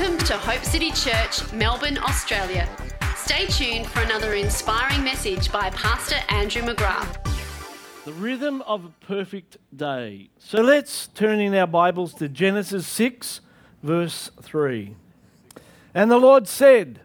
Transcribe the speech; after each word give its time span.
Welcome 0.00 0.26
to 0.28 0.38
Hope 0.38 0.64
City 0.64 0.92
Church, 0.92 1.52
Melbourne, 1.52 1.98
Australia. 1.98 2.66
Stay 3.16 3.44
tuned 3.48 3.86
for 3.86 4.00
another 4.00 4.32
inspiring 4.32 5.04
message 5.04 5.52
by 5.52 5.68
Pastor 5.68 6.16
Andrew 6.30 6.62
McGrath. 6.62 7.22
The 8.06 8.14
rhythm 8.14 8.62
of 8.62 8.86
a 8.86 9.04
perfect 9.04 9.58
day. 9.76 10.30
So 10.38 10.62
let's 10.62 11.08
turn 11.08 11.38
in 11.38 11.54
our 11.54 11.66
Bibles 11.66 12.14
to 12.14 12.30
Genesis 12.30 12.86
6, 12.86 13.42
verse 13.82 14.30
3. 14.40 14.96
And 15.92 16.10
the 16.10 16.16
Lord 16.16 16.48
said, 16.48 17.00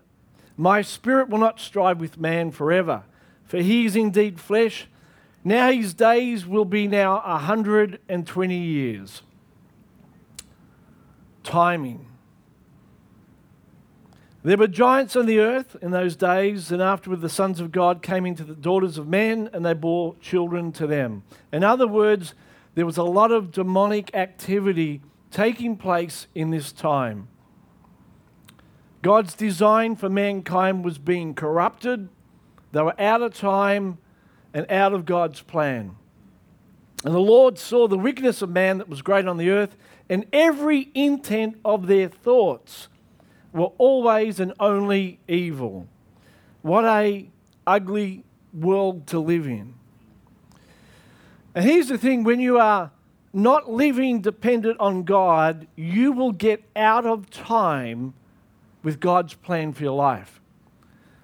My 0.55 0.81
spirit 0.81 1.27
will 1.27 1.39
not 1.39 1.59
strive 1.59 1.99
with 1.99 2.17
man 2.17 2.49
forever, 2.51 3.03
for 3.43 3.57
he 3.57 3.85
is 3.85 3.97
indeed 3.97 4.39
flesh. 4.39 4.87
Now 5.43 5.69
his 5.69 5.93
days 5.93 6.47
will 6.47 6.63
be 6.63 6.87
now 6.87 7.19
a 7.25 7.33
120 7.33 8.55
years. 8.55 9.21
Timing. 11.43 12.07
There 14.45 14.57
were 14.57 14.67
giants 14.67 15.15
on 15.15 15.25
the 15.25 15.39
earth 15.39 15.75
in 15.81 15.89
those 15.89 16.15
days, 16.15 16.71
and 16.71 16.79
afterward 16.79 17.21
the 17.21 17.29
sons 17.29 17.59
of 17.59 17.71
God 17.71 18.03
came 18.03 18.27
into 18.27 18.43
the 18.43 18.53
daughters 18.53 18.99
of 18.99 19.07
men, 19.07 19.49
and 19.51 19.65
they 19.65 19.73
bore 19.73 20.15
children 20.21 20.71
to 20.73 20.85
them. 20.85 21.23
In 21.51 21.63
other 21.63 21.87
words, 21.87 22.35
there 22.75 22.85
was 22.85 22.97
a 22.97 23.03
lot 23.03 23.31
of 23.31 23.51
demonic 23.51 24.13
activity 24.13 25.01
taking 25.31 25.75
place 25.75 26.27
in 26.35 26.51
this 26.51 26.71
time. 26.71 27.27
God's 29.01 29.33
design 29.33 29.95
for 29.95 30.09
mankind 30.09 30.85
was 30.85 30.99
being 30.99 31.33
corrupted, 31.33 32.07
they 32.71 32.83
were 32.83 33.01
out 33.01 33.23
of 33.23 33.33
time 33.33 33.97
and 34.53 34.69
out 34.69 34.93
of 34.93 35.07
God's 35.07 35.41
plan. 35.41 35.95
And 37.03 37.15
the 37.15 37.19
Lord 37.19 37.57
saw 37.57 37.87
the 37.87 37.97
wickedness 37.97 38.43
of 38.43 38.51
man 38.51 38.77
that 38.77 38.89
was 38.89 39.01
great 39.01 39.25
on 39.25 39.37
the 39.37 39.49
earth, 39.49 39.75
and 40.07 40.27
every 40.31 40.91
intent 40.93 41.57
of 41.65 41.87
their 41.87 42.09
thoughts 42.09 42.89
were 43.55 43.71
always 43.77 44.39
and 44.39 44.53
only 44.59 45.19
evil. 45.27 45.87
What 46.61 46.85
a 46.85 47.29
ugly 47.65 48.23
world 48.53 49.07
to 49.07 49.19
live 49.19 49.47
in. 49.47 49.73
And 51.55 51.63
here's 51.63 51.87
the 51.87 51.97
thing 51.97 52.23
when 52.23 52.39
you 52.39 52.59
are 52.59 52.91
not 53.33 53.71
living 53.71 54.21
dependent 54.21 54.79
on 54.79 55.03
God, 55.03 55.67
you 55.75 56.11
will 56.11 56.33
get 56.33 56.63
out 56.75 57.05
of 57.05 57.29
time 57.29 58.13
with 58.83 58.99
God's 58.99 59.33
plan 59.33 59.73
for 59.73 59.83
your 59.83 59.95
life. 59.95 60.41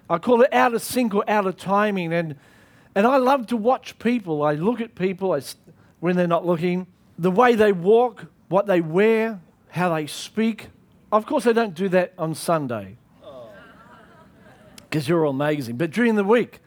I 0.08 0.18
call 0.18 0.42
it 0.42 0.52
out 0.52 0.74
of 0.74 0.82
sync 0.82 1.14
or 1.14 1.28
out 1.28 1.46
of 1.46 1.56
timing. 1.56 2.12
And, 2.12 2.36
and 2.94 3.06
I 3.06 3.18
love 3.18 3.46
to 3.48 3.56
watch 3.56 3.98
people. 3.98 4.42
I 4.42 4.54
look 4.54 4.80
at 4.80 4.94
people 4.94 5.32
I, 5.32 5.42
when 6.00 6.16
they're 6.16 6.26
not 6.26 6.46
looking, 6.46 6.86
the 7.18 7.30
way 7.30 7.54
they 7.54 7.72
walk, 7.72 8.26
what 8.48 8.66
they 8.66 8.80
wear, 8.80 9.40
how 9.68 9.94
they 9.94 10.06
speak, 10.06 10.68
of 11.12 11.26
course, 11.26 11.46
I 11.46 11.52
don't 11.52 11.74
do 11.74 11.88
that 11.90 12.14
on 12.18 12.34
Sunday 12.34 12.96
because 14.92 15.08
you're 15.08 15.24
all 15.24 15.30
amazing, 15.30 15.76
but 15.76 15.90
during 15.90 16.16
the 16.16 16.24
week. 16.24 16.60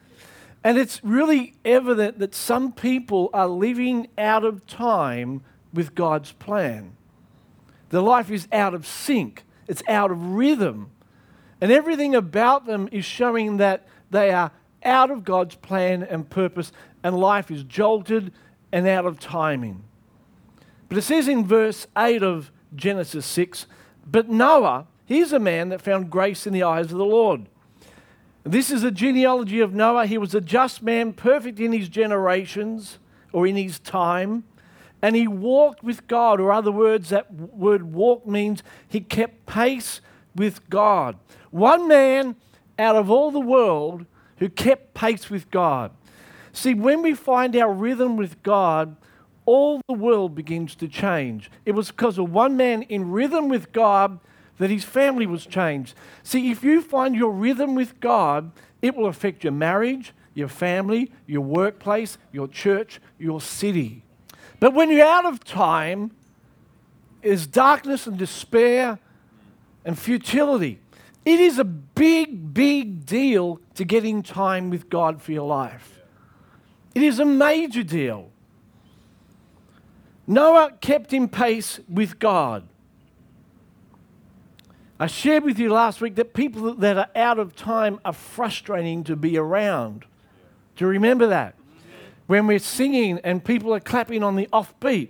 And 0.63 0.79
it's 0.79 1.03
really 1.03 1.53
evident 1.63 2.17
that 2.17 2.33
some 2.33 2.71
people 2.71 3.29
are 3.33 3.47
living 3.47 4.07
out 4.17 4.43
of 4.43 4.66
time 4.66 5.41
with 5.71 5.93
God's 5.93 6.31
plan. 6.31 6.95
Their 7.89 8.01
life 8.01 8.31
is 8.31 8.47
out 8.51 8.73
of 8.73 8.88
sync, 8.88 9.43
it's 9.67 9.83
out 9.88 10.09
of 10.09 10.19
rhythm. 10.33 10.89
And 11.61 11.71
everything 11.71 12.16
about 12.16 12.66
them 12.66 12.89
is 12.91 13.05
showing 13.05 13.57
that 13.57 13.88
they 14.09 14.31
are 14.31 14.51
out 14.83 15.11
of 15.11 15.23
God's 15.23 15.55
plan 15.55 16.03
and 16.03 16.29
purpose, 16.29 16.71
and 17.03 17.17
life 17.17 17.51
is 17.51 17.63
jolted 17.63 18.31
and 18.71 18.88
out 18.88 19.05
of 19.05 19.19
timing. 19.19 19.83
But 20.89 20.97
it 20.97 21.03
says 21.03 21.27
in 21.27 21.45
verse 21.45 21.88
8 21.97 22.23
of 22.23 22.51
Genesis 22.75 23.25
6 23.25 23.67
but 24.06 24.30
Noah, 24.30 24.88
he's 25.06 25.34
a 25.34 25.39
man 25.39 25.70
that 25.70 25.81
found 25.81 26.09
grace 26.09 26.45
in 26.45 26.53
the 26.53 26.64
eyes 26.64 26.92
of 26.92 26.98
the 26.98 27.06
Lord. 27.06 27.48
This 28.44 28.70
is 28.70 28.84
a 28.84 28.92
genealogy 28.92 29.59
of 29.59 29.73
Noah. 29.73 30.06
He 30.06 30.20
was 30.20 30.36
a 30.36 30.42
just 30.42 30.84
man, 30.84 31.13
perfect 31.13 31.59
in 31.59 31.72
his 31.72 31.90
generations 31.90 33.00
or 33.34 33.47
in 33.47 33.56
his 33.56 33.79
time. 33.79 34.44
And 35.02 35.16
he 35.16 35.28
walked 35.28 35.84
with 35.84 36.07
God, 36.07 36.40
or 36.40 36.52
other 36.52 36.72
words, 36.72 37.09
that 37.09 37.34
word 37.34 37.94
walk 37.94 38.25
means 38.28 38.63
he 38.88 39.02
kept 39.02 39.46
pace 39.46 40.02
with 40.35 40.68
God. 40.69 41.18
One 41.52 41.88
man 41.88 42.35
out 42.78 42.96
of 42.96 43.09
all 43.09 43.31
the 43.31 43.40
world 43.40 44.06
who 44.38 44.50
kept 44.50 44.94
pace 44.94 45.29
with 45.29 45.50
God. 45.50 45.91
See, 46.53 46.74
when 46.74 47.02
we 47.02 47.13
find 47.13 47.56
our 47.56 47.74
rhythm 47.74 48.18
with 48.18 48.41
God, 48.44 48.96
all 49.45 49.81
the 49.88 49.94
world 49.94 50.35
begins 50.35 50.75
to 50.75 50.88
change. 50.88 51.51
It 51.66 51.73
was 51.73 51.91
because 51.91 52.17
of 52.17 52.31
one 52.31 52.57
man 52.57 52.83
in 52.83 53.11
rhythm 53.11 53.50
with 53.50 53.72
God 53.72 54.19
that 54.57 54.69
his 54.69 54.83
family 54.83 55.25
was 55.25 55.45
changed. 55.45 55.95
See, 56.23 56.51
if 56.51 56.63
you 56.63 56.81
find 56.81 57.16
your 57.16 57.31
rhythm 57.31 57.75
with 57.75 58.00
God, 58.00 58.51
it 58.81 58.95
will 58.95 59.07
affect 59.07 59.44
your 59.44 59.53
marriage, 59.53 60.13
your 60.34 60.47
family, 60.47 61.11
your 61.28 61.41
workplace, 61.41 62.17
your 62.31 62.47
church, 62.47 63.00
your 63.17 63.41
city. 63.41 64.03
But 64.59 64.73
when 64.73 64.89
you're 64.89 65.05
out 65.05 65.25
of 65.25 65.44
time, 65.44 66.11
there's 67.22 67.47
darkness 67.47 68.07
and 68.07 68.17
despair 68.17 69.00
and 69.84 69.97
futility. 69.97 70.79
It 71.25 71.39
is 71.39 71.57
a 71.57 71.63
big, 71.63 72.53
big 72.53 73.05
deal 73.05 73.59
to 73.73 73.84
getting 73.84 74.22
time 74.22 74.69
with 74.69 74.89
God 74.89 75.22
for 75.22 75.31
your 75.31 75.47
life. 75.47 76.01
It 76.94 77.01
is 77.01 77.19
a 77.19 77.25
major 77.25 77.84
deal. 77.84 78.31
Noah 80.28 80.72
kept 80.81 81.13
in 81.13 81.28
pace 81.28 81.80
with 81.88 82.19
God. 82.19 82.68
I 85.00 85.08
shared 85.08 85.44
with 85.44 85.59
you 85.59 85.69
last 85.72 86.00
week 86.00 86.16
that 86.16 86.34
people 86.34 86.74
that 86.75 86.97
are 86.97 87.09
out 87.16 87.38
of 87.38 87.56
time 87.56 88.00
are 88.06 88.13
frustrating 88.13 89.03
to 89.03 89.16
be 89.16 89.38
around. 89.38 90.06
Do 90.75 90.85
you 90.85 90.90
remember 90.90 91.28
that? 91.28 91.56
When 92.28 92.47
we're 92.47 92.59
singing 92.59 93.19
and 93.24 93.44
people 93.44 93.74
are 93.74 93.80
clapping 93.80 94.24
on 94.24 94.35
the 94.35 94.47
offbeat. 94.47 95.09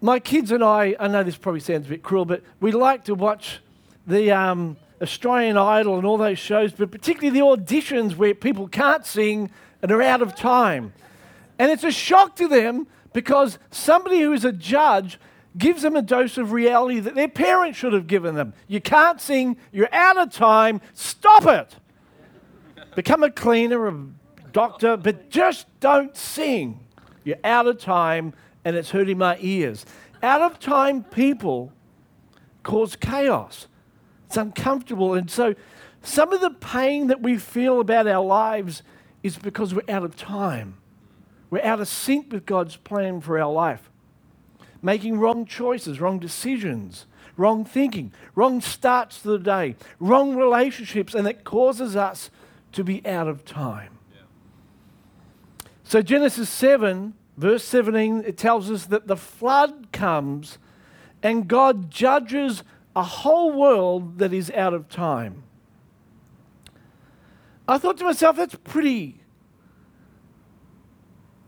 My 0.00 0.18
kids 0.18 0.50
and 0.50 0.64
I, 0.64 0.96
I 0.98 1.08
know 1.08 1.22
this 1.22 1.36
probably 1.36 1.60
sounds 1.60 1.86
a 1.86 1.90
bit 1.90 2.02
cruel, 2.02 2.24
but 2.24 2.42
we 2.60 2.72
like 2.72 3.04
to 3.04 3.14
watch 3.14 3.60
the 4.06 4.32
um, 4.32 4.76
Australian 5.02 5.56
Idol 5.56 5.96
and 5.96 6.06
all 6.06 6.16
those 6.16 6.38
shows, 6.38 6.72
but 6.72 6.90
particularly 6.90 7.38
the 7.38 7.44
auditions 7.44 8.16
where 8.16 8.34
people 8.34 8.68
can't 8.68 9.04
sing 9.04 9.50
and 9.82 9.92
are 9.92 10.02
out 10.02 10.22
of 10.22 10.34
time. 10.34 10.92
And 11.58 11.70
it's 11.70 11.84
a 11.84 11.90
shock 11.90 12.36
to 12.36 12.48
them 12.48 12.86
because 13.16 13.58
somebody 13.70 14.20
who 14.20 14.34
is 14.34 14.44
a 14.44 14.52
judge 14.52 15.18
gives 15.56 15.80
them 15.80 15.96
a 15.96 16.02
dose 16.02 16.36
of 16.36 16.52
reality 16.52 17.00
that 17.00 17.14
their 17.14 17.30
parents 17.30 17.78
should 17.78 17.94
have 17.94 18.06
given 18.06 18.34
them. 18.34 18.52
You 18.68 18.78
can't 18.78 19.18
sing, 19.22 19.56
you're 19.72 19.88
out 19.90 20.18
of 20.18 20.30
time, 20.30 20.82
stop 20.92 21.46
it. 21.46 21.76
Become 22.94 23.22
a 23.22 23.30
cleaner, 23.30 23.88
a 23.88 24.06
doctor, 24.52 24.98
but 24.98 25.30
just 25.30 25.66
don't 25.80 26.14
sing. 26.14 26.78
You're 27.24 27.38
out 27.42 27.66
of 27.66 27.80
time 27.80 28.34
and 28.66 28.76
it's 28.76 28.90
hurting 28.90 29.16
my 29.16 29.38
ears. 29.40 29.86
Out 30.22 30.42
of 30.42 30.60
time 30.60 31.02
people 31.02 31.72
cause 32.64 32.96
chaos. 32.96 33.66
It's 34.26 34.36
uncomfortable. 34.36 35.14
And 35.14 35.30
so 35.30 35.54
some 36.02 36.34
of 36.34 36.42
the 36.42 36.50
pain 36.50 37.06
that 37.06 37.22
we 37.22 37.38
feel 37.38 37.80
about 37.80 38.06
our 38.06 38.22
lives 38.22 38.82
is 39.22 39.38
because 39.38 39.72
we're 39.72 39.88
out 39.88 40.04
of 40.04 40.16
time. 40.16 40.76
We're 41.50 41.64
out 41.64 41.80
of 41.80 41.88
sync 41.88 42.32
with 42.32 42.46
God's 42.46 42.76
plan 42.76 43.20
for 43.20 43.38
our 43.38 43.52
life. 43.52 43.90
Making 44.82 45.18
wrong 45.18 45.46
choices, 45.46 46.00
wrong 46.00 46.18
decisions, 46.18 47.06
wrong 47.36 47.64
thinking, 47.64 48.12
wrong 48.34 48.60
starts 48.60 49.22
to 49.22 49.28
the 49.28 49.38
day, 49.38 49.76
wrong 49.98 50.36
relationships, 50.36 51.14
and 51.14 51.26
it 51.26 51.44
causes 51.44 51.96
us 51.96 52.30
to 52.72 52.84
be 52.84 53.04
out 53.06 53.28
of 53.28 53.44
time. 53.44 53.98
So, 55.84 56.02
Genesis 56.02 56.50
7, 56.50 57.14
verse 57.36 57.64
17, 57.64 58.24
it 58.26 58.36
tells 58.36 58.70
us 58.70 58.86
that 58.86 59.06
the 59.06 59.16
flood 59.16 59.92
comes 59.92 60.58
and 61.22 61.46
God 61.46 61.90
judges 61.90 62.64
a 62.94 63.02
whole 63.02 63.52
world 63.52 64.18
that 64.18 64.32
is 64.32 64.50
out 64.50 64.74
of 64.74 64.88
time. 64.88 65.42
I 67.68 67.78
thought 67.78 67.98
to 67.98 68.04
myself, 68.04 68.36
that's 68.36 68.56
pretty 68.64 69.20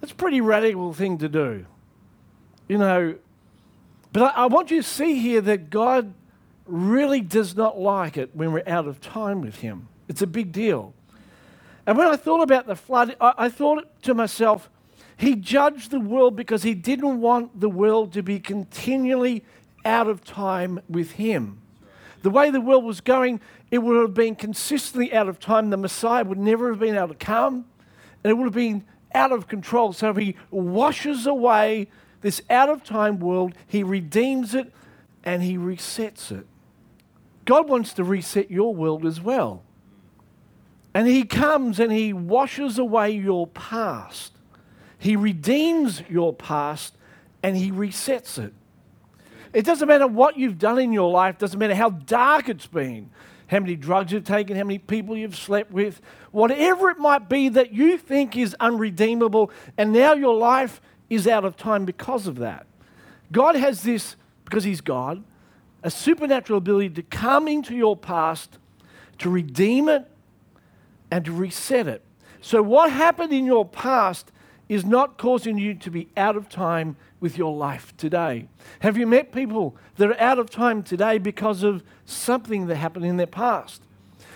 that's 0.09 0.15
a 0.15 0.17
pretty 0.17 0.41
radical 0.41 0.95
thing 0.95 1.19
to 1.19 1.29
do. 1.29 1.67
You 2.67 2.79
know, 2.79 3.17
but 4.11 4.23
I, 4.23 4.45
I 4.45 4.47
want 4.47 4.71
you 4.71 4.79
to 4.79 4.89
see 4.89 5.19
here 5.19 5.43
that 5.43 5.69
God 5.69 6.15
really 6.65 7.21
does 7.21 7.55
not 7.55 7.79
like 7.79 8.17
it 8.17 8.31
when 8.35 8.53
we're 8.53 8.63
out 8.67 8.89
of 8.89 9.03
time 9.03 9.43
with 9.43 9.57
Him. 9.57 9.89
It's 10.09 10.23
a 10.23 10.27
big 10.27 10.51
deal. 10.51 10.95
And 11.87 11.99
when 11.99 12.09
I 12.09 12.17
thought 12.17 12.41
about 12.41 12.67
the 12.67 12.75
flood, 12.75 13.17
I, 13.21 13.35
I 13.37 13.49
thought 13.51 14.03
to 14.05 14.15
myself, 14.15 14.71
He 15.15 15.35
judged 15.35 15.91
the 15.91 16.01
world 16.01 16.37
because 16.37 16.63
He 16.63 16.73
didn't 16.73 17.21
want 17.21 17.61
the 17.61 17.69
world 17.69 18.15
to 18.15 18.23
be 18.23 18.41
continually 18.41 19.45
out 19.85 20.07
of 20.07 20.25
time 20.25 20.81
with 20.89 21.13
Him. 21.13 21.61
The 22.23 22.31
way 22.31 22.51
the 22.51 22.63
world 22.63 22.83
was 22.83 23.03
going, 23.03 23.43
it 23.71 23.79
would 23.79 24.01
have 24.01 24.15
been 24.15 24.37
consistently 24.37 25.13
out 25.13 25.29
of 25.29 25.39
time. 25.39 25.69
The 25.69 25.77
Messiah 25.77 26.25
would 26.25 26.39
never 26.39 26.71
have 26.71 26.81
been 26.81 26.97
able 26.97 27.09
to 27.09 27.15
come, 27.15 27.67
and 28.25 28.31
it 28.31 28.35
would 28.39 28.45
have 28.45 28.55
been 28.55 28.87
out 29.15 29.33
of 29.33 29.49
control. 29.49 29.93
So 29.93 30.13
he 30.15 30.37
washes 30.51 31.27
away 31.27 31.89
this 32.21 32.43
out 32.51 32.69
of 32.69 32.83
time 32.83 33.21
world, 33.21 33.55
he 33.67 33.83
redeems 33.83 34.55
it, 34.55 34.73
and 35.29 35.43
He 35.43 35.59
resets 35.59 36.33
it. 36.33 36.47
God 37.45 37.69
wants 37.69 37.93
to 37.95 38.05
reset 38.05 38.51
your 38.51 38.75
world 38.75 39.05
as 39.05 39.21
well. 39.21 39.63
And 40.95 41.07
He 41.07 41.25
comes 41.25 41.79
and 41.79 41.93
He 41.93 42.15
washes 42.15 42.79
away 42.79 43.11
your 43.11 43.47
past. 43.47 44.33
He 44.99 45.17
redeems 45.17 46.03
your 46.09 46.33
past 46.33 46.97
and 47.43 47.59
He 47.59 47.71
resets 47.71 48.43
it. 48.43 48.55
It 49.53 49.67
doesn't 49.67 49.89
matter 49.89 50.07
what 50.07 50.39
you've 50.39 50.59
done 50.59 50.79
in 50.79 50.93
your 50.93 51.11
life, 51.11 51.39
doesn't 51.39 51.59
matter 51.59 51.75
how 51.75 51.91
dark 51.91 52.49
it's 52.49 52.67
been, 52.67 53.11
how 53.49 53.59
many 53.59 53.77
drugs 53.77 54.13
you've 54.13 54.25
taken, 54.25 54.57
how 54.57 54.65
many 54.65 54.79
people 54.79 55.17
you've 55.17 55.37
slept 55.37 55.73
with, 55.73 56.01
whatever 56.31 56.91
it 56.91 56.99
might 56.99 57.29
be 57.29 57.49
that 57.49 57.73
you 57.73 57.99
think 57.99 58.37
is 58.37 58.55
unredeemable, 58.61 59.51
and 59.77 59.93
now 59.93 60.13
your 60.13 60.35
life 60.35 60.81
is 61.11 61.27
out 61.27 61.45
of 61.45 61.57
time 61.57 61.85
because 61.85 62.27
of 62.27 62.37
that. 62.37 62.67
God 63.33 63.57
has 63.57 63.83
this, 63.83 64.17
because 64.45 64.65
He's 64.65 64.81
God, 64.81 65.25
a 65.83 65.91
supernatural 65.91 66.59
ability 66.59 66.91
to 66.91 67.03
come 67.03 67.49
into 67.49 67.75
your 67.75 67.97
past, 67.97 68.59
to 69.19 69.31
redeem 69.31 69.89
it, 69.89 70.07
and 71.11 71.25
to 71.25 71.33
reset 71.33 71.87
it. 71.87 72.03
So, 72.41 72.63
what 72.63 72.93
happened 72.93 73.33
in 73.33 73.47
your 73.47 73.65
past 73.65 74.31
is 74.69 74.85
not 74.85 75.17
causing 75.17 75.57
you 75.59 75.75
to 75.75 75.91
be 75.91 76.09
out 76.17 76.37
of 76.37 76.49
time 76.49 76.97
with 77.21 77.39
your 77.39 77.55
life 77.55 77.97
today. 77.97 78.49
Have 78.81 78.99
you 78.99 79.07
met 79.07 79.33
people 79.33 79.77
that 79.97 80.11
are 80.11 80.21
out 80.21 80.39
of 80.39 80.51
time 80.51 80.83
today 80.83 81.19
because 81.19 81.63
of 81.63 81.83
something 82.05 82.67
that 82.67 82.77
happened 82.77 83.07
in 83.07 83.17
their 83.17 83.27
past? 83.27 83.83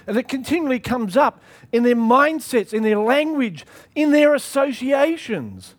And 0.07 0.17
it 0.17 0.29
continually 0.29 0.81
comes 0.81 1.17
up 1.17 1.41
in 1.71 1.83
their 1.83 1.97
mindsets, 1.97 2.73
in 2.73 2.83
their 2.83 2.99
language, 2.99 3.65
in 3.95 4.11
their 4.11 4.35
associations. 4.35 5.75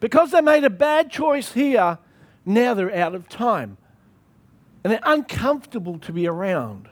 Because 0.00 0.30
they 0.30 0.40
made 0.40 0.64
a 0.64 0.70
bad 0.70 1.10
choice 1.10 1.52
here, 1.52 1.98
now 2.44 2.74
they're 2.74 2.94
out 2.94 3.14
of 3.14 3.28
time. 3.28 3.76
And 4.82 4.92
they're 4.92 5.00
uncomfortable 5.04 5.98
to 5.98 6.12
be 6.12 6.26
around. 6.26 6.88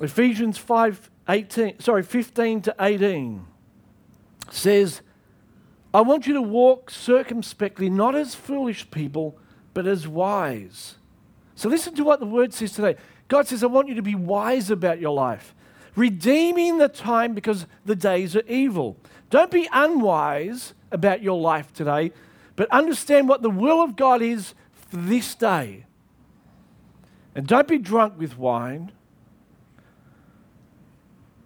Ephesians 0.00 0.56
5 0.56 1.10
18, 1.28 1.78
sorry, 1.78 2.02
15 2.02 2.62
to 2.62 2.74
18 2.80 3.46
says, 4.52 5.02
I 5.92 6.02
want 6.02 6.26
you 6.26 6.34
to 6.34 6.42
walk 6.42 6.90
circumspectly, 6.90 7.90
not 7.90 8.14
as 8.14 8.34
foolish 8.34 8.90
people, 8.90 9.38
but 9.74 9.86
as 9.86 10.06
wise. 10.06 10.96
So 11.54 11.68
listen 11.68 11.94
to 11.96 12.04
what 12.04 12.20
the 12.20 12.26
word 12.26 12.54
says 12.54 12.72
today. 12.72 12.96
God 13.28 13.46
says, 13.46 13.62
I 13.62 13.66
want 13.66 13.88
you 13.88 13.94
to 13.94 14.02
be 14.02 14.14
wise 14.14 14.70
about 14.70 15.00
your 15.00 15.14
life, 15.14 15.54
redeeming 15.96 16.78
the 16.78 16.88
time 16.88 17.34
because 17.34 17.66
the 17.84 17.96
days 17.96 18.36
are 18.36 18.46
evil. 18.46 18.96
Don't 19.30 19.50
be 19.50 19.68
unwise 19.72 20.74
about 20.90 21.22
your 21.22 21.40
life 21.40 21.72
today, 21.72 22.12
but 22.56 22.70
understand 22.70 23.28
what 23.28 23.42
the 23.42 23.50
will 23.50 23.82
of 23.82 23.96
God 23.96 24.22
is 24.22 24.54
for 24.72 24.96
this 24.96 25.34
day. 25.34 25.86
And 27.34 27.46
don't 27.46 27.68
be 27.68 27.78
drunk 27.78 28.18
with 28.18 28.36
wine, 28.36 28.90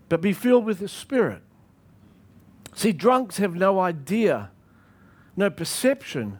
but 0.09 0.21
be 0.21 0.33
filled 0.33 0.65
with 0.65 0.79
the 0.79 0.89
Spirit. 0.89 1.43
See, 2.75 2.93
drunks 2.93 3.39
have 3.39 3.55
no 3.55 3.79
idea, 3.81 4.51
no 5.37 5.49
perception 5.49 6.39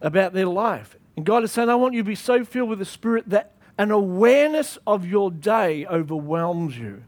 about 0.00 0.32
their 0.32 0.46
life. 0.46 0.96
And 1.16 1.26
God 1.26 1.42
is 1.42 1.52
saying, 1.52 1.68
I 1.68 1.74
want 1.74 1.94
you 1.94 2.02
to 2.02 2.06
be 2.06 2.14
so 2.14 2.44
filled 2.44 2.68
with 2.68 2.78
the 2.78 2.84
Spirit 2.84 3.28
that 3.30 3.54
an 3.78 3.90
awareness 3.90 4.78
of 4.86 5.06
your 5.06 5.30
day 5.30 5.86
overwhelms 5.86 6.78
you, 6.78 7.02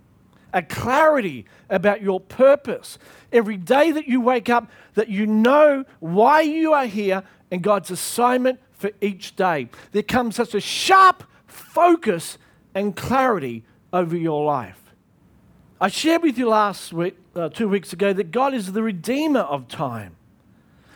a 0.55 0.63
clarity 0.63 1.45
about 1.69 2.03
your 2.03 2.19
purpose. 2.19 2.99
Every 3.31 3.59
day 3.59 3.93
that 3.93 4.07
you 4.09 4.21
wake 4.21 4.49
up, 4.49 4.71
that 4.95 5.09
you 5.09 5.27
know 5.27 5.85
why 6.01 6.41
you 6.41 6.73
are 6.73 6.87
here 6.87 7.23
and 7.51 7.63
God's 7.63 7.91
assignment 7.91 8.59
for 8.73 8.91
each 9.01 9.37
day. 9.37 9.69
There 9.93 10.03
comes 10.03 10.37
such 10.37 10.55
a 10.55 10.61
sharp 10.61 11.25
focus 11.47 12.39
and 12.75 12.97
clarity 12.97 13.65
over 13.93 14.17
your 14.17 14.45
life. 14.45 14.82
I 15.83 15.89
shared 15.89 16.23
with 16.23 16.39
you 16.39 16.49
last 16.49 16.93
week, 16.93 17.17
uh, 17.35 17.49
two 17.49 17.69
weeks 17.69 17.93
ago, 17.93 18.13
that 18.13 18.31
God 18.31 18.55
is 18.55 18.71
the 18.71 18.85
redeemer 18.85 19.41
of 19.41 19.67
time. 19.67 20.15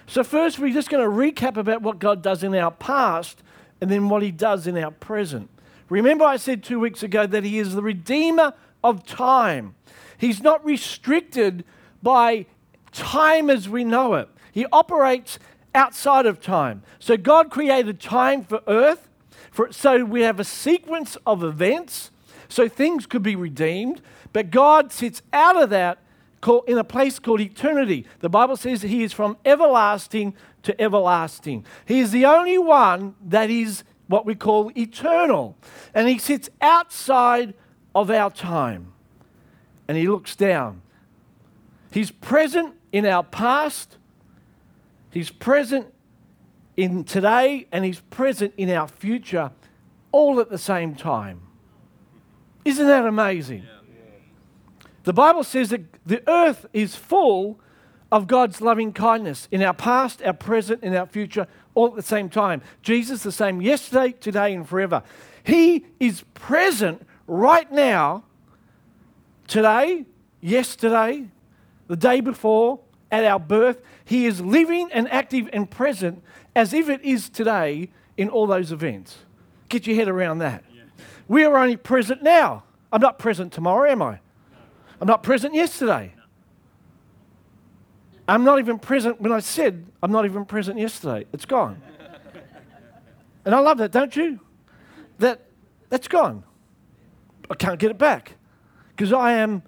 So, 0.07 0.23
first, 0.23 0.61
we're 0.61 0.73
just 0.73 0.91
going 0.91 1.03
to 1.03 1.11
recap 1.11 1.57
about 1.57 1.83
what 1.83 1.99
God 1.99 2.23
does 2.23 2.45
in 2.45 2.55
our 2.55 2.71
past 2.71 3.43
and 3.81 3.91
then 3.91 4.09
what 4.09 4.23
He 4.23 4.31
does 4.31 4.69
in 4.69 4.79
our 4.79 4.93
present. 4.93 5.51
Remember, 5.89 6.25
I 6.25 6.37
said 6.37 6.63
two 6.63 6.79
weeks 6.79 7.03
ago 7.03 7.27
that 7.27 7.43
He 7.43 7.59
is 7.59 7.75
the 7.75 7.83
redeemer 7.83 8.55
of 8.85 9.05
time. 9.05 9.75
He's 10.19 10.41
not 10.41 10.65
restricted 10.65 11.65
by 12.01 12.47
time 12.93 13.51
as 13.51 13.69
we 13.69 13.83
know 13.83 14.15
it, 14.15 14.29
He 14.53 14.67
operates 14.71 15.41
outside 15.75 16.27
of 16.27 16.41
time. 16.41 16.85
So, 17.01 17.17
God 17.17 17.51
created 17.51 17.99
time 17.99 18.45
for 18.45 18.61
earth, 18.69 19.09
for, 19.51 19.73
so 19.73 20.05
we 20.05 20.23
have 20.23 20.39
a 20.39 20.45
sequence 20.45 21.17
of 21.27 21.43
events, 21.43 22.13
so 22.49 22.69
things 22.69 23.07
could 23.07 23.23
be 23.23 23.37
redeemed. 23.37 24.01
But 24.33 24.51
God 24.51 24.93
sits 24.93 25.23
out 25.33 25.61
of 25.61 25.71
that 25.71 25.99
in 26.67 26.79
a 26.79 26.85
place 26.85 27.19
called 27.19 27.41
eternity. 27.41 28.07
The 28.21 28.29
Bible 28.29 28.57
says 28.57 28.83
He 28.83 29.03
is 29.03 29.13
from 29.13 29.37
everlasting 29.45 30.35
to 30.63 30.81
everlasting. 30.81 31.65
He 31.87 32.01
is 32.01 32.13
the 32.13 32.25
only 32.25 32.59
one 32.59 33.15
that 33.25 33.51
is 33.51 33.85
what 34.07 34.25
we 34.25 34.35
call 34.35 34.71
eternal. 34.77 35.57
And 35.95 36.09
He 36.09 36.19
sits 36.19 36.49
outside 36.61 37.55
of 37.95 38.11
our 38.11 38.31
time. 38.31 38.93
And 39.89 39.97
He 39.97 40.07
looks 40.07 40.37
down. 40.37 40.83
He's 41.91 42.11
present 42.11 42.75
in 42.93 43.07
our 43.07 43.25
past, 43.25 43.97
He's 45.11 45.31
present 45.31 45.87
in 46.77 47.05
today, 47.05 47.67
and 47.73 47.85
He's 47.85 48.01
present 48.01 48.53
in 48.57 48.71
our 48.71 48.87
future, 48.87 49.51
all 50.13 50.41
at 50.41 50.51
the 50.51 50.59
same 50.59 50.95
time. 50.95 51.46
Isn't 52.67 52.89
that 52.89 53.07
amazing? 53.07 53.65
The 55.05 55.13
Bible 55.13 55.45
says 55.45 55.71
that 55.71 55.83
the 56.05 56.29
earth 56.29 56.67
is 56.73 56.97
full 56.97 57.61
of 58.11 58.27
God's 58.27 58.61
loving 58.61 58.93
kindness 58.93 59.47
in 59.53 59.63
our 59.63 59.73
past, 59.73 60.21
our 60.23 60.33
present, 60.33 60.81
and 60.83 60.97
our 60.97 61.07
future, 61.07 61.47
all 61.75 61.87
at 61.87 61.95
the 61.95 62.03
same 62.03 62.29
time. 62.29 62.63
Jesus, 62.83 63.23
the 63.23 63.31
same 63.31 63.63
yesterday, 63.63 64.11
today, 64.11 64.53
and 64.53 64.69
forever. 64.69 65.05
He 65.45 65.87
is 66.01 66.25
present 66.35 67.07
right 67.29 67.71
now, 67.71 68.25
today, 69.47 70.05
yesterday, 70.41 71.29
the 71.87 71.97
day 71.97 72.21
before, 72.21 72.81
at 73.13 73.25
our 73.25 73.39
birth. 73.39 73.81
He 74.05 74.27
is 74.27 74.41
living 74.41 74.91
and 74.93 75.09
active 75.13 75.49
and 75.53 75.71
present 75.71 76.21
as 76.57 76.73
if 76.73 76.89
it 76.89 77.05
is 77.05 77.29
today 77.29 77.91
in 78.17 78.29
all 78.29 78.49
those 78.49 78.73
events. 78.73 79.19
Get 79.69 79.87
your 79.87 79.95
head 79.95 80.09
around 80.09 80.39
that. 80.39 80.65
We 81.29 81.45
are 81.45 81.57
only 81.57 81.77
present 81.77 82.23
now. 82.23 82.65
I'm 82.93 83.01
not 83.01 83.19
present 83.19 83.53
tomorrow, 83.53 83.91
am 83.91 84.03
I? 84.03 84.21
I'm 85.01 85.09
not 85.09 85.23
present 85.23 85.55
yesterday. 85.55 86.15
I'm 88.29 88.45
not 88.45 88.59
even 88.59 88.79
present 88.79 89.21
when 89.21 89.33
I 89.33 89.41
said 89.41 89.87
I'm 90.03 90.11
not 90.11 90.25
even 90.25 90.45
present 90.45 90.79
yesterday. 90.79 91.27
It's 91.33 91.45
gone. 91.45 91.81
and 93.45 93.55
I 93.55 93.61
love 93.61 93.79
that, 93.79 93.93
don't 93.93 94.15
you? 94.17 94.41
That 95.19 95.43
that's 95.89 96.09
gone. 96.09 96.45
I 97.51 97.55
can't 97.55 97.79
get 97.79 97.91
it 97.91 97.99
back 97.99 98.35
because 98.91 99.13
I 99.13 99.35
am 99.35 99.63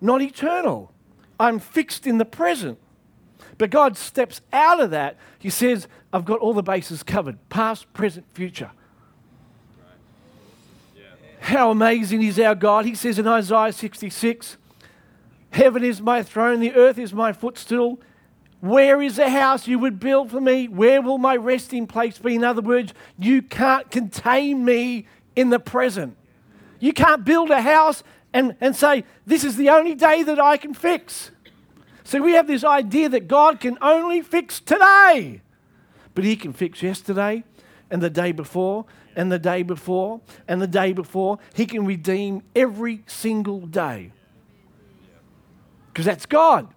not 0.00 0.22
eternal. 0.22 0.92
I'm 1.38 1.58
fixed 1.58 2.06
in 2.06 2.18
the 2.18 2.24
present. 2.24 2.78
But 3.56 3.70
God 3.70 3.96
steps 3.96 4.40
out 4.52 4.80
of 4.80 4.90
that. 4.90 5.16
He 5.38 5.50
says, 5.50 5.86
I've 6.12 6.24
got 6.24 6.40
all 6.40 6.54
the 6.54 6.62
bases 6.62 7.02
covered 7.02 7.38
past, 7.48 7.92
present, 7.92 8.26
future. 8.32 8.70
How 11.40 11.70
amazing 11.70 12.22
is 12.22 12.38
our 12.38 12.54
God? 12.54 12.84
He 12.84 12.94
says 12.94 13.18
in 13.18 13.26
Isaiah 13.26 13.72
66 13.72 14.56
Heaven 15.50 15.82
is 15.82 16.00
my 16.00 16.22
throne, 16.22 16.60
the 16.60 16.74
earth 16.74 16.98
is 16.98 17.12
my 17.12 17.32
footstool. 17.32 18.00
Where 18.60 19.00
is 19.00 19.16
the 19.16 19.30
house 19.30 19.66
you 19.66 19.78
would 19.78 19.98
build 19.98 20.30
for 20.30 20.40
me? 20.40 20.68
Where 20.68 21.00
will 21.00 21.16
my 21.18 21.34
resting 21.34 21.86
place 21.86 22.18
be? 22.18 22.34
In 22.34 22.44
other 22.44 22.60
words, 22.60 22.92
you 23.18 23.40
can't 23.40 23.90
contain 23.90 24.64
me 24.64 25.06
in 25.34 25.48
the 25.48 25.58
present. 25.58 26.16
You 26.78 26.92
can't 26.92 27.24
build 27.24 27.50
a 27.50 27.62
house 27.62 28.04
and, 28.34 28.54
and 28.60 28.76
say, 28.76 29.04
This 29.26 29.42
is 29.42 29.56
the 29.56 29.70
only 29.70 29.94
day 29.94 30.22
that 30.22 30.38
I 30.38 30.58
can 30.58 30.74
fix. 30.74 31.30
So 32.04 32.20
we 32.20 32.32
have 32.32 32.46
this 32.46 32.64
idea 32.64 33.08
that 33.08 33.28
God 33.28 33.60
can 33.60 33.78
only 33.80 34.20
fix 34.20 34.60
today, 34.60 35.40
but 36.14 36.24
He 36.24 36.36
can 36.36 36.52
fix 36.52 36.82
yesterday 36.82 37.44
and 37.90 38.00
the 38.02 38.10
day 38.10 38.32
before 38.32 38.86
and 39.16 39.30
the 39.30 39.38
day 39.38 39.62
before 39.62 40.20
and 40.46 40.62
the 40.62 40.66
day 40.66 40.92
before. 40.92 41.38
He 41.54 41.66
can 41.66 41.84
redeem 41.84 42.42
every 42.54 43.02
single 43.06 43.60
day. 43.60 44.12
Because 45.92 46.04
that's 46.04 46.26
God. 46.26 46.68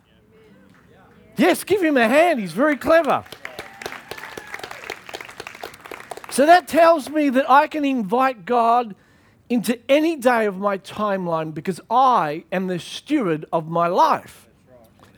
Yes, 1.37 1.63
give 1.63 1.81
him 1.81 1.97
a 1.97 2.07
hand. 2.07 2.39
He's 2.39 2.51
very 2.51 2.77
clever. 2.77 3.23
So 6.29 6.47
that 6.47 6.67
tells 6.67 7.09
me 7.09 7.29
that 7.29 7.49
I 7.49 7.67
can 7.67 7.85
invite 7.85 8.45
God 8.45 8.95
into 9.49 9.79
any 9.87 10.15
day 10.15 10.45
of 10.45 10.57
my 10.57 10.79
timeline 10.79 11.53
because 11.53 11.79
I 11.89 12.43
am 12.51 12.67
the 12.67 12.79
steward 12.79 13.45
of 13.53 13.67
my 13.67 13.87
life. 13.87 14.47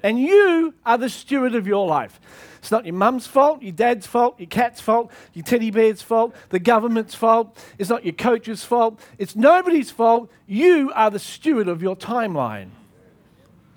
And 0.03 0.19
you 0.19 0.73
are 0.85 0.97
the 0.97 1.09
steward 1.09 1.55
of 1.55 1.65
your 1.67 1.87
life. 1.87 2.19
It's 2.65 2.71
not 2.71 2.83
your 2.83 2.95
mum's 2.95 3.27
fault, 3.27 3.61
your 3.61 3.73
dad's 3.73 4.07
fault, 4.07 4.39
your 4.39 4.47
cat's 4.47 4.81
fault, 4.81 5.11
your 5.35 5.45
teddy 5.45 5.69
bear's 5.69 6.01
fault, 6.01 6.33
the 6.49 6.57
government's 6.57 7.13
fault. 7.13 7.63
It's 7.77 7.91
not 7.91 8.03
your 8.03 8.15
coach's 8.15 8.63
fault. 8.63 8.99
It's 9.19 9.35
nobody's 9.35 9.91
fault. 9.91 10.31
You 10.47 10.91
are 10.95 11.11
the 11.11 11.19
steward 11.19 11.67
of 11.67 11.83
your 11.83 11.95
timeline. 11.95 12.69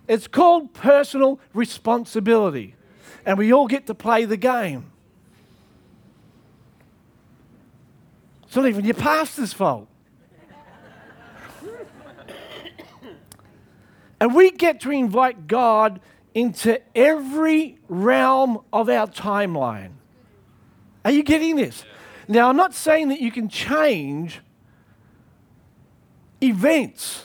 It's 0.06 0.26
called 0.26 0.72
personal 0.72 1.38
responsibility. 1.52 2.76
And 3.26 3.36
we 3.36 3.52
all 3.52 3.66
get 3.66 3.86
to 3.88 3.94
play 3.94 4.24
the 4.24 4.38
game. 4.38 4.90
It's 8.44 8.56
not 8.56 8.66
even 8.66 8.86
your 8.86 8.94
pastor's 8.94 9.52
fault. 9.52 9.86
and 14.18 14.34
we 14.34 14.50
get 14.50 14.80
to 14.80 14.90
invite 14.90 15.46
God 15.46 16.00
into 16.34 16.80
every 16.96 17.78
realm 17.88 18.60
of 18.72 18.88
our 18.88 19.06
timeline. 19.06 19.92
Are 21.04 21.10
you 21.10 21.22
getting 21.22 21.56
this? 21.56 21.84
Now, 22.28 22.48
I'm 22.48 22.56
not 22.56 22.74
saying 22.74 23.08
that 23.08 23.20
you 23.20 23.32
can 23.32 23.48
change 23.48 24.40
events 26.42 27.24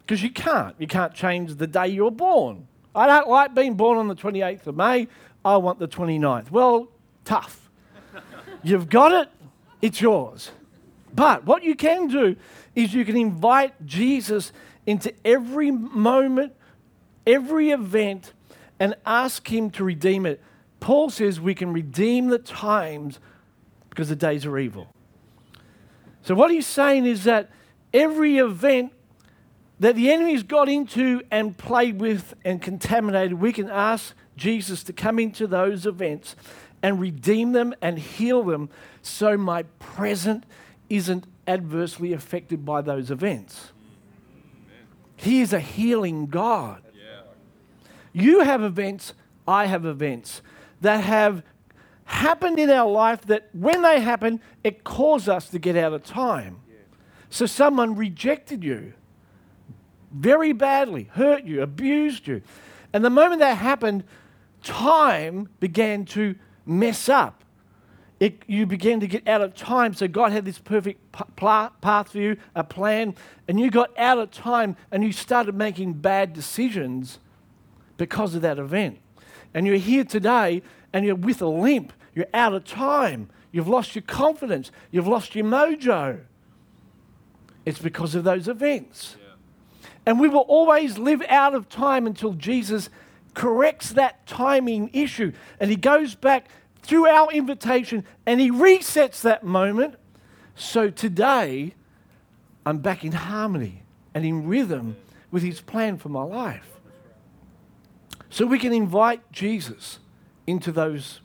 because 0.00 0.22
you 0.22 0.30
can't. 0.30 0.74
You 0.78 0.86
can't 0.86 1.14
change 1.14 1.56
the 1.56 1.66
day 1.66 1.88
you 1.88 2.04
were 2.04 2.10
born. 2.10 2.68
I 2.94 3.06
don't 3.06 3.28
like 3.28 3.54
being 3.54 3.74
born 3.74 3.98
on 3.98 4.08
the 4.08 4.14
28th 4.14 4.66
of 4.68 4.76
May. 4.76 5.08
I 5.44 5.56
want 5.56 5.78
the 5.78 5.88
29th. 5.88 6.50
Well, 6.50 6.88
tough. 7.24 7.70
You've 8.62 8.88
got 8.88 9.12
it, 9.12 9.28
it's 9.82 10.00
yours. 10.00 10.50
But 11.14 11.44
what 11.44 11.62
you 11.62 11.74
can 11.74 12.08
do 12.08 12.36
is 12.74 12.94
you 12.94 13.04
can 13.04 13.16
invite 13.16 13.86
Jesus 13.86 14.52
into 14.86 15.12
every 15.24 15.70
moment, 15.70 16.54
every 17.26 17.70
event, 17.70 18.32
and 18.84 18.94
ask 19.06 19.50
Him 19.50 19.70
to 19.70 19.82
redeem 19.82 20.26
it. 20.26 20.42
Paul 20.78 21.08
says 21.08 21.40
we 21.40 21.54
can 21.54 21.72
redeem 21.72 22.26
the 22.26 22.38
times 22.38 23.18
because 23.88 24.10
the 24.10 24.16
days 24.16 24.44
are 24.44 24.58
evil. 24.58 24.88
So, 26.20 26.34
what 26.34 26.50
he's 26.50 26.66
saying 26.66 27.06
is 27.06 27.24
that 27.24 27.48
every 27.94 28.36
event 28.36 28.92
that 29.80 29.96
the 29.96 30.12
enemy's 30.12 30.42
got 30.42 30.68
into 30.68 31.22
and 31.30 31.56
played 31.56 31.98
with 31.98 32.34
and 32.44 32.60
contaminated, 32.60 33.40
we 33.40 33.54
can 33.54 33.70
ask 33.70 34.14
Jesus 34.36 34.84
to 34.84 34.92
come 34.92 35.18
into 35.18 35.46
those 35.46 35.86
events 35.86 36.36
and 36.82 37.00
redeem 37.00 37.52
them 37.52 37.72
and 37.80 37.98
heal 37.98 38.42
them 38.42 38.68
so 39.00 39.38
my 39.38 39.62
present 39.78 40.44
isn't 40.90 41.24
adversely 41.48 42.12
affected 42.12 42.66
by 42.66 42.82
those 42.82 43.10
events. 43.10 43.72
He 45.16 45.40
is 45.40 45.54
a 45.54 45.60
healing 45.60 46.26
God. 46.26 46.82
You 48.14 48.40
have 48.40 48.62
events, 48.62 49.12
I 49.46 49.66
have 49.66 49.84
events 49.84 50.40
that 50.80 51.04
have 51.04 51.42
happened 52.04 52.58
in 52.58 52.70
our 52.70 52.90
life 52.90 53.22
that 53.22 53.48
when 53.52 53.82
they 53.82 54.00
happen, 54.00 54.40
it 54.62 54.84
caused 54.84 55.28
us 55.28 55.48
to 55.50 55.58
get 55.58 55.76
out 55.76 55.92
of 55.92 56.04
time. 56.04 56.60
So 57.28 57.44
someone 57.46 57.96
rejected 57.96 58.62
you 58.62 58.94
very 60.12 60.52
badly, 60.52 61.10
hurt 61.12 61.44
you, 61.44 61.62
abused 61.62 62.28
you. 62.28 62.42
And 62.92 63.04
the 63.04 63.10
moment 63.10 63.40
that 63.40 63.58
happened, 63.58 64.04
time 64.62 65.48
began 65.58 66.04
to 66.06 66.36
mess 66.64 67.08
up. 67.08 67.42
It, 68.20 68.44
you 68.46 68.64
began 68.64 69.00
to 69.00 69.08
get 69.08 69.26
out 69.26 69.40
of 69.40 69.56
time. 69.56 69.92
So 69.94 70.06
God 70.06 70.30
had 70.30 70.44
this 70.44 70.58
perfect 70.58 71.00
path 71.34 72.12
for 72.12 72.18
you, 72.18 72.36
a 72.54 72.62
plan, 72.62 73.16
and 73.48 73.58
you 73.58 73.72
got 73.72 73.90
out 73.98 74.18
of 74.18 74.30
time 74.30 74.76
and 74.92 75.02
you 75.02 75.10
started 75.10 75.56
making 75.56 75.94
bad 75.94 76.32
decisions 76.32 77.18
because 77.96 78.34
of 78.34 78.42
that 78.42 78.58
event. 78.58 78.98
And 79.52 79.66
you're 79.66 79.76
here 79.76 80.04
today 80.04 80.62
and 80.92 81.04
you're 81.04 81.14
with 81.14 81.40
a 81.42 81.46
limp. 81.46 81.92
You're 82.14 82.26
out 82.34 82.54
of 82.54 82.64
time. 82.64 83.30
You've 83.52 83.68
lost 83.68 83.94
your 83.94 84.02
confidence. 84.02 84.70
You've 84.90 85.06
lost 85.06 85.34
your 85.34 85.44
mojo. 85.44 86.20
It's 87.64 87.78
because 87.78 88.14
of 88.14 88.24
those 88.24 88.48
events. 88.48 89.16
Yeah. 89.18 89.90
And 90.06 90.20
we 90.20 90.28
will 90.28 90.40
always 90.40 90.98
live 90.98 91.22
out 91.28 91.54
of 91.54 91.68
time 91.68 92.06
until 92.06 92.32
Jesus 92.32 92.90
corrects 93.34 93.90
that 93.90 94.26
timing 94.26 94.90
issue. 94.92 95.32
And 95.60 95.70
he 95.70 95.76
goes 95.76 96.14
back 96.14 96.48
through 96.82 97.06
our 97.06 97.30
invitation 97.32 98.04
and 98.26 98.40
he 98.40 98.50
resets 98.50 99.22
that 99.22 99.44
moment. 99.44 99.94
So 100.56 100.90
today, 100.90 101.74
I'm 102.66 102.78
back 102.78 103.04
in 103.04 103.12
harmony 103.12 103.82
and 104.14 104.24
in 104.24 104.46
rhythm 104.46 104.96
with 105.30 105.42
his 105.42 105.60
plan 105.60 105.96
for 105.96 106.08
my 106.08 106.22
life. 106.22 106.73
So 108.34 108.46
we 108.46 108.58
can 108.58 108.72
invite 108.72 109.30
Jesus 109.30 110.00
into 110.44 110.72
those 110.72 111.20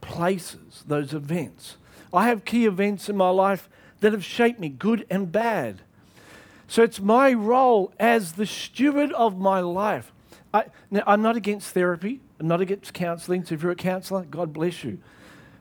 places, 0.00 0.82
those 0.86 1.12
events. 1.12 1.76
I 2.10 2.28
have 2.28 2.46
key 2.46 2.64
events 2.64 3.10
in 3.10 3.18
my 3.18 3.28
life 3.28 3.68
that 4.00 4.12
have 4.14 4.24
shaped 4.24 4.58
me, 4.58 4.70
good 4.70 5.04
and 5.10 5.30
bad. 5.30 5.82
So 6.66 6.82
it's 6.82 7.00
my 7.00 7.34
role 7.34 7.92
as 8.00 8.32
the 8.32 8.46
steward 8.46 9.12
of 9.12 9.38
my 9.38 9.60
life. 9.60 10.10
I, 10.54 10.64
now, 10.90 11.02
I'm 11.06 11.20
not 11.20 11.36
against 11.36 11.74
therapy, 11.74 12.22
I'm 12.40 12.48
not 12.48 12.62
against 12.62 12.94
counseling. 12.94 13.44
So 13.44 13.56
if 13.56 13.62
you're 13.62 13.72
a 13.72 13.76
counselor, 13.76 14.24
God 14.24 14.54
bless 14.54 14.82
you. 14.84 15.00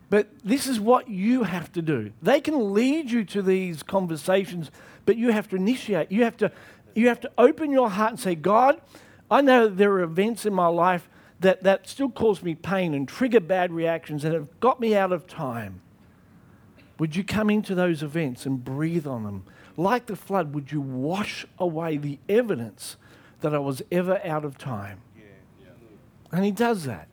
But 0.10 0.29
this 0.41 0.67
is 0.67 0.79
what 0.79 1.10
you 1.10 1.43
have 1.43 1.69
to 1.74 1.81
do. 1.81 2.13
They 2.22 2.39
can 2.39 2.74
lead 2.74 3.12
you 3.12 3.25
to 3.25 3.41
these 3.41 3.83
conversations, 3.83 4.72
but 5.05 5.17
you 5.17 5.33
have 5.33 5.50
to 5.50 5.57
initiate. 5.57 6.13
You 6.13 6.24
have 6.24 6.38
to, 6.38 6.50
you 6.95 7.10
have 7.10 7.19
to 7.19 7.31
open 7.38 7.74
your 7.74 7.89
heart 7.89 8.12
and 8.12 8.19
say, 8.22 8.36
God, 8.36 8.79
I 9.30 9.42
know 9.42 9.68
there 9.68 9.92
are 9.94 10.03
events 10.03 10.46
in 10.46 10.53
my 10.53 10.68
life 10.68 11.10
that, 11.39 11.63
that 11.63 11.88
still 11.88 12.10
cause 12.10 12.42
me 12.42 12.56
pain 12.56 12.94
and 12.94 13.08
trigger 13.08 13.39
bad 13.39 13.72
reactions 13.72 14.24
and 14.24 14.34
have 14.34 14.60
got 14.60 14.80
me 14.80 14.96
out 14.96 15.12
of 15.12 15.27
time. 15.27 15.82
Would 17.00 17.15
you 17.15 17.24
come 17.24 17.50
into 17.50 17.75
those 17.75 18.03
events 18.03 18.46
and 18.46 18.63
breathe 18.63 19.08
on 19.08 19.24
them? 19.24 19.44
Like 19.75 20.06
the 20.06 20.15
flood, 20.15 20.53
would 20.53 20.72
you 20.72 20.82
wash 20.82 21.46
away 21.58 21.98
the 21.98 22.20
evidence 22.30 22.98
that 23.42 23.53
I 23.53 23.60
was 23.60 23.82
ever 23.92 24.22
out 24.24 24.46
of 24.46 24.58
time? 24.58 25.01
Yeah, 25.18 25.24
yeah. 25.60 25.68
And 26.32 26.46
he 26.46 26.51
does 26.51 26.86
that. 26.86 27.08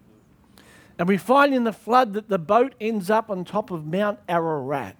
And 0.99 1.09
we 1.09 1.17
find 1.17 1.55
in 1.55 1.65
the 1.65 1.73
flood 1.73 2.13
that 2.13 2.29
the 2.29 2.39
boat 2.39 2.75
ends 2.79 3.09
up 3.09 3.31
on 3.31 3.45
top 3.45 3.71
of 3.71 3.87
Mount 3.87 4.19
Ararat. 4.29 4.97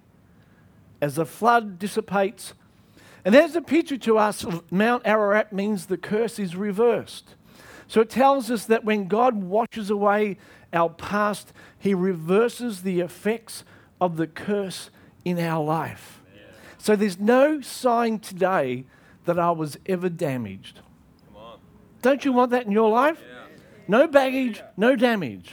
As 0.99 1.15
the 1.15 1.25
flood 1.25 1.77
dissipates, 1.77 2.53
and 3.23 3.33
there's 3.33 3.55
a 3.55 3.61
picture 3.61 3.97
to 3.97 4.17
us 4.17 4.43
of 4.43 4.69
Mount 4.71 5.05
Ararat 5.05 5.53
means 5.53 5.85
the 5.85 5.97
curse 5.97 6.39
is 6.39 6.55
reversed. 6.55 7.35
So 7.87 8.01
it 8.01 8.09
tells 8.09 8.49
us 8.49 8.65
that 8.65 8.85
when 8.85 9.07
God 9.07 9.43
washes 9.43 9.89
away 9.89 10.37
our 10.73 10.89
past, 10.89 11.53
He 11.77 11.93
reverses 11.93 12.83
the 12.83 13.01
effects 13.01 13.63
of 13.99 14.17
the 14.17 14.27
curse 14.27 14.89
in 15.25 15.39
our 15.39 15.63
life. 15.63 16.21
Yeah. 16.33 16.41
So 16.77 16.95
there's 16.95 17.19
no 17.19 17.61
sign 17.61 18.19
today 18.19 18.85
that 19.25 19.37
I 19.37 19.51
was 19.51 19.77
ever 19.85 20.09
damaged. 20.09 20.79
Don't 22.01 22.25
you 22.25 22.33
want 22.33 22.51
that 22.51 22.65
in 22.65 22.71
your 22.71 22.89
life? 22.89 23.21
Yeah. 23.21 23.45
No 23.87 24.07
baggage, 24.07 24.57
yeah. 24.57 24.69
no 24.77 24.95
damage. 24.95 25.51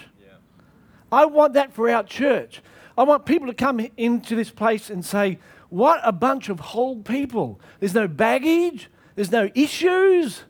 I 1.11 1.25
want 1.25 1.55
that 1.55 1.73
for 1.73 1.89
our 1.91 2.03
church. 2.03 2.63
I 2.97 3.03
want 3.03 3.25
people 3.25 3.47
to 3.47 3.55
come 3.55 3.81
into 3.97 4.35
this 4.35 4.51
place 4.51 4.91
and 4.91 5.05
say, 5.05 5.39
what 5.71 6.01
a 6.03 6.13
bunch 6.13 6.49
of 6.49 6.61
whole 6.61 7.03
people. 7.03 7.61
There's 7.81 7.95
no 7.95 8.09
baggage, 8.09 8.89
there's 9.15 9.33
no 9.33 9.51
issues. 9.55 10.45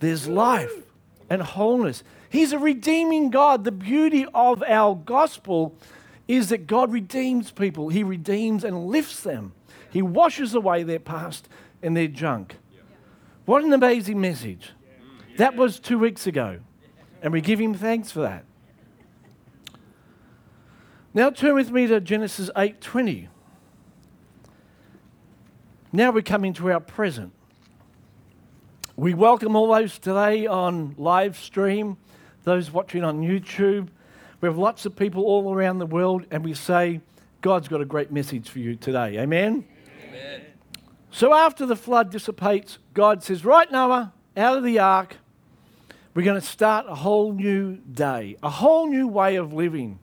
There's 0.00 0.26
life 0.26 0.72
and 1.30 1.42
wholeness. 1.42 2.02
He's 2.28 2.52
a 2.52 2.58
redeeming 2.58 3.30
God. 3.30 3.64
The 3.64 3.70
beauty 3.70 4.26
of 4.34 4.62
our 4.64 4.96
gospel 4.96 5.76
is 6.26 6.48
that 6.48 6.66
God 6.66 6.92
redeems 6.92 7.52
people, 7.52 7.88
He 7.88 8.02
redeems 8.02 8.64
and 8.64 8.86
lifts 8.86 9.20
them. 9.20 9.52
He 9.90 10.02
washes 10.02 10.54
away 10.54 10.82
their 10.82 10.98
past 10.98 11.48
and 11.82 11.96
their 11.96 12.08
junk. 12.08 12.56
What 13.44 13.62
an 13.62 13.72
amazing 13.72 14.20
message. 14.20 14.70
That 15.36 15.56
was 15.56 15.78
two 15.78 15.98
weeks 15.98 16.26
ago. 16.26 16.60
And 17.20 17.32
we 17.32 17.40
give 17.40 17.60
Him 17.60 17.74
thanks 17.74 18.10
for 18.10 18.20
that. 18.20 18.44
Now 21.14 21.30
turn 21.30 21.54
with 21.54 21.70
me 21.70 21.86
to 21.86 22.00
Genesis 22.00 22.50
8:20. 22.56 23.28
Now 25.94 26.10
we 26.10 26.22
come 26.22 26.46
into 26.46 26.72
our 26.72 26.80
present. 26.80 27.34
We 28.96 29.12
welcome 29.12 29.54
all 29.54 29.74
those 29.74 29.98
today 29.98 30.46
on 30.46 30.94
live 30.96 31.36
stream, 31.36 31.98
those 32.44 32.70
watching 32.70 33.04
on 33.04 33.20
YouTube. 33.20 33.88
We 34.40 34.48
have 34.48 34.56
lots 34.56 34.86
of 34.86 34.96
people 34.96 35.24
all 35.24 35.52
around 35.52 35.80
the 35.80 35.86
world, 35.86 36.24
and 36.30 36.42
we 36.42 36.54
say, 36.54 37.02
God's 37.42 37.68
got 37.68 37.82
a 37.82 37.84
great 37.84 38.10
message 38.10 38.48
for 38.48 38.58
you 38.58 38.74
today. 38.74 39.18
Amen? 39.18 39.66
Amen. 40.08 40.40
So 41.10 41.34
after 41.34 41.66
the 41.66 41.76
flood 41.76 42.10
dissipates, 42.10 42.78
God 42.94 43.22
says, 43.22 43.44
Right, 43.44 43.70
Noah, 43.70 44.14
out 44.34 44.56
of 44.56 44.64
the 44.64 44.78
ark, 44.78 45.16
we're 46.14 46.24
going 46.24 46.40
to 46.40 46.46
start 46.46 46.86
a 46.88 46.94
whole 46.94 47.34
new 47.34 47.76
day, 47.76 48.36
a 48.42 48.48
whole 48.48 48.86
new 48.88 49.08
way 49.08 49.36
of 49.36 49.52
living. 49.52 49.98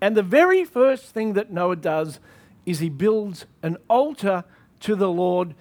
And 0.00 0.16
the 0.16 0.22
very 0.22 0.64
first 0.64 1.12
thing 1.12 1.34
that 1.34 1.52
Noah 1.52 1.76
does 1.76 2.20
is 2.64 2.78
he 2.78 2.88
builds 2.88 3.44
an 3.62 3.76
altar 3.90 4.44
to 4.86 4.94
the 4.94 5.10
Lord 5.10 5.54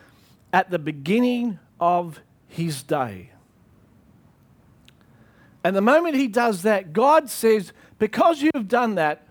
at 0.54 0.70
the 0.70 0.78
beginning 0.78 1.58
of 1.80 2.20
his 2.48 2.84
day. 2.84 3.32
And 5.64 5.76
the 5.76 5.82
moment 5.82 6.16
he 6.16 6.28
does 6.28 6.62
that, 6.62 6.94
God 6.94 7.28
says, 7.28 7.74
Because 7.98 8.44
you've 8.44 8.68
done 8.68 8.94
that, 8.96 9.28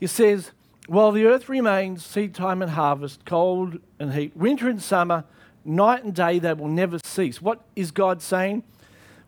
he 0.00 0.06
says, 0.06 0.52
While 0.86 1.12
the 1.12 1.26
earth 1.26 1.50
remains, 1.50 2.02
seed 2.04 2.34
time 2.34 2.62
and 2.62 2.70
harvest, 2.70 3.26
cold 3.26 3.78
and 3.98 4.14
heat, 4.14 4.34
winter 4.34 4.70
and 4.70 4.82
summer, 4.82 5.24
night 5.66 6.02
and 6.02 6.14
day, 6.14 6.38
they 6.38 6.54
will 6.54 6.68
never 6.68 6.98
cease. 7.04 7.42
What 7.42 7.60
is 7.76 7.90
God 7.90 8.22
saying? 8.22 8.62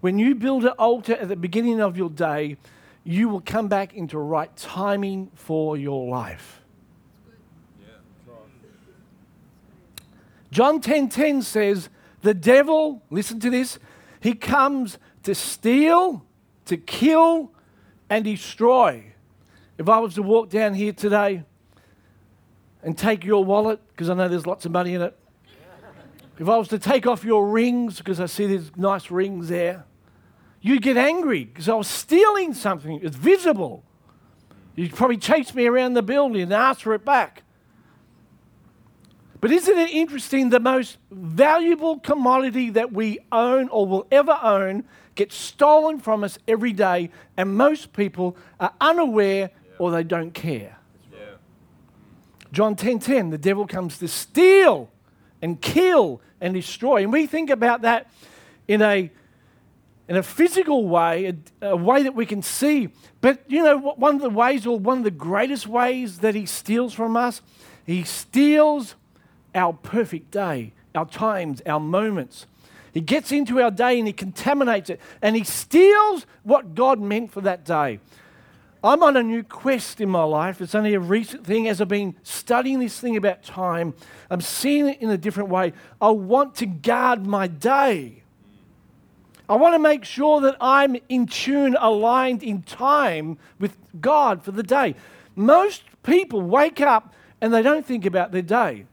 When 0.01 0.19
you 0.19 0.35
build 0.35 0.65
an 0.65 0.73
altar 0.79 1.13
at 1.13 1.29
the 1.29 1.37
beginning 1.37 1.83
of 1.83 1.99
your 1.99 2.09
day, 2.09 2.57
you 3.05 3.29
will 3.29 3.43
come 3.43 3.69
back 3.69 3.93
into 3.93 4.19
right 4.19 4.57
timing 4.57 5.31
for 5.35 5.77
your 5.77 6.09
life. 6.09 6.63
John 10.57 10.81
10:10 10.81 10.81
10, 10.81 11.09
10 11.11 11.43
says, 11.43 11.91
"The 12.23 12.33
devil, 12.33 13.03
listen 13.11 13.39
to 13.41 13.51
this, 13.51 13.79
he 14.21 14.33
comes 14.33 14.97
to 15.25 15.35
steal, 15.35 16.25
to 16.65 16.79
kill 16.79 17.53
and 18.09 18.25
destroy." 18.25 19.13
If 19.77 19.91
I 19.91 19.99
was 19.99 20.15
to 20.15 20.23
walk 20.23 20.49
down 20.49 20.73
here 20.73 20.95
today 20.95 21.45
and 22.83 22.97
take 22.97 23.23
your 23.23 23.45
wallet 23.45 23.87
because 23.89 24.09
I 24.09 24.15
know 24.15 24.29
there's 24.29 24.47
lots 24.47 24.65
of 24.65 24.73
money 24.73 24.95
in 24.95 25.03
it. 25.03 25.15
If 26.39 26.49
I 26.49 26.57
was 26.57 26.69
to 26.69 26.79
take 26.79 27.07
off 27.07 27.23
your 27.23 27.47
rings 27.47 27.99
because 27.99 28.19
I 28.19 28.25
see 28.25 28.47
there's 28.47 28.75
nice 28.79 29.11
rings 29.11 29.51
there, 29.51 29.85
you'd 30.63 30.81
get 30.81 30.97
angry 30.97 31.45
because 31.45 31.69
I 31.69 31.75
was 31.75 31.87
stealing 31.87 32.55
something. 32.55 32.99
It's 33.03 33.17
visible. 33.17 33.85
You'd 34.75 34.95
probably 34.95 35.19
chase 35.19 35.55
me 35.55 35.67
around 35.67 35.93
the 35.93 36.03
building 36.03 36.41
and 36.41 36.55
ask 36.55 36.81
for 36.81 36.95
it 36.95 37.05
back. 37.05 37.43
But 39.41 39.53
isn't 39.53 39.79
it 39.79 39.91
interesting? 39.91 40.51
The 40.51 40.61
most 40.61 40.99
valuable 41.11 41.99
commodity 41.99 42.71
that 42.71 42.93
we 42.93 43.19
own 43.31 43.69
or 43.69 43.87
will 43.87 44.07
ever 44.11 44.39
own 44.43 44.85
gets 45.15 45.35
stolen 45.35 45.99
from 45.99 46.25
us 46.25 46.39
every 46.47 46.73
day, 46.73 47.11
and 47.37 47.57
most 47.57 47.93
people 47.93 48.37
are 48.61 48.73
unaware 48.81 49.51
or 49.79 49.91
they 49.91 50.05
don't 50.05 50.33
care. 50.33 50.79
Yeah. 51.13 51.19
John 52.53 52.77
10:10, 52.77 52.79
10, 52.79 52.99
10, 53.01 53.31
the 53.31 53.39
devil 53.39 53.67
comes 53.67 53.99
to 53.99 54.09
steal 54.09 54.91
and 55.43 55.61
kill 55.61 56.21
and 56.41 56.55
destroy. 56.55 57.03
And 57.03 57.13
we 57.13 57.27
think 57.27 57.51
about 57.51 57.83
that 57.83 58.11
in 58.69 58.83
a 58.83 59.11
in 60.09 60.17
a 60.17 60.23
physical 60.23 60.87
way, 60.87 61.35
a, 61.61 61.71
a, 61.71 61.77
way 61.77 62.05
that 62.05 62.15
we 62.15 62.25
can 62.27 62.41
see. 62.41 62.91
But 63.21 63.43
you 63.49 63.63
know, 63.63 63.77
one 63.77 64.15
of 64.15 64.23
the 64.23 64.31
ways, 64.31 64.67
or 64.67 64.79
one 64.79 64.99
of 64.99 65.05
the 65.05 65.11
greatest 65.11 65.67
ways 65.67 66.21
that 66.21 66.35
he 66.35 66.47
steals 66.47 66.95
from 66.95 67.17
us, 67.17 67.43
he 67.85 68.05
steals 68.05 68.95
our 69.57 69.73
perfect 69.73 70.31
day, 70.31 70.73
our 70.95 71.07
times, 71.07 71.63
our 71.67 71.81
moments. 71.81 72.47
He 72.93 73.01
gets 73.01 73.33
into 73.33 73.61
our 73.61 73.71
day 73.71 73.99
and 73.99 74.07
he 74.07 74.13
contaminates 74.13 74.89
it 74.89 75.01
and 75.21 75.35
he 75.35 75.45
steals 75.45 76.27
what 76.45 76.75
God 76.75 77.01
meant 77.01 77.33
for 77.33 77.41
that 77.43 77.65
day. 77.65 78.01
I'm 78.85 79.03
on 79.03 79.17
a 79.17 79.23
new 79.23 79.43
quest 79.43 80.01
in 80.01 80.09
my 80.09 80.23
life. 80.23 80.61
It's 80.61 80.75
only 80.75 80.95
a 80.95 81.01
recent 81.01 81.45
thing 81.45 81.67
as 81.67 81.81
I've 81.81 81.89
been 81.89 82.15
studying 82.23 82.79
this 82.79 83.01
thing 83.01 83.17
about 83.17 83.43
time. 83.43 83.95
I'm 84.31 84.41
seeing 84.41 84.89
it 84.89 85.01
in 85.01 85.11
a 85.11 85.19
different 85.19 85.49
way. 85.49 85.73
I 86.01 86.11
want 86.11 86.55
to 86.57 86.67
guard 86.67 87.27
my 87.27 87.49
day. 87.49 88.23
I 89.49 89.57
want 89.57 89.75
to 89.75 89.79
make 89.79 90.05
sure 90.05 90.41
that 90.41 90.57
I'm 90.61 90.97
in 91.09 91.27
tune, 91.27 91.77
aligned 91.79 92.43
in 92.43 92.63
time 92.63 93.39
with 93.59 93.77
God 94.01 94.43
for 94.43 94.53
the 94.53 94.63
day. 94.63 94.95
Most 95.35 95.83
people 96.03 96.41
wake 96.41 96.81
up 96.81 97.15
and 97.41 97.53
they 97.53 97.63
don't 97.63 97.85
think 97.85 98.07
about 98.07 98.33
their 98.33 98.43
day. 98.43 98.87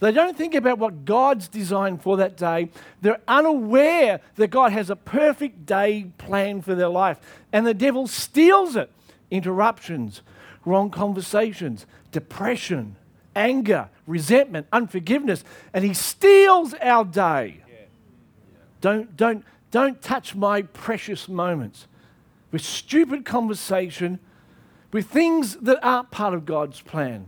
They 0.00 0.12
don't 0.12 0.36
think 0.36 0.54
about 0.54 0.78
what 0.78 1.04
God's 1.04 1.46
designed 1.46 2.02
for 2.02 2.16
that 2.16 2.36
day. 2.36 2.70
They're 3.02 3.20
unaware 3.28 4.20
that 4.36 4.48
God 4.48 4.72
has 4.72 4.88
a 4.88 4.96
perfect 4.96 5.66
day 5.66 6.10
planned 6.16 6.64
for 6.64 6.74
their 6.74 6.88
life. 6.88 7.18
And 7.52 7.66
the 7.66 7.74
devil 7.74 8.06
steals 8.06 8.76
it. 8.76 8.90
Interruptions, 9.30 10.22
wrong 10.64 10.90
conversations, 10.90 11.86
depression, 12.12 12.96
anger, 13.36 13.90
resentment, 14.06 14.66
unforgiveness. 14.72 15.44
And 15.74 15.84
he 15.84 15.92
steals 15.92 16.74
our 16.80 17.04
day. 17.04 17.62
Don't, 18.80 19.14
don't, 19.16 19.44
don't 19.70 20.00
touch 20.00 20.34
my 20.34 20.62
precious 20.62 21.28
moments 21.28 21.86
with 22.50 22.62
stupid 22.62 23.26
conversation, 23.26 24.18
with 24.92 25.06
things 25.06 25.56
that 25.56 25.78
aren't 25.82 26.10
part 26.10 26.32
of 26.32 26.46
God's 26.46 26.80
plan. 26.80 27.26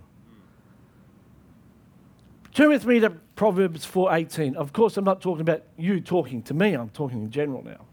Turn 2.54 2.68
with 2.68 2.84
me 2.84 3.00
to 3.00 3.08
Proverbs 3.34 3.86
4:18. 3.86 4.56
Of 4.56 4.74
course, 4.74 4.98
I'm 4.98 5.04
not 5.04 5.22
talking 5.22 5.40
about 5.40 5.62
you 5.78 6.00
talking 6.00 6.42
to 6.42 6.54
me. 6.54 6.74
I'm 6.74 6.90
talking 6.90 7.22
in 7.22 7.30
general 7.30 7.64
now. 7.64 7.86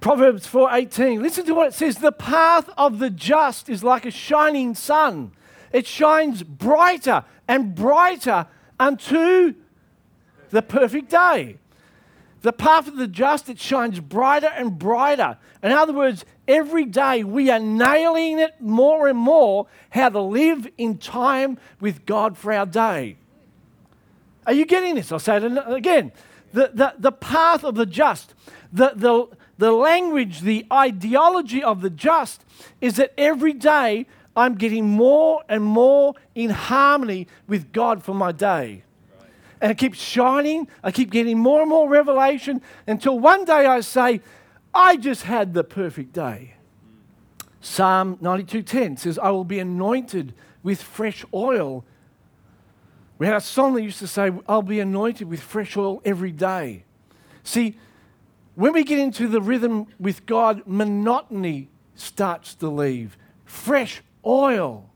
Proverbs 0.00 0.46
4:18. 0.46 1.22
Listen 1.22 1.46
to 1.46 1.54
what 1.54 1.68
it 1.68 1.74
says, 1.74 1.96
"The 1.96 2.12
path 2.12 2.68
of 2.76 2.98
the 2.98 3.08
just 3.08 3.70
is 3.70 3.82
like 3.82 4.04
a 4.04 4.10
shining 4.10 4.74
sun. 4.74 5.32
It 5.72 5.86
shines 5.86 6.42
brighter 6.42 7.24
and 7.48 7.74
brighter 7.74 8.46
unto 8.78 9.54
the 10.50 10.62
perfect 10.62 11.08
day." 11.08 11.56
The 12.42 12.52
path 12.52 12.88
of 12.88 12.96
the 12.96 13.08
just, 13.08 13.48
it 13.48 13.58
shines 13.58 14.00
brighter 14.00 14.50
and 14.54 14.78
brighter. 14.78 15.36
In 15.62 15.72
other 15.72 15.92
words, 15.92 16.24
every 16.48 16.86
day 16.86 17.22
we 17.22 17.50
are 17.50 17.58
nailing 17.58 18.38
it 18.38 18.60
more 18.60 19.08
and 19.08 19.18
more 19.18 19.66
how 19.90 20.08
to 20.10 20.20
live 20.20 20.66
in 20.78 20.96
time 20.96 21.58
with 21.80 22.06
God 22.06 22.38
for 22.38 22.52
our 22.52 22.64
day. 22.64 23.16
Are 24.46 24.52
you 24.52 24.64
getting 24.64 24.94
this? 24.94 25.12
I'll 25.12 25.18
say 25.18 25.36
it 25.36 25.58
again. 25.66 26.12
The, 26.52 26.70
the, 26.74 26.94
the 26.98 27.12
path 27.12 27.64
of 27.64 27.74
the 27.76 27.86
just, 27.86 28.34
the, 28.72 28.92
the, 28.94 29.28
the 29.58 29.72
language, 29.72 30.40
the 30.40 30.66
ideology 30.72 31.62
of 31.62 31.80
the 31.80 31.90
just 31.90 32.44
is 32.80 32.96
that 32.96 33.12
every 33.16 33.52
day 33.52 34.06
I'm 34.36 34.54
getting 34.54 34.88
more 34.88 35.42
and 35.48 35.62
more 35.62 36.14
in 36.34 36.50
harmony 36.50 37.28
with 37.46 37.72
God 37.72 38.02
for 38.02 38.14
my 38.14 38.32
day. 38.32 38.82
And 39.60 39.70
it 39.70 39.78
keeps 39.78 39.98
shining. 39.98 40.68
I 40.82 40.90
keep 40.90 41.10
getting 41.10 41.38
more 41.38 41.60
and 41.60 41.68
more 41.68 41.88
revelation 41.88 42.62
until 42.86 43.18
one 43.18 43.44
day 43.44 43.66
I 43.66 43.80
say, 43.80 44.22
I 44.72 44.96
just 44.96 45.24
had 45.24 45.52
the 45.52 45.64
perfect 45.64 46.12
day. 46.12 46.54
Psalm 47.60 48.16
92:10 48.22 48.98
says, 48.98 49.18
I 49.18 49.30
will 49.30 49.44
be 49.44 49.58
anointed 49.58 50.32
with 50.62 50.82
fresh 50.82 51.24
oil 51.34 51.84
we 53.20 53.26
had 53.26 53.36
a 53.36 53.40
song 53.42 53.74
that 53.74 53.82
used 53.82 53.98
to 53.98 54.06
say, 54.06 54.32
I'll 54.48 54.62
be 54.62 54.80
anointed 54.80 55.28
with 55.28 55.42
fresh 55.42 55.76
oil 55.76 56.00
every 56.06 56.32
day. 56.32 56.84
See, 57.44 57.76
when 58.54 58.72
we 58.72 58.82
get 58.82 58.98
into 58.98 59.28
the 59.28 59.42
rhythm 59.42 59.88
with 59.98 60.24
God, 60.24 60.62
monotony 60.64 61.68
starts 61.94 62.54
to 62.54 62.70
leave. 62.70 63.18
Fresh 63.44 64.00
oil. 64.24 64.88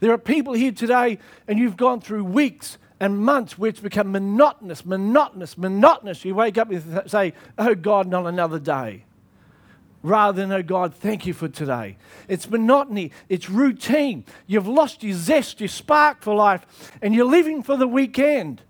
There 0.00 0.12
are 0.12 0.18
people 0.18 0.52
here 0.52 0.72
today, 0.72 1.18
and 1.48 1.58
you've 1.58 1.78
gone 1.78 2.02
through 2.02 2.24
weeks 2.24 2.76
and 3.00 3.18
months 3.18 3.56
where 3.56 3.70
it's 3.70 3.80
become 3.80 4.12
monotonous, 4.12 4.84
monotonous, 4.84 5.56
monotonous. 5.56 6.26
You 6.26 6.34
wake 6.34 6.58
up 6.58 6.70
and 6.70 7.10
say, 7.10 7.32
Oh 7.56 7.74
God, 7.74 8.06
not 8.06 8.26
another 8.26 8.58
day 8.58 9.06
rather 10.02 10.40
than, 10.40 10.52
oh 10.52 10.62
God, 10.62 10.94
thank 10.94 11.26
you 11.26 11.32
for 11.32 11.48
today. 11.48 11.96
It's 12.28 12.48
monotony, 12.50 13.12
it's 13.28 13.48
routine. 13.48 14.24
You've 14.46 14.68
lost 14.68 15.02
your 15.02 15.16
zest, 15.16 15.60
your 15.60 15.68
spark 15.68 16.22
for 16.22 16.34
life, 16.34 16.66
and 17.00 17.14
you're 17.14 17.24
living 17.24 17.62
for 17.62 17.76
the 17.76 17.88
weekend. 17.88 18.62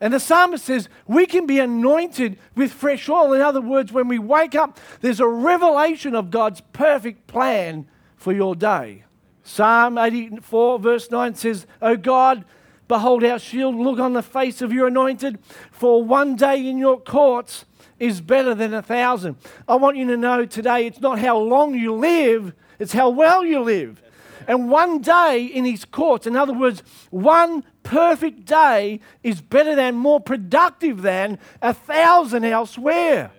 And 0.00 0.14
the 0.14 0.20
psalmist 0.20 0.64
says 0.64 0.88
we 1.06 1.26
can 1.26 1.46
be 1.46 1.58
anointed 1.58 2.38
with 2.54 2.72
fresh 2.72 3.08
oil. 3.08 3.32
In 3.32 3.40
other 3.40 3.60
words, 3.60 3.92
when 3.92 4.08
we 4.08 4.18
wake 4.18 4.54
up, 4.54 4.78
there's 5.00 5.20
a 5.20 5.26
revelation 5.26 6.14
of 6.14 6.30
God's 6.30 6.60
perfect 6.72 7.26
plan 7.26 7.88
for 8.16 8.32
your 8.32 8.54
day. 8.54 9.04
Psalm 9.42 9.96
84, 9.98 10.78
verse 10.78 11.10
9 11.10 11.34
says, 11.34 11.66
Oh 11.80 11.96
God, 11.96 12.44
behold 12.86 13.24
our 13.24 13.38
shield, 13.38 13.74
look 13.74 13.98
on 13.98 14.12
the 14.12 14.22
face 14.22 14.60
of 14.62 14.72
your 14.72 14.86
anointed, 14.86 15.38
for 15.72 16.04
one 16.04 16.36
day 16.36 16.64
in 16.66 16.78
your 16.78 17.00
courts 17.00 17.64
is 17.98 18.20
better 18.20 18.54
than 18.54 18.74
a 18.74 18.82
thousand. 18.82 19.36
I 19.66 19.76
want 19.76 19.96
you 19.96 20.06
to 20.08 20.16
know 20.16 20.44
today 20.46 20.86
it's 20.86 21.00
not 21.00 21.18
how 21.18 21.38
long 21.38 21.74
you 21.74 21.94
live, 21.94 22.54
it's 22.78 22.92
how 22.92 23.10
well 23.10 23.44
you 23.44 23.60
live. 23.60 24.02
And 24.46 24.70
one 24.70 25.00
day 25.00 25.44
in 25.44 25.64
his 25.64 25.84
courts, 25.84 26.26
in 26.26 26.34
other 26.34 26.54
words, 26.54 26.82
one 27.10 27.64
perfect 27.82 28.46
day 28.46 29.00
is 29.22 29.42
better 29.42 29.74
than, 29.74 29.94
more 29.94 30.20
productive 30.20 31.02
than 31.02 31.38
a 31.60 31.74
thousand 31.74 32.44
elsewhere. 32.44 33.30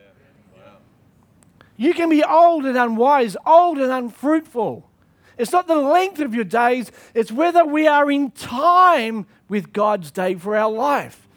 You 1.78 1.94
can 1.94 2.10
be 2.10 2.24
old 2.24 2.66
and 2.66 2.78
unwise, 2.78 3.38
old 3.46 3.78
and 3.78 3.92
unfruitful. 3.92 4.88
It's 5.38 5.54
not 5.54 5.68
the 5.68 5.78
length 5.78 6.20
of 6.20 6.36
your 6.36 6.44
days, 6.44 6.92
it's 7.14 7.32
whether 7.32 7.66
we 7.66 7.88
are 7.88 8.12
in 8.12 8.32
time 8.32 9.26
with 9.48 9.72
God's 9.72 10.12
day 10.12 10.36
for 10.36 10.58
our 10.58 10.70
life. 10.70 11.28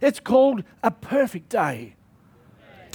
It's 0.00 0.18
called 0.18 0.64
a 0.82 0.90
perfect 0.90 1.50
day. 1.50 1.94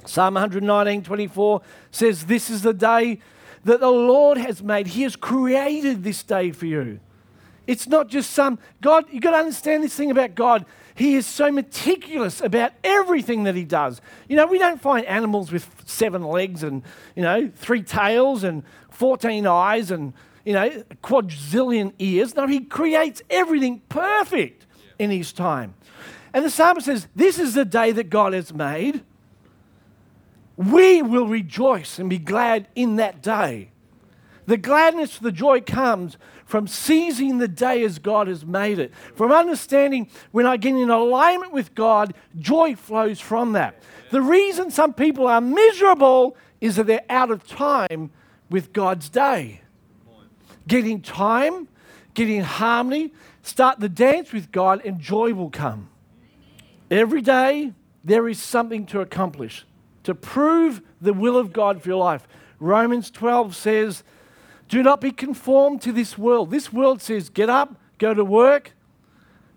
Psalm 0.05 0.35
119 0.35 1.03
24 1.03 1.61
says, 1.91 2.25
This 2.25 2.49
is 2.49 2.61
the 2.61 2.73
day 2.73 3.19
that 3.63 3.79
the 3.79 3.91
Lord 3.91 4.37
has 4.37 4.61
made. 4.63 4.87
He 4.87 5.03
has 5.03 5.15
created 5.15 6.03
this 6.03 6.23
day 6.23 6.51
for 6.51 6.65
you. 6.65 6.99
It's 7.67 7.87
not 7.87 8.07
just 8.07 8.31
some 8.31 8.59
God, 8.81 9.05
you've 9.11 9.23
got 9.23 9.31
to 9.31 9.37
understand 9.37 9.83
this 9.83 9.95
thing 9.95 10.11
about 10.11 10.35
God. 10.35 10.65
He 10.93 11.15
is 11.15 11.25
so 11.25 11.51
meticulous 11.51 12.39
about 12.39 12.71
everything 12.83 13.43
that 13.43 13.55
he 13.55 13.65
does. 13.65 13.99
You 14.29 14.35
know, 14.37 14.45
we 14.45 14.59
don't 14.59 14.79
find 14.79 15.05
animals 15.07 15.51
with 15.51 15.69
seven 15.85 16.23
legs 16.23 16.63
and, 16.63 16.83
you 17.15 17.23
know, 17.23 17.51
three 17.53 17.81
tails 17.81 18.43
and 18.43 18.63
14 18.91 19.45
eyes 19.45 19.91
and, 19.91 20.13
you 20.45 20.53
know, 20.53 20.83
quadrillion 21.01 21.91
ears. 21.99 22.35
No, 22.35 22.47
he 22.47 22.61
creates 22.61 23.21
everything 23.29 23.81
perfect 23.89 24.67
in 24.97 25.09
his 25.09 25.33
time. 25.33 25.73
And 26.33 26.45
the 26.45 26.49
psalmist 26.49 26.85
says, 26.85 27.07
This 27.15 27.39
is 27.39 27.55
the 27.55 27.65
day 27.65 27.91
that 27.91 28.09
God 28.09 28.33
has 28.33 28.53
made. 28.53 29.03
We 30.57 31.01
will 31.01 31.27
rejoice 31.27 31.99
and 31.99 32.09
be 32.09 32.17
glad 32.17 32.67
in 32.75 32.95
that 32.97 33.21
day. 33.21 33.71
The 34.47 34.57
gladness, 34.57 35.17
the 35.17 35.31
joy 35.31 35.61
comes 35.61 36.17
from 36.45 36.67
seizing 36.67 37.39
the 37.39 37.47
day 37.47 37.83
as 37.83 37.97
God 37.97 38.27
has 38.27 38.45
made 38.45 38.77
it, 38.77 38.93
from 39.15 39.31
understanding 39.31 40.07
when 40.31 40.45
I 40.45 40.57
get 40.57 40.75
in 40.75 40.89
alignment 40.89 41.51
with 41.51 41.73
God, 41.73 42.13
joy 42.37 42.75
flows 42.75 43.19
from 43.19 43.53
that. 43.53 43.81
The 44.11 44.21
reason 44.21 44.69
some 44.69 44.93
people 44.93 45.27
are 45.27 45.41
miserable 45.41 46.37
is 46.61 46.75
that 46.75 46.85
they're 46.85 47.05
out 47.09 47.31
of 47.31 47.47
time 47.47 48.11
with 48.49 48.71
God's 48.71 49.09
day. 49.09 49.61
Getting 50.67 51.01
time, 51.01 51.67
getting 52.13 52.41
harmony, 52.41 53.13
start 53.41 53.79
the 53.79 53.89
dance 53.89 54.31
with 54.31 54.51
God, 54.51 54.81
and 54.85 54.99
joy 54.99 55.33
will 55.33 55.49
come. 55.49 55.89
Every 56.91 57.21
day, 57.21 57.73
there 58.03 58.29
is 58.29 58.41
something 58.41 58.85
to 58.87 59.01
accomplish, 59.01 59.65
to 60.05 60.15
prove 60.15 60.81
the 61.01 61.13
will 61.13 61.37
of 61.37 61.51
God 61.51 61.81
for 61.81 61.89
your 61.89 61.97
life. 61.97 62.27
Romans 62.59 63.11
12 63.11 63.55
says, 63.55 64.03
do 64.69 64.81
not 64.81 65.01
be 65.01 65.11
conformed 65.11 65.81
to 65.81 65.91
this 65.91 66.17
world. 66.17 66.49
This 66.49 66.71
world 66.71 67.01
says 67.01 67.29
get 67.29 67.49
up, 67.49 67.75
go 67.97 68.13
to 68.13 68.23
work, 68.23 68.71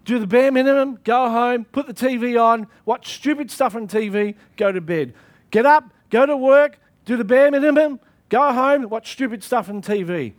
do 0.04 0.18
the 0.18 0.26
bare 0.26 0.50
minimum, 0.50 0.98
go 1.04 1.30
home, 1.30 1.64
put 1.64 1.86
the 1.86 1.94
TV 1.94 2.42
on, 2.42 2.66
watch 2.84 3.14
stupid 3.14 3.50
stuff 3.50 3.74
on 3.74 3.86
TV, 3.86 4.34
go 4.56 4.72
to 4.72 4.80
bed. 4.80 5.14
Get 5.50 5.64
up, 5.64 5.92
go 6.10 6.26
to 6.26 6.36
work, 6.36 6.78
do 7.04 7.16
the 7.16 7.24
bare 7.24 7.50
minimum, 7.50 8.00
go 8.28 8.52
home, 8.52 8.88
watch 8.88 9.12
stupid 9.12 9.42
stuff 9.42 9.68
on 9.68 9.82
TV. 9.82 10.34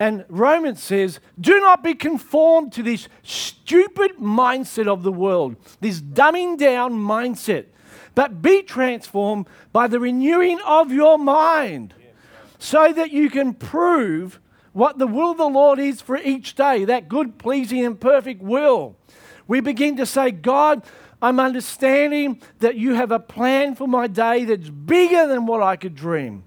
And 0.00 0.24
Romans 0.28 0.82
says, 0.82 1.20
do 1.40 1.60
not 1.60 1.84
be 1.84 1.94
conformed 1.94 2.72
to 2.72 2.82
this 2.82 3.08
stupid 3.22 4.16
mindset 4.18 4.88
of 4.88 5.04
the 5.04 5.12
world, 5.12 5.56
this 5.80 6.00
dumbing 6.00 6.58
down 6.58 6.92
mindset, 6.94 7.66
but 8.14 8.42
be 8.42 8.62
transformed 8.62 9.46
by 9.72 9.88
the 9.88 10.00
renewing 10.00 10.60
of 10.66 10.92
your 10.92 11.18
mind 11.18 11.94
so 12.58 12.92
that 12.92 13.10
you 13.10 13.28
can 13.30 13.54
prove 13.54 14.40
what 14.72 14.98
the 14.98 15.06
will 15.06 15.30
of 15.30 15.38
the 15.38 15.44
Lord 15.44 15.78
is 15.78 16.00
for 16.00 16.16
each 16.16 16.54
day, 16.54 16.84
that 16.84 17.08
good, 17.08 17.38
pleasing, 17.38 17.84
and 17.84 17.98
perfect 17.98 18.42
will. 18.42 18.96
We 19.46 19.60
begin 19.60 19.96
to 19.98 20.06
say, 20.06 20.30
God, 20.30 20.82
I'm 21.22 21.38
understanding 21.38 22.40
that 22.58 22.76
you 22.76 22.94
have 22.94 23.12
a 23.12 23.20
plan 23.20 23.74
for 23.74 23.86
my 23.86 24.06
day 24.06 24.44
that's 24.44 24.68
bigger 24.68 25.26
than 25.26 25.46
what 25.46 25.62
I 25.62 25.76
could 25.76 25.94
dream. 25.94 26.44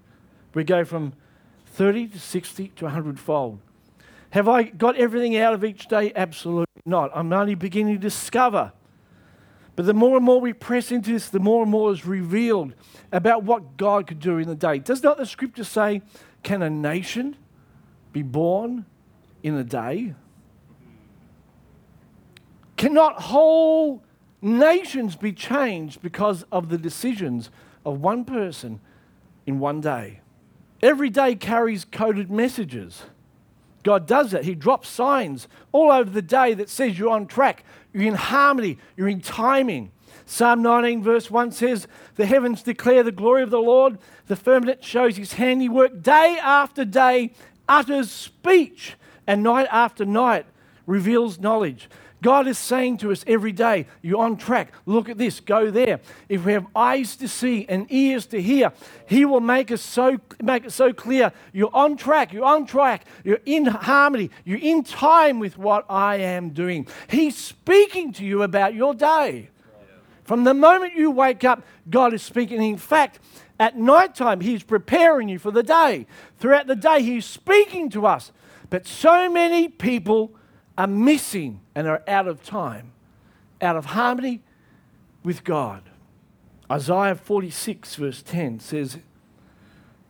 We 0.54 0.64
go 0.64 0.84
from 0.84 1.14
30 1.68 2.08
to 2.10 2.20
60 2.20 2.70
to 2.76 2.86
100 2.86 3.20
fold. 3.20 3.60
Have 4.32 4.48
I 4.48 4.64
got 4.64 4.98
everything 4.98 5.38
out 5.38 5.54
of 5.54 5.64
each 5.64 5.88
day? 5.88 6.12
Absolutely 6.16 6.66
not. 6.86 7.12
I'm 7.16 7.32
only 7.32 7.56
beginning 7.56 7.96
to 7.96 8.00
discover. 8.00 8.74
But 9.78 9.86
the 9.86 9.94
more 9.94 10.18
and 10.18 10.26
more 10.26 10.42
we 10.42 10.54
press 10.54 10.92
into 10.92 11.14
this, 11.14 11.30
the 11.30 11.40
more 11.40 11.62
and 11.62 11.72
more 11.72 11.92
is 11.92 12.04
revealed 12.04 12.74
about 13.12 13.44
what 13.44 13.78
God 13.78 14.08
could 14.08 14.20
do 14.20 14.40
in 14.40 14.48
the 14.48 14.56
day. 14.56 14.80
Does 14.80 15.04
not 15.04 15.18
the 15.18 15.26
scripture 15.26 15.64
say, 15.64 16.02
Can 16.42 16.64
a 16.64 16.70
nation 16.70 17.36
be 18.12 18.24
born 18.24 18.88
in 19.44 19.54
a 19.54 19.64
day? 19.64 20.16
Cannot 22.76 23.22
whole 23.22 24.04
nations 24.42 25.16
be 25.16 25.32
changed 25.32 26.02
because 26.02 26.44
of 26.52 26.70
the 26.70 26.80
decisions 26.80 27.52
of 27.86 28.02
one 28.02 28.26
person 28.26 28.80
in 29.46 29.60
one 29.60 29.80
day? 29.80 30.22
Every 30.82 31.12
day 31.12 31.36
carries 31.36 31.86
coded 31.86 32.32
messages. 32.32 33.04
God 33.84 34.08
does 34.08 34.32
that. 34.32 34.44
He 34.44 34.56
drops 34.56 34.90
signs 34.90 35.48
all 35.72 35.92
over 35.92 36.10
the 36.10 36.24
day 36.24 36.56
that 36.56 36.68
says 36.68 36.98
you're 36.98 37.12
on 37.12 37.28
track, 37.28 37.64
you're 37.98 38.08
in 38.08 38.16
harmony, 38.16 38.78
you're 38.96 39.08
in 39.08 39.22
timing. 39.22 39.92
Psalm 40.26 40.62
19, 40.62 41.04
verse 41.04 41.32
1 41.32 41.52
says, 41.52 41.88
The 42.16 42.26
heavens 42.26 42.62
declare 42.62 43.02
the 43.02 43.12
glory 43.12 43.44
of 43.44 43.50
the 43.50 43.62
Lord, 43.62 43.98
the 44.28 44.36
firmament 44.36 44.84
shows 44.84 45.18
his 45.18 45.34
handiwork. 45.34 46.02
Day 46.02 46.38
after 46.42 46.84
day 46.84 47.34
utters 47.68 48.12
speech, 48.12 48.96
and 49.26 49.44
night 49.44 49.68
after 49.72 50.06
night 50.06 50.46
reveals 50.86 51.40
knowledge. 51.40 51.90
God 52.22 52.48
is 52.48 52.58
saying 52.58 52.98
to 52.98 53.12
us 53.12 53.24
every 53.28 53.52
day, 53.52 53.86
You're 54.02 54.24
on 54.24 54.38
track. 54.38 54.74
Look 54.86 55.10
at 55.10 55.18
this, 55.18 55.40
go 55.40 55.70
there. 55.70 56.00
If 56.30 56.46
we 56.46 56.54
have 56.54 56.66
eyes 56.76 57.16
to 57.18 57.28
see 57.28 57.66
and 57.70 57.86
ears 57.92 58.26
to 58.28 58.42
hear, 58.42 58.72
He 59.08 59.26
will 59.26 59.40
make 59.40 59.72
us 59.72 59.82
so 59.82 60.20
make 60.42 60.66
it 60.66 60.72
so 60.72 60.94
clear. 60.94 61.32
You're 61.54 61.74
on 61.74 61.96
track, 61.98 62.34
you're 62.34 62.46
on 62.46 62.66
track, 62.66 63.06
you're 63.24 63.40
in 63.46 63.66
harmony, 63.66 64.32
you're 64.46 64.60
in 64.60 64.84
time 64.84 65.40
with 65.40 65.58
what 65.58 65.86
I 65.90 66.18
am 66.18 66.50
doing. 66.50 66.88
He's 67.08 67.38
speaking 67.38 68.14
to 68.14 68.26
you 68.26 68.44
about 68.44 68.74
your 68.74 68.94
day. 68.94 69.50
From 70.24 70.44
the 70.44 70.54
moment 70.54 70.96
you 70.96 71.10
wake 71.10 71.44
up, 71.46 71.64
God 71.90 72.14
is 72.14 72.22
speaking. 72.22 72.62
In 72.62 72.78
fact, 72.78 73.20
at 73.60 73.78
night 73.78 74.14
time, 74.14 74.42
He's 74.42 74.64
preparing 74.64 75.30
you 75.30 75.40
for 75.40 75.52
the 75.52 75.64
day. 75.64 76.06
Throughout 76.40 76.68
the 76.68 76.76
day, 76.76 77.02
He's 77.02 77.26
speaking 77.26 77.90
to 77.92 78.06
us. 78.06 78.32
But 78.70 78.86
so 78.86 79.30
many 79.30 79.70
people 79.70 80.36
are 80.78 80.88
missing 80.88 81.62
and 81.74 81.88
are 81.88 82.04
out 82.08 82.28
of 82.28 82.44
time, 82.44 82.92
out 83.62 83.76
of 83.76 83.88
harmony 83.88 84.42
with 85.24 85.44
God. 85.44 85.84
Isaiah 86.72 87.16
46, 87.16 87.96
verse 87.96 88.22
10 88.22 88.60
says, 88.60 89.00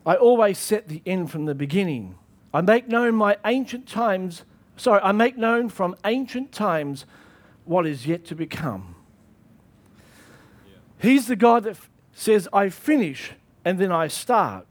I 0.04 0.14
always 0.16 0.58
set 0.58 0.88
the 0.88 1.02
end 1.06 1.30
from 1.30 1.44
the 1.44 1.54
beginning. 1.54 2.16
I 2.52 2.60
make 2.60 2.88
known 2.88 3.14
my 3.14 3.36
ancient 3.44 3.86
times, 3.86 4.44
sorry, 4.76 5.00
I 5.02 5.12
make 5.12 5.36
known 5.36 5.68
from 5.68 5.96
ancient 6.04 6.52
times 6.52 7.04
what 7.64 7.86
is 7.86 8.06
yet 8.06 8.24
to 8.26 8.34
become. 8.34 8.96
He's 10.98 11.26
the 11.26 11.36
God 11.36 11.64
that 11.64 11.70
f- 11.70 11.90
says, 12.12 12.48
I 12.52 12.70
finish 12.70 13.32
and 13.64 13.78
then 13.78 13.92
I 13.92 14.08
start. 14.08 14.66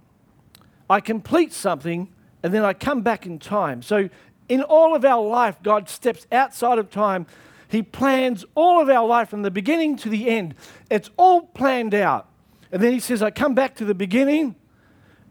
I 0.89 0.99
complete 0.99 1.53
something 1.53 2.09
and 2.43 2.53
then 2.53 2.63
I 2.63 2.73
come 2.73 3.01
back 3.01 3.25
in 3.25 3.39
time. 3.39 3.81
So, 3.81 4.09
in 4.49 4.61
all 4.61 4.95
of 4.95 5.05
our 5.05 5.23
life, 5.25 5.57
God 5.63 5.89
steps 5.89 6.25
outside 6.31 6.79
of 6.79 6.89
time. 6.89 7.25
He 7.69 7.83
plans 7.83 8.45
all 8.55 8.81
of 8.81 8.89
our 8.89 9.05
life 9.05 9.29
from 9.29 9.41
the 9.41 9.51
beginning 9.51 9.97
to 9.97 10.09
the 10.09 10.29
end. 10.29 10.55
It's 10.89 11.09
all 11.17 11.41
planned 11.41 11.93
out. 11.93 12.29
And 12.71 12.81
then 12.81 12.93
He 12.93 12.99
says, 12.99 13.21
I 13.21 13.31
come 13.31 13.55
back 13.55 13.75
to 13.75 13.85
the 13.85 13.95
beginning 13.95 14.55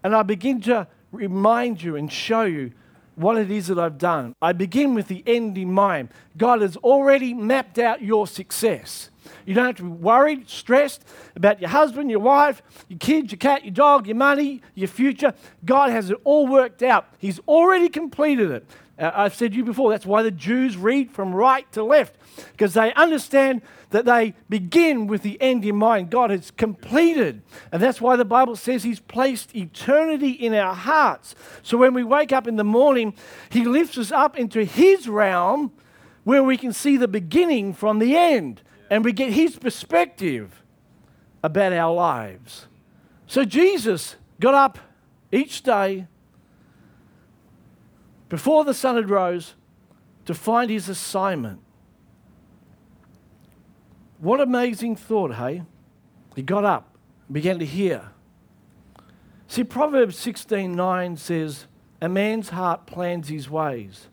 and 0.05 0.14
I 0.14 0.22
begin 0.22 0.61
to 0.62 0.87
remind 1.12 1.83
you 1.83 1.96
and 1.96 2.12
show 2.12 2.42
you 2.42 2.72
what 3.16 3.38
it 3.38 3.50
is 3.50 3.68
that 3.68 3.79
I've 3.79 3.98
done. 3.98 4.35
I 4.40 4.52
begin 4.52 4.94
with 4.94 5.09
the 5.09 5.22
end 5.26 5.57
in 5.57 5.72
mind. 5.72 6.11
God 6.37 6.61
has 6.61 6.76
already 6.76 7.33
mapped 7.33 7.79
out 7.79 8.02
your 8.02 8.26
success. 8.26 9.11
You 9.46 9.55
don't 9.55 9.66
have 9.66 9.76
to 9.76 9.83
be 9.83 9.88
worried, 9.88 10.48
stressed 10.48 11.05
about 11.35 11.61
your 11.61 11.70
husband, 11.70 12.11
your 12.11 12.20
wife, 12.20 12.62
your 12.88 12.98
kids, 12.98 13.33
your 13.33 13.38
cat, 13.38 13.64
your 13.64 13.72
dog, 13.72 14.07
your 14.07 14.16
money, 14.16 14.61
your 14.74 14.88
future. 14.88 15.35
God 15.64 15.90
has 15.90 16.11
it 16.11 16.18
all 16.24 16.46
worked 16.46 16.83
out. 16.83 17.07
He's 17.18 17.40
already 17.48 17.88
completed 17.88 18.50
it. 18.50 18.66
Uh, 18.98 19.11
I've 19.14 19.35
said 19.35 19.52
to 19.52 19.56
you 19.59 19.64
before, 19.64 19.90
that's 19.90 20.06
why 20.06 20.22
the 20.22 20.30
Jews 20.30 20.76
read 20.76 21.11
from 21.11 21.35
right 21.35 21.70
to 21.72 21.82
left, 21.82 22.16
because 22.52 22.74
they 22.74 22.94
understand 22.94 23.62
that 23.90 24.04
they 24.04 24.35
begin 24.48 25.06
with 25.06 25.22
the 25.22 25.40
end 25.40 25.64
in 25.64 25.76
mind. 25.76 26.11
God 26.11 26.30
has 26.30 26.50
completed. 26.50 27.42
And 27.72 27.82
that's 27.82 28.00
why 28.00 28.16
the 28.16 28.24
Bible 28.24 28.56
says 28.56 28.82
He's 28.82 29.00
placed 29.00 29.54
eternity 29.54 30.30
in 30.30 30.54
our 30.54 30.74
hearts. 30.74 31.35
So 31.62 31.76
when 31.76 31.94
we 31.94 32.04
wake 32.04 32.32
up 32.32 32.48
in 32.48 32.56
the 32.56 32.64
morning, 32.64 33.14
He 33.50 33.64
lifts 33.64 33.98
us 33.98 34.11
up 34.11 34.38
into 34.38 34.64
His 34.64 35.09
realm 35.09 35.72
where 36.24 36.42
we 36.42 36.56
can 36.56 36.72
see 36.72 36.96
the 36.96 37.09
beginning 37.09 37.74
from 37.74 37.98
the 37.98 38.16
end 38.16 38.62
and 38.90 39.04
we 39.04 39.12
get 39.12 39.32
His 39.32 39.56
perspective 39.56 40.62
about 41.42 41.72
our 41.72 41.94
lives. 41.94 42.66
So 43.26 43.44
Jesus 43.44 44.16
got 44.40 44.54
up 44.54 44.78
each 45.30 45.62
day 45.62 46.06
before 48.29 48.65
the 48.65 48.75
sun 48.75 48.97
had 48.97 49.09
rose 49.09 49.55
to 50.25 50.35
find 50.35 50.71
his 50.71 50.89
assignment. 50.89 51.61
What 54.19 54.41
amazing 54.41 54.97
thought, 54.97 55.35
hey? 55.35 55.62
He 56.35 56.43
got 56.43 56.65
up, 56.65 56.97
and 57.27 57.35
began 57.35 57.59
to 57.59 57.67
hear. 57.67 58.11
See, 59.49 59.65
Proverbs 59.65 60.17
16:9 60.17 61.17
says, 61.17 61.67
"A 62.01 62.09
man's 62.09 62.51
heart 62.51 62.87
plans 62.87 63.29
his 63.29 63.49
ways, 63.49 64.09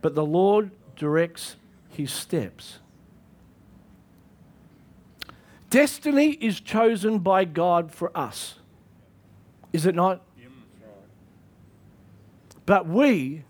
but 0.00 0.14
the 0.14 0.26
Lord 0.26 0.72
directs 0.96 1.56
his 1.88 2.10
steps." 2.12 2.80
Destiny 5.70 6.32
is 6.32 6.60
chosen 6.60 7.20
by 7.20 7.44
God 7.46 7.92
for 7.92 8.14
us. 8.16 8.58
Is 9.72 9.86
it 9.86 9.94
not? 9.94 10.20
But 12.66 12.86
we 12.86 13.44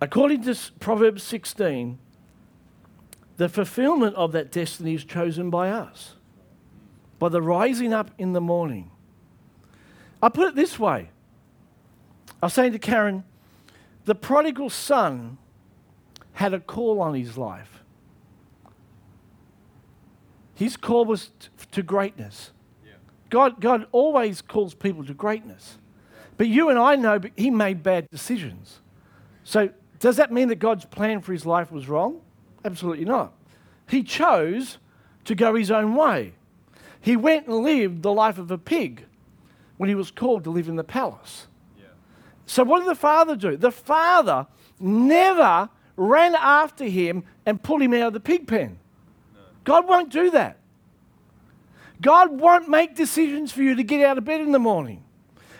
According 0.00 0.42
to 0.44 0.56
Proverbs 0.78 1.24
16, 1.24 1.98
the 3.36 3.48
fulfillment 3.48 4.14
of 4.14 4.32
that 4.32 4.52
destiny 4.52 4.94
is 4.94 5.04
chosen 5.04 5.50
by 5.50 5.70
us, 5.70 6.14
by 7.18 7.28
the 7.28 7.42
rising 7.42 7.92
up 7.92 8.10
in 8.16 8.32
the 8.32 8.40
morning. 8.40 8.90
I 10.22 10.28
put 10.28 10.48
it 10.48 10.54
this 10.54 10.78
way 10.78 11.10
I 12.40 12.46
was 12.46 12.54
saying 12.54 12.72
to 12.72 12.78
Karen, 12.78 13.24
the 14.04 14.14
prodigal 14.14 14.70
son 14.70 15.38
had 16.34 16.54
a 16.54 16.60
call 16.60 17.00
on 17.00 17.14
his 17.14 17.36
life. 17.36 17.82
His 20.54 20.76
call 20.76 21.04
was 21.04 21.30
to 21.72 21.82
greatness. 21.82 22.52
God, 23.30 23.60
God 23.60 23.86
always 23.92 24.40
calls 24.42 24.74
people 24.74 25.04
to 25.04 25.14
greatness. 25.14 25.78
But 26.36 26.48
you 26.48 26.70
and 26.70 26.78
I 26.78 26.96
know 26.96 27.20
he 27.36 27.50
made 27.50 27.82
bad 27.82 28.08
decisions. 28.10 28.80
So, 29.44 29.70
does 29.98 30.16
that 30.16 30.32
mean 30.32 30.48
that 30.48 30.56
God's 30.56 30.84
plan 30.84 31.20
for 31.20 31.32
his 31.32 31.44
life 31.44 31.72
was 31.72 31.88
wrong? 31.88 32.20
Absolutely 32.64 33.04
not. 33.04 33.32
He 33.88 34.02
chose 34.02 34.78
to 35.24 35.34
go 35.34 35.54
his 35.54 35.70
own 35.70 35.94
way. 35.94 36.34
He 37.00 37.16
went 37.16 37.46
and 37.46 37.56
lived 37.56 38.02
the 38.02 38.12
life 38.12 38.38
of 38.38 38.50
a 38.50 38.58
pig 38.58 39.04
when 39.76 39.88
he 39.88 39.94
was 39.94 40.10
called 40.10 40.44
to 40.44 40.50
live 40.50 40.68
in 40.68 40.76
the 40.76 40.84
palace. 40.84 41.48
Yeah. 41.76 41.86
So, 42.46 42.62
what 42.64 42.80
did 42.80 42.88
the 42.88 42.94
father 42.94 43.34
do? 43.34 43.56
The 43.56 43.72
father 43.72 44.46
never 44.78 45.68
ran 45.96 46.34
after 46.36 46.84
him 46.84 47.24
and 47.44 47.62
pulled 47.62 47.82
him 47.82 47.92
out 47.94 48.08
of 48.08 48.12
the 48.12 48.20
pig 48.20 48.46
pen. 48.46 48.78
No. 49.34 49.40
God 49.64 49.88
won't 49.88 50.10
do 50.10 50.30
that. 50.30 50.58
God 52.00 52.38
won't 52.40 52.68
make 52.68 52.94
decisions 52.94 53.52
for 53.52 53.62
you 53.62 53.74
to 53.74 53.82
get 53.82 54.04
out 54.04 54.18
of 54.18 54.24
bed 54.24 54.40
in 54.40 54.52
the 54.52 54.58
morning. 54.58 55.04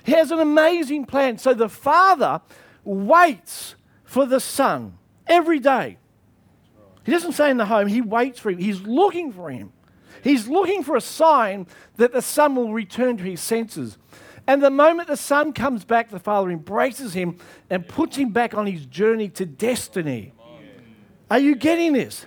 He 0.05 0.12
has 0.12 0.31
an 0.31 0.40
amazing 0.40 1.05
plan. 1.05 1.38
So 1.38 1.55
the 1.55 1.68
father 1.68 2.40
waits 2.85 3.74
for 4.05 4.24
the 4.24 4.40
son 4.40 4.96
every 5.27 5.59
day. 5.59 5.98
He 7.05 7.12
doesn't 7.12 7.33
stay 7.33 7.51
in 7.51 7.57
the 7.57 7.66
home, 7.66 7.87
he 7.87 8.01
waits 8.01 8.38
for 8.38 8.51
him. 8.51 8.59
He's 8.59 8.83
looking 8.83 9.33
for 9.33 9.51
him. 9.51 9.72
He's 10.22 10.48
looking 10.48 10.83
for 10.83 10.96
a 10.96 11.01
sign 11.01 11.66
that 11.96 12.12
the 12.12 12.22
son 12.22 12.55
will 12.55 12.72
return 12.72 13.16
to 13.18 13.24
his 13.24 13.40
senses. 13.40 13.98
And 14.46 14.62
the 14.62 14.70
moment 14.70 15.09
the 15.09 15.16
son 15.16 15.53
comes 15.53 15.85
back, 15.85 16.11
the 16.11 16.18
father 16.18 16.51
embraces 16.51 17.12
him 17.12 17.38
and 17.70 17.87
puts 17.87 18.16
him 18.16 18.31
back 18.31 18.55
on 18.55 18.66
his 18.66 18.87
journey 18.87 19.29
to 19.31 19.46
destiny. 19.46 20.33
Are 21.31 21.38
you 21.38 21.55
getting 21.55 21.92
this? 21.92 22.24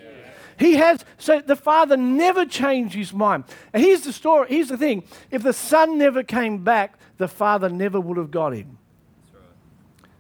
He 0.62 0.76
has, 0.76 1.04
so 1.17 1.41
the 1.41 1.56
father 1.56 1.97
never 1.97 2.45
changed 2.45 2.93
his 2.93 3.12
mind. 3.12 3.45
And 3.74 3.82
here's 3.82 4.02
the 4.02 4.13
story, 4.13 4.47
here's 4.50 4.69
the 4.69 4.78
thing 4.78 5.04
if 5.32 5.41
the 5.41 5.54
son 5.54 5.97
never 5.97 6.21
came 6.21 6.63
back, 6.63 7.00
the 7.17 7.28
father 7.28 7.67
never 7.67 8.00
would 8.00 8.17
have 8.17 8.30
got 8.30 8.54
him. 8.54 8.78
Right. 9.34 9.41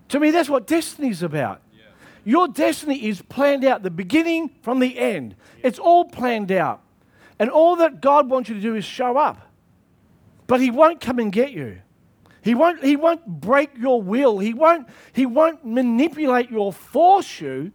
To 0.09 0.19
me, 0.19 0.31
that's 0.31 0.49
what 0.49 0.65
destiny's 0.65 1.21
about. 1.21 1.61
Your 2.23 2.47
destiny 2.47 3.05
is 3.05 3.21
planned 3.21 3.63
out, 3.63 3.83
the 3.83 3.91
beginning 3.91 4.49
from 4.63 4.79
the 4.79 4.97
end. 4.97 5.35
It's 5.61 5.77
all 5.77 6.05
planned 6.05 6.51
out. 6.51 6.81
And 7.37 7.49
all 7.51 7.75
that 7.75 8.01
God 8.01 8.27
wants 8.27 8.49
you 8.49 8.55
to 8.55 8.61
do 8.61 8.75
is 8.75 8.83
show 8.83 9.17
up. 9.17 9.47
But 10.47 10.59
He 10.59 10.71
won't 10.71 11.01
come 11.01 11.19
and 11.19 11.31
get 11.31 11.51
you. 11.51 11.81
He 12.43 12.55
won't, 12.55 12.83
he 12.83 12.95
won't 12.95 13.25
break 13.27 13.77
your 13.77 14.01
will. 14.01 14.39
He 14.39 14.55
won't, 14.55 14.87
he 15.13 15.27
won't 15.27 15.63
manipulate 15.63 16.49
your 16.49 16.59
or 16.59 16.73
force 16.73 17.39
you 17.39 17.71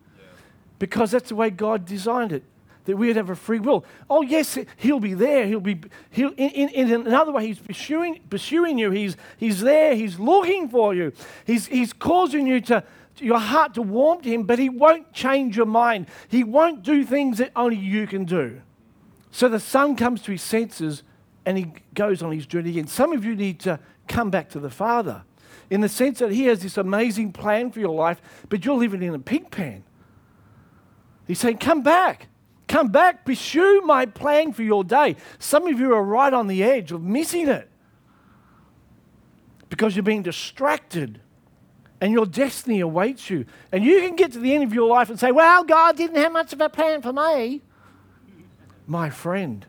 because 0.79 1.13
that's 1.13 1.29
the 1.29 1.37
way 1.37 1.51
God 1.51 1.85
designed 1.85 2.33
it, 2.33 2.43
that 2.87 2.97
we'd 2.97 3.17
have 3.17 3.31
a 3.31 3.37
free 3.37 3.61
will. 3.61 3.85
Oh, 4.09 4.23
yes, 4.23 4.59
He'll 4.77 5.01
be 5.01 5.15
there. 5.15 5.47
He'll 5.47 5.61
be, 5.61 5.81
he'll, 6.11 6.31
in, 6.31 6.51
in, 6.51 6.69
in 6.91 7.07
another 7.07 7.33
way, 7.33 7.47
He's 7.47 7.59
pursuing, 7.59 8.21
pursuing 8.31 8.79
you. 8.79 8.91
He's, 8.91 9.17
he's 9.37 9.61
there. 9.61 9.95
He's 9.95 10.19
looking 10.19 10.69
for 10.69 10.95
you. 10.95 11.13
He's, 11.45 11.67
he's 11.67 11.93
causing 11.93 12.47
you 12.47 12.61
to, 12.63 12.83
your 13.19 13.39
heart 13.39 13.75
to 13.75 13.83
warm 13.83 14.23
to 14.23 14.29
Him, 14.29 14.45
but 14.45 14.59
He 14.59 14.69
won't 14.69 15.13
change 15.13 15.57
your 15.57 15.67
mind. 15.67 16.07
He 16.29 16.43
won't 16.43 16.83
do 16.83 17.05
things 17.05 17.39
that 17.39 17.53
only 17.55 17.77
you 17.77 18.07
can 18.07 18.25
do. 18.25 18.63
So 19.31 19.49
the 19.49 19.61
son 19.61 19.97
comes 19.97 20.23
to 20.23 20.33
his 20.33 20.43
senses 20.43 21.03
and 21.45 21.59
he 21.59 21.73
goes 21.93 22.23
on 22.23 22.33
his 22.33 22.47
journey 22.47 22.71
again. 22.71 22.87
Some 22.87 23.13
of 23.13 23.23
you 23.23 23.37
need 23.37 23.61
to 23.61 23.79
come 24.09 24.31
back 24.31 24.49
to 24.51 24.61
the 24.61 24.71
Father 24.71 25.25
in 25.71 25.81
the 25.81 25.89
sense 25.89 26.19
that 26.21 26.33
He 26.33 26.45
has 26.47 26.61
this 26.61 26.77
amazing 26.77 27.33
plan 27.33 27.71
for 27.71 27.81
your 27.81 27.95
life, 27.95 28.21
but 28.49 28.65
you're 28.65 28.77
living 28.77 29.03
in 29.03 29.15
a 29.15 29.19
pig 29.19 29.51
pen. 29.51 29.85
He's 31.27 31.39
saying, 31.39 31.59
Come 31.59 31.83
back. 31.83 32.29
Come 32.69 32.89
back. 32.89 33.25
Pursue 33.25 33.83
my 33.85 34.07
plan 34.07 34.53
for 34.53 34.63
your 34.63 34.83
day. 34.83 35.17
Some 35.39 35.67
of 35.67 35.79
you 35.79 35.95
are 35.95 36.03
right 36.03 36.33
on 36.33 36.47
the 36.47 36.65
edge 36.65 36.93
of 36.93 37.03
missing 37.03 37.49
it 37.49 37.69
because 39.69 39.95
you're 39.95 40.03
being 40.03 40.23
distracted 40.23 41.21
and 42.01 42.13
your 42.13 42.27
destiny 42.27 42.81
awaits 42.81 43.31
you. 43.31 43.47
And 43.73 43.85
you 43.85 44.01
can 44.01 44.17
get 44.17 44.33
to 44.33 44.39
the 44.39 44.55
end 44.55 44.65
of 44.65 44.75
your 44.75 44.89
life 44.89 45.11
and 45.11 45.19
say, 45.19 45.33
Well, 45.33 45.65
God 45.65 45.97
didn't 45.97 46.17
have 46.17 46.33
much 46.33 46.53
of 46.53 46.61
a 46.61 46.69
plan 46.69 47.03
for 47.03 47.13
me. 47.13 47.63
My 48.87 49.11
friend, 49.11 49.67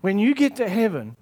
when 0.00 0.18
you 0.18 0.34
get 0.34 0.56
to 0.56 0.68
heaven, 0.68 1.16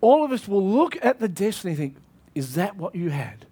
all 0.00 0.24
of 0.24 0.32
us 0.32 0.48
will 0.48 0.66
look 0.66 0.96
at 1.04 1.20
the 1.20 1.28
destiny 1.28 1.72
and 1.72 1.78
think, 1.78 1.96
Is 2.34 2.54
that 2.54 2.76
what 2.76 2.94
you 2.94 3.10
had? 3.10 3.46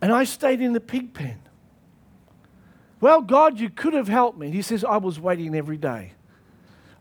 And 0.00 0.12
I 0.12 0.24
stayed 0.24 0.60
in 0.60 0.72
the 0.72 0.80
pig 0.80 1.12
pen. 1.14 1.40
Well, 3.00 3.22
God, 3.22 3.60
you 3.60 3.70
could 3.70 3.94
have 3.94 4.08
helped 4.08 4.38
me. 4.38 4.50
He 4.50 4.62
says, 4.62 4.84
I 4.84 4.96
was 4.96 5.20
waiting 5.20 5.54
every 5.54 5.76
day. 5.76 6.12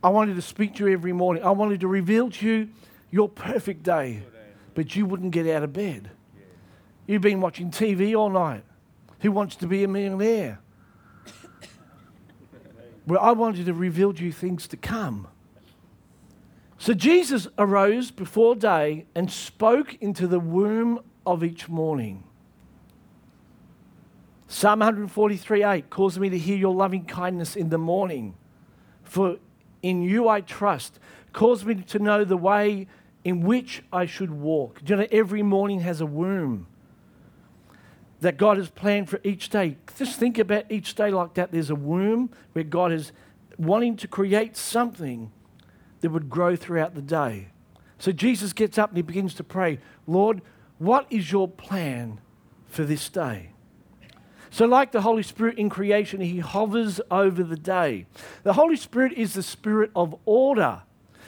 I 0.04 0.10
wanted 0.10 0.36
to 0.36 0.42
speak 0.42 0.76
to 0.76 0.88
you 0.88 0.94
every 0.94 1.14
morning. 1.14 1.44
I 1.44 1.52
wanted 1.52 1.80
to 1.82 1.88
reveal 1.88 2.30
to 2.30 2.46
you 2.46 2.70
your 3.10 3.28
perfect 3.28 3.84
day, 3.84 4.24
but 4.76 4.96
you 4.96 5.06
wouldn't 5.06 5.32
get 5.32 5.48
out 5.48 5.64
of 5.64 5.74
bed. 5.74 6.12
You've 7.08 7.22
been 7.22 7.42
watching 7.42 7.72
TV 7.72 8.16
all 8.16 8.30
night. 8.30 8.64
Who 9.22 9.32
wants 9.32 9.56
to 9.58 9.68
be 9.68 9.84
a 9.84 9.88
millionaire? 9.88 10.60
Well, 13.08 13.22
I 13.22 13.32
wanted 13.32 13.68
to 13.68 13.74
reveal 13.74 14.12
to 14.12 14.22
you 14.22 14.34
things 14.34 14.68
to 14.68 14.76
come. 14.76 15.30
So 16.78 16.94
Jesus 16.94 17.48
arose 17.58 18.12
before 18.12 18.54
day 18.54 19.06
and 19.16 19.32
spoke 19.32 19.96
into 20.02 20.28
the 20.28 20.42
womb 20.42 21.00
of 21.26 21.42
each 21.42 21.70
morning. 21.70 22.27
Psalm 24.48 24.80
143 24.80 25.64
8 25.64 25.90
Cause 25.90 26.18
me 26.18 26.30
to 26.30 26.38
hear 26.38 26.58
your 26.58 26.74
loving 26.74 27.06
kindness 27.06 27.56
in 27.56 27.70
the 27.70 27.78
morning, 27.78 28.36
for 29.04 29.38
in 29.82 30.02
you 30.02 30.28
I 30.28 30.42
trust. 30.42 31.00
Cause 31.34 31.66
me 31.66 31.76
to 31.76 32.00
know 32.00 32.24
the 32.24 32.38
way 32.38 32.88
in 33.24 33.42
which 33.42 33.84
I 33.92 34.06
should 34.06 34.32
walk. 34.32 34.84
Do 34.84 34.94
you 34.94 35.00
know 35.02 35.08
every 35.12 35.44
morning 35.44 35.82
has 35.82 36.02
a 36.02 36.06
womb? 36.06 36.68
that 38.20 38.38
God 38.38 38.58
has 38.58 38.70
planned 38.70 39.10
for 39.10 39.20
each 39.24 39.50
day. 39.50 39.78
Just 39.96 40.20
think 40.20 40.40
about 40.40 40.66
each 40.72 40.96
day 40.96 41.12
like 41.12 41.36
that. 41.36 41.52
There's 41.52 41.70
a 41.70 41.76
womb 41.76 42.32
where 42.54 42.64
God 42.64 42.92
is 42.92 43.12
wanting 43.58 43.96
to 43.98 44.08
create 44.08 44.58
something 44.58 45.32
that 46.02 46.10
would 46.10 46.30
grow 46.30 46.56
throughout 46.56 46.96
the 46.96 47.02
day. 47.02 47.50
So 48.00 48.12
Jesus 48.12 48.54
gets 48.54 48.78
up 48.78 48.90
and 48.90 48.98
he 48.98 49.04
begins 49.04 49.34
to 49.36 49.44
pray, 49.44 49.80
Lord, 50.06 50.42
what 50.78 51.08
is 51.10 51.32
your 51.32 51.48
plan 51.48 52.20
for 52.68 52.84
this 52.84 53.10
day? 53.10 53.52
So, 54.50 54.66
like 54.66 54.92
the 54.92 55.02
Holy 55.02 55.24
Spirit 55.24 55.58
in 55.58 55.70
creation, 55.70 56.22
he 56.22 56.40
hovers 56.40 57.02
over 57.12 57.44
the 57.44 57.58
day. 57.58 58.06
The 58.44 58.54
Holy 58.54 58.76
Spirit 58.76 59.14
is 59.14 59.34
the 59.34 59.44
spirit 59.44 59.92
of 59.96 60.16
order. 60.26 60.82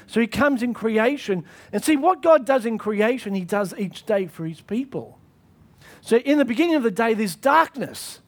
So, 0.07 0.21
he 0.21 0.27
comes 0.27 0.63
in 0.63 0.73
creation. 0.73 1.43
And 1.71 1.83
see, 1.83 1.97
what 1.97 2.21
God 2.21 2.45
does 2.45 2.65
in 2.65 2.77
creation, 2.77 3.33
he 3.35 3.45
does 3.45 3.73
each 3.77 4.05
day 4.05 4.27
for 4.27 4.45
his 4.45 4.61
people. 4.61 5.19
So, 6.01 6.17
in 6.17 6.37
the 6.37 6.45
beginning 6.45 6.75
of 6.75 6.83
the 6.83 6.91
day, 6.91 7.13
there's 7.13 7.35
darkness 7.35 8.19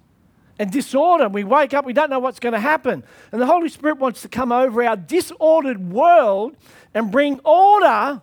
and 0.60 0.72
disorder. 0.72 1.28
We 1.28 1.44
wake 1.44 1.74
up, 1.74 1.86
we 1.86 1.94
don't 1.94 2.10
know 2.10 2.20
what's 2.20 2.40
going 2.40 2.54
to 2.54 2.60
happen. 2.60 3.04
And 3.32 3.42
the 3.42 3.48
Holy 3.48 3.70
Spirit 3.70 3.98
wants 3.98 4.22
to 4.22 4.30
come 4.30 4.52
over 4.52 4.84
our 4.84 4.96
disordered 4.96 5.92
world 5.92 6.56
and 6.94 7.12
bring 7.12 7.40
order 7.40 8.22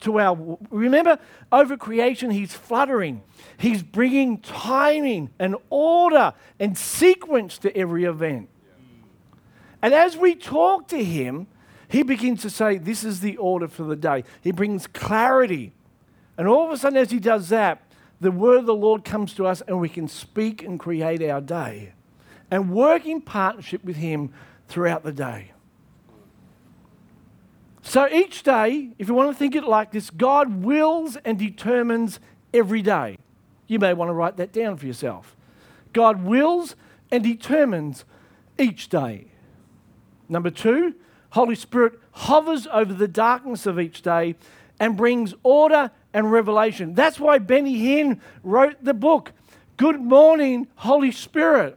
to 0.00 0.18
our. 0.18 0.58
Remember, 0.70 1.18
over 1.52 1.76
creation, 1.76 2.30
He's 2.30 2.54
fluttering, 2.54 3.22
He's 3.56 3.82
bringing 3.82 4.38
timing 4.38 5.30
and 5.38 5.56
order 5.68 6.34
and 6.58 6.76
sequence 6.76 7.58
to 7.58 7.76
every 7.76 8.04
event. 8.04 8.48
And 9.82 9.94
as 9.94 10.16
we 10.16 10.34
talk 10.34 10.88
to 10.88 11.02
Him, 11.02 11.46
He 11.88 12.02
begins 12.02 12.42
to 12.42 12.50
say, 12.50 12.78
This 12.78 13.04
is 13.04 13.20
the 13.20 13.36
order 13.36 13.68
for 13.68 13.84
the 13.84 13.96
day. 13.96 14.24
He 14.42 14.52
brings 14.52 14.86
clarity. 14.86 15.72
And 16.36 16.48
all 16.48 16.66
of 16.66 16.72
a 16.72 16.76
sudden, 16.76 16.98
as 16.98 17.10
He 17.10 17.20
does 17.20 17.48
that, 17.50 17.82
the 18.20 18.30
word 18.30 18.58
of 18.58 18.66
the 18.66 18.74
Lord 18.74 19.04
comes 19.04 19.34
to 19.34 19.46
us 19.46 19.62
and 19.62 19.80
we 19.80 19.88
can 19.88 20.08
speak 20.08 20.62
and 20.62 20.78
create 20.78 21.22
our 21.22 21.40
day 21.40 21.92
and 22.50 22.70
work 22.70 23.06
in 23.06 23.20
partnership 23.20 23.84
with 23.84 23.96
Him 23.96 24.32
throughout 24.68 25.02
the 25.04 25.12
day. 25.12 25.52
So 27.90 28.08
each 28.08 28.44
day, 28.44 28.90
if 29.00 29.08
you 29.08 29.14
want 29.14 29.32
to 29.32 29.36
think 29.36 29.56
it 29.56 29.64
like 29.64 29.90
this, 29.90 30.10
God 30.10 30.62
wills 30.62 31.16
and 31.24 31.36
determines 31.36 32.20
every 32.54 32.82
day. 32.82 33.18
You 33.66 33.80
may 33.80 33.94
want 33.94 34.10
to 34.10 34.12
write 34.12 34.36
that 34.36 34.52
down 34.52 34.76
for 34.76 34.86
yourself. 34.86 35.34
God 35.92 36.22
wills 36.22 36.76
and 37.10 37.24
determines 37.24 38.04
each 38.60 38.90
day. 38.90 39.24
Number 40.28 40.50
two, 40.50 40.94
Holy 41.30 41.56
Spirit 41.56 41.98
hovers 42.12 42.68
over 42.72 42.94
the 42.94 43.08
darkness 43.08 43.66
of 43.66 43.80
each 43.80 44.02
day 44.02 44.36
and 44.78 44.96
brings 44.96 45.34
order 45.42 45.90
and 46.14 46.30
revelation. 46.30 46.94
That's 46.94 47.18
why 47.18 47.38
Benny 47.38 47.76
Hinn 47.76 48.20
wrote 48.44 48.84
the 48.84 48.94
book 48.94 49.32
Good 49.78 50.00
morning, 50.00 50.68
Holy 50.76 51.10
Spirit. 51.10 51.76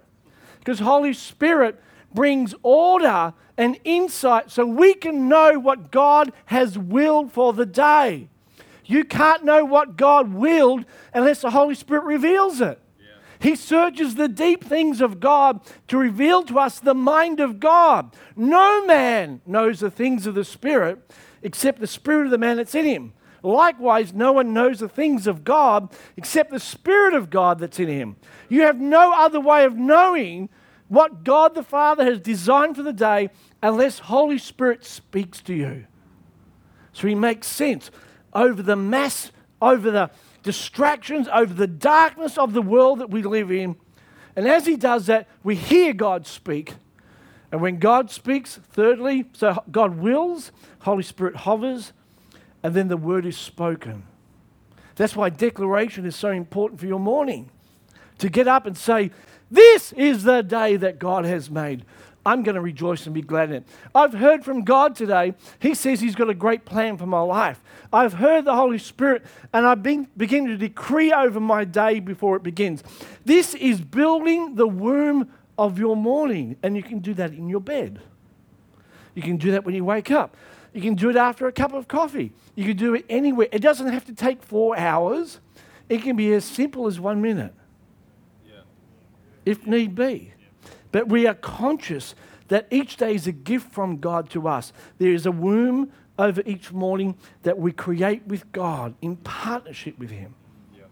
Because 0.59 0.77
Holy 0.77 1.13
Spirit 1.13 1.81
brings 2.13 2.53
order 2.61 3.33
and 3.57 3.79
insight 3.83 4.51
so 4.51 4.65
we 4.65 4.93
can 4.93 5.27
know 5.27 5.59
what 5.59 5.91
God 5.91 6.31
has 6.45 6.77
willed 6.77 7.31
for 7.31 7.53
the 7.53 7.65
day. 7.65 8.29
You 8.85 9.03
can't 9.03 9.43
know 9.43 9.63
what 9.63 9.95
God 9.95 10.33
willed 10.33 10.85
unless 11.13 11.41
the 11.41 11.51
Holy 11.51 11.75
Spirit 11.75 12.03
reveals 12.03 12.61
it. 12.61 12.79
He 13.39 13.57
searches 13.57 14.15
the 14.15 14.29
deep 14.29 14.63
things 14.63 15.01
of 15.01 15.19
God 15.19 15.59
to 15.89 15.97
reveal 15.97 16.43
to 16.43 16.59
us 16.59 16.79
the 16.79 16.93
mind 16.93 17.41
of 17.41 17.59
God. 17.59 18.15
No 18.37 18.85
man 18.85 19.41
knows 19.45 19.81
the 19.81 19.91
things 19.91 20.25
of 20.25 20.33
the 20.33 20.45
Spirit 20.45 21.11
except 21.41 21.81
the 21.81 21.87
Spirit 21.87 22.25
of 22.25 22.31
the 22.31 22.37
man 22.37 22.55
that's 22.55 22.73
in 22.73 22.85
him. 22.85 23.11
Likewise, 23.43 24.13
no 24.13 24.31
one 24.31 24.53
knows 24.53 24.79
the 24.79 24.87
things 24.87 25.27
of 25.27 25.43
God 25.43 25.93
except 26.15 26.51
the 26.51 26.59
Spirit 26.59 27.13
of 27.13 27.29
God 27.29 27.59
that's 27.59 27.79
in 27.79 27.89
him. 27.89 28.15
You 28.47 28.61
have 28.61 28.79
no 28.79 29.13
other 29.13 29.41
way 29.41 29.65
of 29.65 29.75
knowing 29.75 30.47
what 30.87 31.23
God 31.23 31.55
the 31.55 31.63
Father 31.63 32.03
has 32.03 32.19
designed 32.19 32.75
for 32.75 32.83
the 32.83 32.93
day 32.93 33.29
unless 33.61 33.99
Holy 33.99 34.37
Spirit 34.37 34.85
speaks 34.85 35.41
to 35.41 35.53
you. 35.53 35.85
So 36.91 37.07
he 37.07 37.15
makes 37.15 37.47
sense 37.47 37.89
over 38.33 38.61
the 38.61 38.75
mass, 38.75 39.31
over 39.61 39.89
the 39.89 40.11
distractions, 40.43 41.27
over 41.33 41.53
the 41.53 41.67
darkness 41.67 42.37
of 42.37 42.53
the 42.53 42.61
world 42.61 42.99
that 42.99 43.09
we 43.09 43.23
live 43.23 43.51
in. 43.51 43.75
And 44.35 44.47
as 44.47 44.65
he 44.65 44.75
does 44.75 45.07
that, 45.07 45.27
we 45.43 45.55
hear 45.55 45.93
God 45.93 46.27
speak. 46.27 46.73
And 47.51 47.61
when 47.61 47.77
God 47.77 48.09
speaks, 48.09 48.59
thirdly, 48.71 49.25
so 49.33 49.63
God 49.71 49.97
wills, 49.97 50.51
Holy 50.79 51.03
Spirit 51.03 51.35
hovers, 51.37 51.93
and 52.63 52.73
then 52.73 52.87
the 52.87 52.97
word 52.97 53.25
is 53.25 53.37
spoken. 53.37 54.03
That's 54.95 55.15
why 55.15 55.29
declaration 55.29 56.05
is 56.05 56.15
so 56.15 56.29
important 56.29 56.79
for 56.79 56.87
your 56.87 56.99
morning. 56.99 57.49
To 58.19 58.29
get 58.29 58.47
up 58.47 58.65
and 58.65 58.77
say, 58.77 59.11
This 59.53 59.93
is 59.93 60.23
the 60.23 60.41
day 60.41 60.77
that 60.77 60.97
God 60.97 61.25
has 61.25 61.51
made. 61.51 61.85
I'm 62.25 62.41
going 62.41 62.55
to 62.55 62.61
rejoice 62.61 63.05
and 63.05 63.13
be 63.13 63.21
glad 63.21 63.49
in 63.49 63.57
it. 63.57 63.63
I've 63.93 64.13
heard 64.13 64.43
from 64.43 64.63
God 64.63 64.95
today. 64.95 65.35
He 65.59 65.75
says 65.75 66.01
He's 66.01 66.15
got 66.15 66.27
a 66.27 66.33
great 66.33 66.65
plan 66.65 66.97
for 66.97 67.05
my 67.05 67.19
life. 67.19 67.61
I've 67.91 68.13
heard 68.13 68.45
the 68.45 68.55
Holy 68.55 68.79
Spirit, 68.79 69.23
and 69.53 69.67
I've 69.67 69.83
been 69.83 70.07
beginning 70.17 70.47
to 70.47 70.57
decree 70.57 71.13
over 71.13 71.39
my 71.39 71.65
day 71.65 71.99
before 71.99 72.35
it 72.35 72.41
begins. 72.41 72.83
This 73.25 73.53
is 73.53 73.79
building 73.79 74.55
the 74.55 74.67
womb 74.67 75.31
of 75.55 75.77
your 75.77 75.95
morning, 75.95 76.55
and 76.63 76.75
you 76.75 76.81
can 76.81 76.97
do 76.97 77.13
that 77.13 77.33
in 77.33 77.47
your 77.47 77.61
bed. 77.61 77.99
You 79.13 79.21
can 79.21 79.37
do 79.37 79.51
that 79.51 79.65
when 79.65 79.75
you 79.75 79.85
wake 79.85 80.09
up. 80.09 80.35
You 80.73 80.81
can 80.81 80.95
do 80.95 81.11
it 81.11 81.15
after 81.15 81.45
a 81.45 81.51
cup 81.51 81.73
of 81.73 81.87
coffee. 81.87 82.31
You 82.55 82.65
can 82.65 82.77
do 82.77 82.95
it 82.95 83.05
anywhere. 83.07 83.49
It 83.51 83.59
doesn't 83.59 83.89
have 83.89 84.05
to 84.05 84.15
take 84.15 84.41
four 84.41 84.75
hours, 84.75 85.39
it 85.89 86.01
can 86.01 86.15
be 86.15 86.33
as 86.33 86.43
simple 86.43 86.87
as 86.87 86.99
one 86.99 87.21
minute. 87.21 87.53
If 89.45 89.65
need 89.65 89.95
be. 89.95 90.33
But 90.91 91.09
we 91.09 91.27
are 91.27 91.33
conscious 91.33 92.15
that 92.49 92.67
each 92.69 92.97
day 92.97 93.15
is 93.15 93.27
a 93.27 93.31
gift 93.31 93.71
from 93.73 93.97
God 93.97 94.29
to 94.31 94.47
us. 94.47 94.73
There 94.99 95.11
is 95.11 95.25
a 95.25 95.31
womb 95.31 95.91
over 96.19 96.43
each 96.45 96.71
morning 96.71 97.17
that 97.41 97.57
we 97.57 97.71
create 97.71 98.27
with 98.27 98.51
God 98.51 98.93
in 99.01 99.15
partnership 99.17 99.97
with 99.97 100.11
Him. 100.11 100.35
Yeah. 100.75 100.83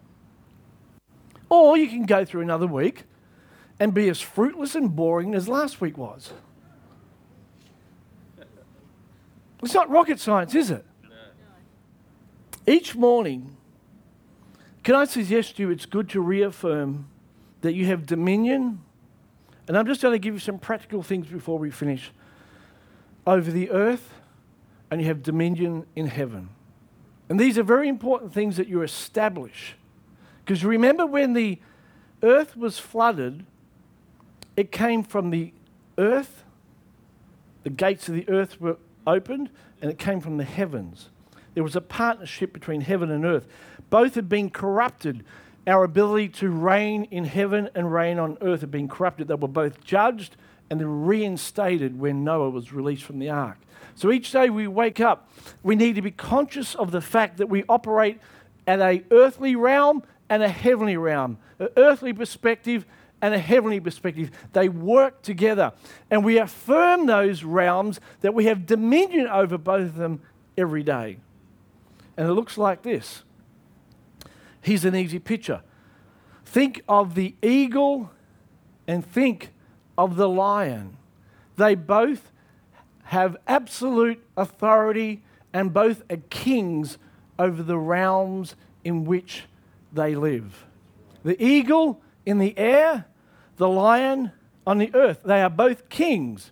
Or 1.49 1.77
you 1.77 1.87
can 1.87 2.05
go 2.05 2.25
through 2.25 2.41
another 2.41 2.67
week 2.67 3.03
and 3.79 3.93
be 3.93 4.09
as 4.09 4.19
fruitless 4.19 4.75
and 4.75 4.95
boring 4.95 5.35
as 5.35 5.47
last 5.47 5.81
week 5.81 5.97
was. 5.97 6.33
It's 9.63 9.75
not 9.75 9.89
rocket 9.91 10.19
science, 10.19 10.55
is 10.55 10.71
it? 10.71 10.83
No. 11.03 11.09
Each 12.65 12.95
morning, 12.95 13.55
can 14.83 14.95
I 14.95 15.05
suggest 15.05 15.57
to 15.57 15.63
you 15.63 15.69
it's 15.69 15.85
good 15.85 16.09
to 16.09 16.21
reaffirm 16.21 17.10
that 17.61 17.73
you 17.73 17.85
have 17.85 18.05
dominion 18.05 18.81
and 19.71 19.77
I'm 19.77 19.85
just 19.85 20.01
going 20.01 20.13
to 20.13 20.19
give 20.19 20.33
you 20.33 20.39
some 20.41 20.59
practical 20.59 21.01
things 21.01 21.27
before 21.27 21.57
we 21.57 21.71
finish. 21.71 22.11
Over 23.25 23.51
the 23.51 23.69
earth, 23.69 24.15
and 24.89 24.99
you 24.99 25.07
have 25.07 25.23
dominion 25.23 25.85
in 25.95 26.07
heaven. 26.07 26.49
And 27.29 27.39
these 27.39 27.57
are 27.57 27.63
very 27.63 27.87
important 27.87 28.33
things 28.33 28.57
that 28.57 28.67
you 28.67 28.81
establish. 28.81 29.75
Because 30.43 30.65
remember 30.65 31.05
when 31.05 31.31
the 31.31 31.59
earth 32.21 32.57
was 32.57 32.79
flooded, 32.79 33.45
it 34.57 34.73
came 34.73 35.03
from 35.03 35.29
the 35.29 35.53
earth, 35.97 36.43
the 37.63 37.69
gates 37.69 38.09
of 38.09 38.15
the 38.15 38.27
earth 38.27 38.59
were 38.59 38.77
opened, 39.07 39.49
and 39.81 39.89
it 39.89 39.97
came 39.97 40.19
from 40.19 40.35
the 40.35 40.43
heavens. 40.43 41.07
There 41.53 41.63
was 41.63 41.77
a 41.77 41.81
partnership 41.81 42.51
between 42.51 42.81
heaven 42.81 43.09
and 43.09 43.23
earth. 43.23 43.47
Both 43.89 44.15
had 44.15 44.27
been 44.27 44.49
corrupted 44.49 45.23
our 45.67 45.83
ability 45.83 46.29
to 46.29 46.49
reign 46.49 47.05
in 47.11 47.25
heaven 47.25 47.69
and 47.75 47.93
reign 47.93 48.19
on 48.19 48.37
earth 48.41 48.61
had 48.61 48.71
been 48.71 48.87
corrupted. 48.87 49.27
They 49.27 49.35
were 49.35 49.47
both 49.47 49.83
judged 49.83 50.35
and 50.69 50.79
then 50.79 51.05
reinstated 51.05 51.99
when 51.99 52.23
Noah 52.23 52.49
was 52.49 52.73
released 52.73 53.03
from 53.03 53.19
the 53.19 53.29
ark. 53.29 53.57
So 53.95 54.11
each 54.11 54.31
day 54.31 54.49
we 54.49 54.67
wake 54.67 54.99
up, 54.99 55.29
we 55.63 55.75
need 55.75 55.95
to 55.95 56.01
be 56.01 56.11
conscious 56.11 56.75
of 56.75 56.91
the 56.91 57.01
fact 57.01 57.37
that 57.37 57.47
we 57.47 57.63
operate 57.67 58.19
at 58.65 58.79
a 58.79 59.03
earthly 59.11 59.55
realm 59.55 60.03
and 60.29 60.41
a 60.41 60.49
heavenly 60.49 60.97
realm, 60.97 61.37
an 61.59 61.69
earthly 61.77 62.13
perspective 62.13 62.85
and 63.21 63.33
a 63.33 63.39
heavenly 63.39 63.79
perspective. 63.79 64.31
They 64.53 64.69
work 64.69 65.21
together. 65.21 65.73
And 66.09 66.23
we 66.23 66.37
affirm 66.37 67.05
those 67.05 67.43
realms 67.43 67.99
that 68.21 68.33
we 68.33 68.45
have 68.45 68.65
dominion 68.65 69.27
over 69.27 69.57
both 69.57 69.87
of 69.87 69.95
them 69.95 70.21
every 70.57 70.83
day. 70.83 71.17
And 72.17 72.27
it 72.27 72.33
looks 72.33 72.57
like 72.57 72.81
this 72.81 73.23
Here's 74.61 74.85
an 74.85 74.95
easy 74.95 75.19
picture 75.19 75.61
think 76.45 76.81
of 76.87 77.15
the 77.15 77.35
eagle 77.41 78.11
and 78.87 79.05
think 79.05 79.51
of 79.97 80.15
the 80.15 80.27
lion. 80.27 80.97
They 81.55 81.75
both 81.75 82.31
have 83.05 83.37
absolute 83.47 84.21
authority 84.35 85.21
and 85.53 85.73
both 85.73 86.03
are 86.09 86.17
kings 86.29 86.97
over 87.37 87.63
the 87.63 87.77
realms 87.77 88.55
in 88.83 89.05
which 89.05 89.43
they 89.93 90.15
live. 90.15 90.65
The 91.23 91.41
eagle 91.43 92.01
in 92.25 92.39
the 92.39 92.57
air, 92.57 93.05
the 93.57 93.69
lion 93.69 94.31
on 94.65 94.77
the 94.77 94.93
earth. 94.93 95.21
They 95.23 95.41
are 95.41 95.49
both 95.49 95.89
kings. 95.89 96.51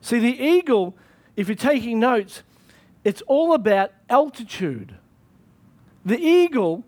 See, 0.00 0.18
the 0.18 0.42
eagle, 0.42 0.96
if 1.36 1.48
you're 1.48 1.56
taking 1.56 2.00
notes, 2.00 2.42
it's 3.04 3.22
all 3.22 3.54
about 3.54 3.92
altitude. 4.08 4.94
The 6.04 6.18
eagle 6.18 6.84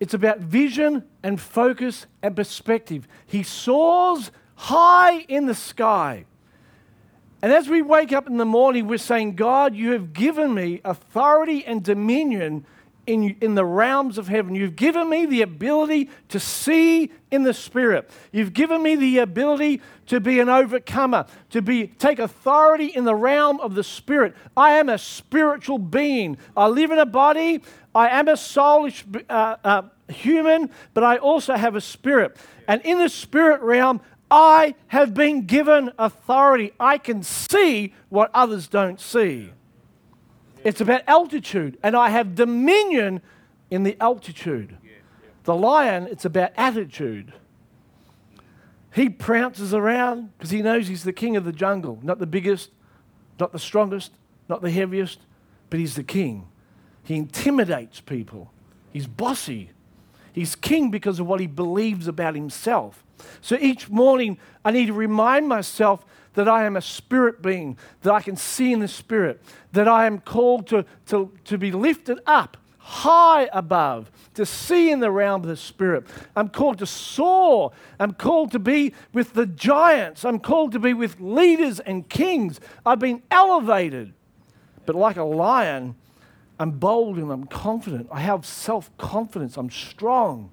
it's 0.00 0.14
about 0.14 0.40
vision 0.40 1.04
and 1.22 1.40
focus 1.40 2.06
and 2.22 2.36
perspective. 2.36 3.08
He 3.26 3.42
soars 3.42 4.30
high 4.54 5.20
in 5.28 5.46
the 5.46 5.54
sky. 5.54 6.26
And 7.42 7.52
as 7.52 7.68
we 7.68 7.82
wake 7.82 8.12
up 8.12 8.26
in 8.26 8.38
the 8.38 8.44
morning, 8.44 8.88
we're 8.88 8.98
saying, 8.98 9.36
God, 9.36 9.74
you 9.74 9.92
have 9.92 10.12
given 10.12 10.54
me 10.54 10.80
authority 10.84 11.64
and 11.64 11.82
dominion 11.82 12.66
in, 13.06 13.36
in 13.40 13.54
the 13.54 13.64
realms 13.64 14.18
of 14.18 14.28
heaven. 14.28 14.54
You've 14.54 14.76
given 14.76 15.08
me 15.08 15.26
the 15.26 15.42
ability 15.42 16.10
to 16.28 16.40
see 16.40 17.12
in 17.30 17.44
the 17.44 17.54
spirit. 17.54 18.10
You've 18.32 18.52
given 18.52 18.82
me 18.82 18.96
the 18.96 19.18
ability 19.18 19.80
to 20.06 20.20
be 20.20 20.40
an 20.40 20.48
overcomer, 20.48 21.26
to 21.50 21.62
be 21.62 21.86
take 21.86 22.18
authority 22.18 22.86
in 22.86 23.04
the 23.04 23.14
realm 23.14 23.60
of 23.60 23.74
the 23.74 23.84
spirit. 23.84 24.34
I 24.56 24.72
am 24.72 24.88
a 24.88 24.98
spiritual 24.98 25.78
being. 25.78 26.36
I 26.56 26.66
live 26.66 26.90
in 26.90 26.98
a 26.98 27.06
body. 27.06 27.62
I 27.96 28.10
am 28.10 28.28
a 28.28 28.32
soulish 28.32 29.04
uh, 29.30 29.56
uh, 29.64 29.82
human, 30.08 30.70
but 30.92 31.02
I 31.02 31.16
also 31.16 31.54
have 31.54 31.74
a 31.74 31.80
spirit. 31.80 32.36
And 32.68 32.82
in 32.82 32.98
the 32.98 33.08
spirit 33.08 33.62
realm, 33.62 34.02
I 34.30 34.74
have 34.88 35.14
been 35.14 35.46
given 35.46 35.90
authority. 35.98 36.72
I 36.78 36.98
can 36.98 37.22
see 37.22 37.94
what 38.10 38.30
others 38.34 38.68
don't 38.68 39.00
see. 39.00 39.50
It's 40.62 40.82
about 40.82 41.02
altitude, 41.06 41.78
and 41.82 41.96
I 41.96 42.10
have 42.10 42.34
dominion 42.34 43.22
in 43.70 43.82
the 43.82 43.96
altitude. 43.98 44.76
The 45.44 45.54
lion, 45.54 46.06
it's 46.10 46.26
about 46.26 46.50
attitude. 46.54 47.32
He 48.92 49.08
prounces 49.08 49.72
around 49.72 50.36
because 50.36 50.50
he 50.50 50.60
knows 50.60 50.88
he's 50.88 51.04
the 51.04 51.14
king 51.14 51.34
of 51.34 51.44
the 51.44 51.52
jungle, 51.52 51.98
not 52.02 52.18
the 52.18 52.26
biggest, 52.26 52.70
not 53.40 53.52
the 53.52 53.58
strongest, 53.58 54.12
not 54.50 54.60
the 54.60 54.70
heaviest, 54.70 55.20
but 55.70 55.78
he's 55.78 55.94
the 55.94 56.02
king. 56.02 56.46
He 57.06 57.14
intimidates 57.14 58.00
people. 58.00 58.52
He's 58.92 59.06
bossy. 59.06 59.70
He's 60.32 60.56
king 60.56 60.90
because 60.90 61.20
of 61.20 61.26
what 61.26 61.40
he 61.40 61.46
believes 61.46 62.08
about 62.08 62.34
himself. 62.34 63.04
So 63.40 63.56
each 63.60 63.88
morning, 63.88 64.38
I 64.64 64.72
need 64.72 64.86
to 64.86 64.92
remind 64.92 65.48
myself 65.48 66.04
that 66.34 66.48
I 66.48 66.64
am 66.64 66.76
a 66.76 66.82
spirit 66.82 67.40
being, 67.40 67.78
that 68.02 68.12
I 68.12 68.20
can 68.20 68.36
see 68.36 68.72
in 68.72 68.80
the 68.80 68.88
spirit, 68.88 69.40
that 69.72 69.86
I 69.86 70.06
am 70.06 70.18
called 70.18 70.66
to, 70.66 70.84
to, 71.06 71.32
to 71.44 71.56
be 71.56 71.70
lifted 71.70 72.18
up 72.26 72.56
high 72.78 73.48
above, 73.52 74.10
to 74.34 74.44
see 74.44 74.90
in 74.90 75.00
the 75.00 75.10
realm 75.10 75.42
of 75.42 75.48
the 75.48 75.56
spirit. 75.56 76.04
I'm 76.34 76.48
called 76.48 76.78
to 76.78 76.86
soar. 76.86 77.72
I'm 77.98 78.14
called 78.14 78.52
to 78.52 78.58
be 78.58 78.94
with 79.12 79.34
the 79.34 79.46
giants. 79.46 80.24
I'm 80.24 80.38
called 80.38 80.72
to 80.72 80.78
be 80.78 80.92
with 80.92 81.20
leaders 81.20 81.80
and 81.80 82.08
kings. 82.08 82.60
I've 82.84 82.98
been 82.98 83.22
elevated. 83.30 84.12
But 84.86 84.94
like 84.94 85.16
a 85.16 85.24
lion, 85.24 85.94
I'm 86.58 86.72
bold 86.72 87.18
and 87.18 87.30
I'm 87.30 87.44
confident. 87.44 88.08
I 88.10 88.20
have 88.20 88.46
self 88.46 88.96
confidence. 88.96 89.56
I'm 89.56 89.70
strong. 89.70 90.52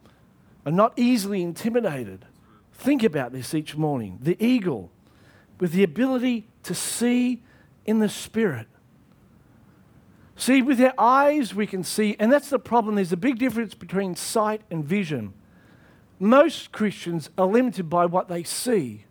are 0.66 0.72
not 0.72 0.93
easily 0.97 1.41
intimidated. 1.41 2.26
Think 2.74 3.04
about 3.04 3.32
this 3.32 3.54
each 3.54 3.76
morning. 3.76 4.20
The 4.22 4.38
eagle, 4.43 4.91
with 5.60 5.72
the 5.72 5.84
ability 5.84 6.47
to 6.64 6.76
see 6.76 7.41
in 7.86 7.99
the 7.99 8.10
spirit. 8.10 8.68
See, 10.36 10.62
with 10.62 10.82
our 10.82 10.93
eyes, 10.97 11.54
we 11.54 11.68
can 11.68 11.84
see, 11.84 12.16
and 12.20 12.32
that's 12.32 12.49
the 12.49 12.60
problem. 12.60 12.95
There's 12.95 13.14
a 13.14 13.18
big 13.18 13.38
difference 13.38 13.76
between 13.76 14.16
sight 14.16 14.62
and 14.72 14.84
vision. 14.84 15.34
Most 16.20 16.72
Christians 16.72 17.30
are 17.38 17.45
limited 17.45 17.89
by 17.89 18.06
what 18.06 18.28
they 18.28 18.43
see 18.43 19.06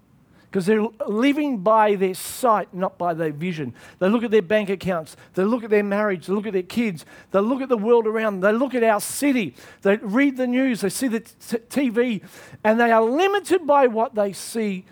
because 0.53 0.67
they're 0.67 0.87
living 1.07 1.57
by 1.61 1.95
their 1.95 2.13
sight, 2.13 2.75
not 2.75 2.99
by 2.99 3.15
their 3.15 3.33
vision. 3.33 3.73
They 4.01 4.11
look 4.11 4.23
at 4.23 4.31
their 4.31 4.43
bank 4.43 4.69
accounts, 4.69 5.17
they 5.33 5.45
look 5.45 5.65
at 5.65 5.71
their 5.71 5.83
marriage, 5.83 6.27
they 6.27 6.35
look 6.35 6.47
at 6.47 6.53
their 6.53 6.63
kids, 6.63 7.07
they 7.31 7.41
look 7.41 7.63
at 7.63 7.71
the 7.71 7.79
world 7.79 8.07
around 8.07 8.41
them, 8.41 8.53
they 8.53 8.59
look 8.59 8.75
at 8.75 8.85
our 8.85 9.01
city, 9.01 9.55
they 9.81 9.97
read 9.97 10.37
the 10.37 10.47
news, 10.47 10.83
they 10.83 10.91
see 10.91 11.09
the 11.09 11.21
t- 11.21 11.57
TV, 11.71 12.23
and 12.63 12.79
they 12.79 12.93
are 12.93 13.01
limited 13.01 13.67
by 13.67 13.87
what 13.87 14.15
they 14.15 14.35
see 14.35 14.85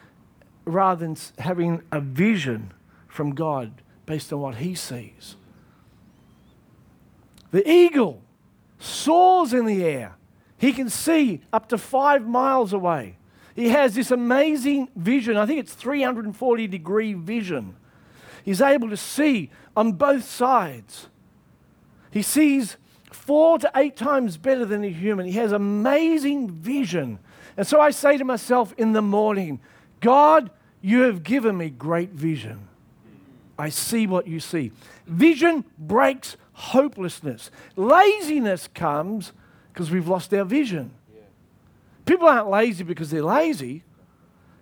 rather 0.64 1.04
than 1.04 1.18
having 1.38 1.82
a 1.92 2.00
vision 2.00 2.72
from 3.06 3.34
God 3.34 3.82
based 4.06 4.32
on 4.32 4.40
what 4.40 4.54
He 4.54 4.74
sees. 4.74 5.36
The 7.50 7.68
eagle 7.70 8.22
soars 8.78 9.52
in 9.52 9.66
the 9.66 9.84
air. 9.84 10.16
He 10.56 10.72
can 10.72 10.88
see 10.88 11.42
up 11.52 11.68
to 11.68 11.76
five 11.76 12.26
miles 12.26 12.72
away. 12.72 13.18
He 13.54 13.70
has 13.70 13.94
this 13.94 14.10
amazing 14.10 14.88
vision. 14.96 15.36
I 15.36 15.46
think 15.46 15.60
it's 15.60 15.74
340 15.74 16.66
degree 16.66 17.14
vision. 17.14 17.76
He's 18.44 18.60
able 18.60 18.90
to 18.90 18.96
see 18.96 19.50
on 19.76 19.92
both 19.92 20.24
sides. 20.24 21.08
He 22.10 22.22
sees 22.22 22.76
four 23.12 23.58
to 23.58 23.70
eight 23.76 23.96
times 23.96 24.36
better 24.36 24.64
than 24.64 24.84
a 24.84 24.88
human. 24.88 25.26
He 25.26 25.32
has 25.32 25.52
amazing 25.52 26.50
vision. 26.50 27.18
And 27.56 27.66
so 27.66 27.80
I 27.80 27.90
say 27.90 28.16
to 28.16 28.24
myself 28.24 28.72
in 28.78 28.92
the 28.92 29.02
morning, 29.02 29.60
God, 30.00 30.50
you 30.80 31.02
have 31.02 31.22
given 31.22 31.56
me 31.56 31.70
great 31.70 32.10
vision. 32.10 32.68
I 33.58 33.68
see 33.68 34.06
what 34.06 34.26
you 34.26 34.40
see. 34.40 34.72
Vision 35.06 35.64
breaks 35.78 36.36
hopelessness. 36.52 37.50
Laziness 37.76 38.68
comes 38.68 39.32
because 39.72 39.90
we've 39.90 40.08
lost 40.08 40.32
our 40.32 40.44
vision. 40.44 40.92
People 42.10 42.26
aren't 42.26 42.50
lazy 42.50 42.82
because 42.82 43.12
they're 43.12 43.22
lazy, 43.22 43.84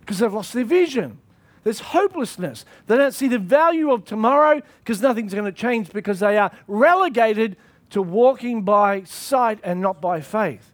because 0.00 0.18
they've 0.18 0.34
lost 0.34 0.52
their 0.52 0.66
vision. 0.66 1.18
There's 1.64 1.80
hopelessness. 1.80 2.66
They 2.86 2.98
don't 2.98 3.14
see 3.14 3.26
the 3.26 3.38
value 3.38 3.90
of 3.90 4.04
tomorrow 4.04 4.60
because 4.84 5.00
nothing's 5.00 5.32
going 5.32 5.46
to 5.46 5.52
change 5.52 5.90
because 5.90 6.20
they 6.20 6.36
are 6.36 6.52
relegated 6.66 7.56
to 7.88 8.02
walking 8.02 8.64
by 8.64 9.04
sight 9.04 9.60
and 9.62 9.80
not 9.80 9.98
by 9.98 10.20
faith. 10.20 10.70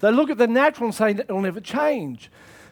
They 0.00 0.10
look 0.10 0.30
at 0.30 0.38
the 0.38 0.46
natural 0.46 0.86
and 0.86 0.94
say, 0.94 1.10
it'll 1.10 1.42
never 1.42 1.60
change. 1.60 2.30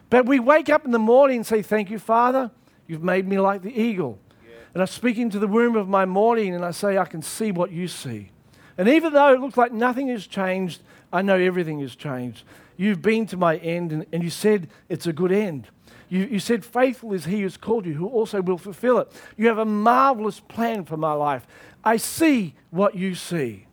But 0.09 0.25
we 0.25 0.41
wake 0.41 0.71
up 0.71 0.87
in 0.87 0.91
the 0.91 0.99
morning 0.99 1.37
and 1.37 1.47
say, 1.47 1.61
Thank 1.61 1.91
you, 1.91 1.99
Father. 1.99 2.51
You've 2.87 3.05
made 3.05 3.29
me 3.29 3.39
like 3.39 3.61
the 3.61 3.79
eagle. 3.79 4.19
Yeah. 4.49 4.55
And 4.73 4.83
I 4.83 4.87
speak 4.87 5.19
into 5.19 5.39
the 5.39 5.47
womb 5.47 5.77
of 5.77 5.91
my 5.91 6.07
morning 6.07 6.55
and 6.55 6.65
I 6.65 6.71
say, 6.71 6.97
I 6.97 7.05
can 7.05 7.21
see 7.21 7.53
what 7.53 7.71
you 7.71 7.87
see. 7.87 8.31
And 8.79 8.89
even 8.89 9.13
though 9.13 9.35
it 9.35 9.41
looks 9.41 9.59
like 9.59 9.73
nothing 9.73 10.09
has 10.09 10.27
changed, 10.27 10.81
I 11.13 11.21
know 11.21 11.37
everything 11.37 11.81
has 11.81 11.95
changed. 11.95 12.43
You've 12.77 13.03
been 13.03 13.27
to 13.27 13.37
my 13.37 13.57
end 13.57 13.93
and, 13.93 14.07
and 14.13 14.23
you 14.23 14.31
said 14.31 14.69
it's 14.89 15.07
a 15.07 15.13
good 15.13 15.33
end. 15.33 15.69
You, 16.09 16.25
you 16.25 16.39
said, 16.39 16.65
Faithful 16.65 17.13
is 17.13 17.25
he 17.25 17.43
who's 17.43 17.57
called 17.57 17.87
you, 17.87 17.95
who 17.95 18.07
also 18.07 18.41
will 18.41 18.59
fulfill 18.59 18.99
it. 18.99 19.13
You 19.37 19.49
have 19.49 19.59
a 19.59 19.65
marvelous 19.65 20.41
plan 20.41 20.85
for 20.85 20.97
my 20.97 21.13
life. 21.13 21.47
I 21.85 21.97
see 21.97 22.55
what 22.71 22.95
you 22.95 23.15
see. 23.15 23.67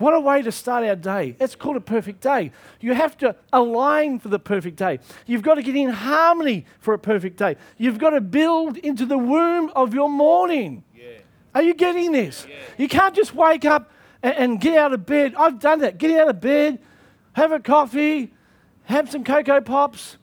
What 0.00 0.14
a 0.14 0.20
way 0.20 0.40
to 0.40 0.50
start 0.50 0.84
our 0.84 0.96
day. 0.96 1.36
It's 1.38 1.54
called 1.54 1.76
a 1.76 1.80
perfect 1.80 2.22
day. 2.22 2.52
You 2.80 2.94
have 2.94 3.18
to 3.18 3.36
align 3.52 4.18
for 4.18 4.28
the 4.28 4.38
perfect 4.38 4.76
day. 4.76 4.98
You've 5.26 5.42
got 5.42 5.56
to 5.56 5.62
get 5.62 5.76
in 5.76 5.90
harmony 5.90 6.64
for 6.78 6.94
a 6.94 6.98
perfect 6.98 7.36
day. 7.36 7.56
You've 7.76 7.98
got 7.98 8.10
to 8.10 8.22
build 8.22 8.78
into 8.78 9.04
the 9.04 9.18
womb 9.18 9.70
of 9.76 9.92
your 9.92 10.08
morning. 10.08 10.84
Yeah. 10.96 11.18
Are 11.54 11.62
you 11.62 11.74
getting 11.74 12.12
this? 12.12 12.46
Yeah. 12.48 12.56
You 12.78 12.88
can't 12.88 13.14
just 13.14 13.34
wake 13.34 13.66
up 13.66 13.90
and, 14.22 14.34
and 14.36 14.60
get 14.60 14.78
out 14.78 14.94
of 14.94 15.04
bed. 15.04 15.34
I've 15.36 15.58
done 15.58 15.80
that. 15.80 15.98
Getting 15.98 16.16
out 16.16 16.30
of 16.30 16.40
bed, 16.40 16.78
have 17.32 17.52
a 17.52 17.60
coffee, 17.60 18.32
have 18.84 19.10
some 19.10 19.24
Coco 19.24 19.60
Pops, 19.60 20.16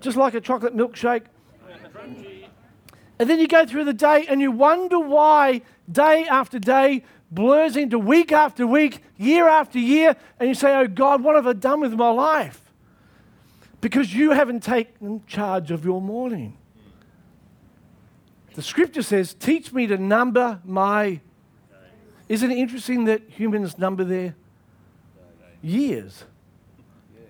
just 0.00 0.16
like 0.16 0.34
a 0.34 0.40
chocolate 0.40 0.76
milkshake. 0.76 1.24
And 3.18 3.28
then 3.28 3.40
you 3.40 3.48
go 3.48 3.66
through 3.66 3.84
the 3.84 3.92
day 3.92 4.26
and 4.28 4.40
you 4.40 4.52
wonder 4.52 4.98
why, 4.98 5.62
day 5.90 6.26
after 6.28 6.58
day, 6.58 7.02
blurs 7.30 7.76
into 7.76 7.98
week 7.98 8.30
after 8.30 8.66
week, 8.66 9.02
year 9.16 9.48
after 9.48 9.78
year, 9.78 10.16
and 10.38 10.48
you 10.48 10.54
say, 10.54 10.74
Oh 10.76 10.86
God, 10.86 11.22
what 11.22 11.34
have 11.34 11.46
I 11.46 11.52
done 11.52 11.80
with 11.80 11.94
my 11.94 12.10
life? 12.10 12.72
Because 13.80 14.14
you 14.14 14.32
haven't 14.32 14.62
taken 14.62 15.22
charge 15.26 15.70
of 15.70 15.84
your 15.84 16.00
morning. 16.00 16.56
The 18.54 18.62
scripture 18.62 19.02
says, 19.02 19.34
Teach 19.34 19.72
me 19.72 19.86
to 19.88 19.98
number 19.98 20.60
my. 20.64 21.20
Isn't 22.28 22.50
it 22.50 22.58
interesting 22.58 23.04
that 23.04 23.22
humans 23.28 23.78
number 23.78 24.04
their 24.04 24.34
years? 25.62 26.24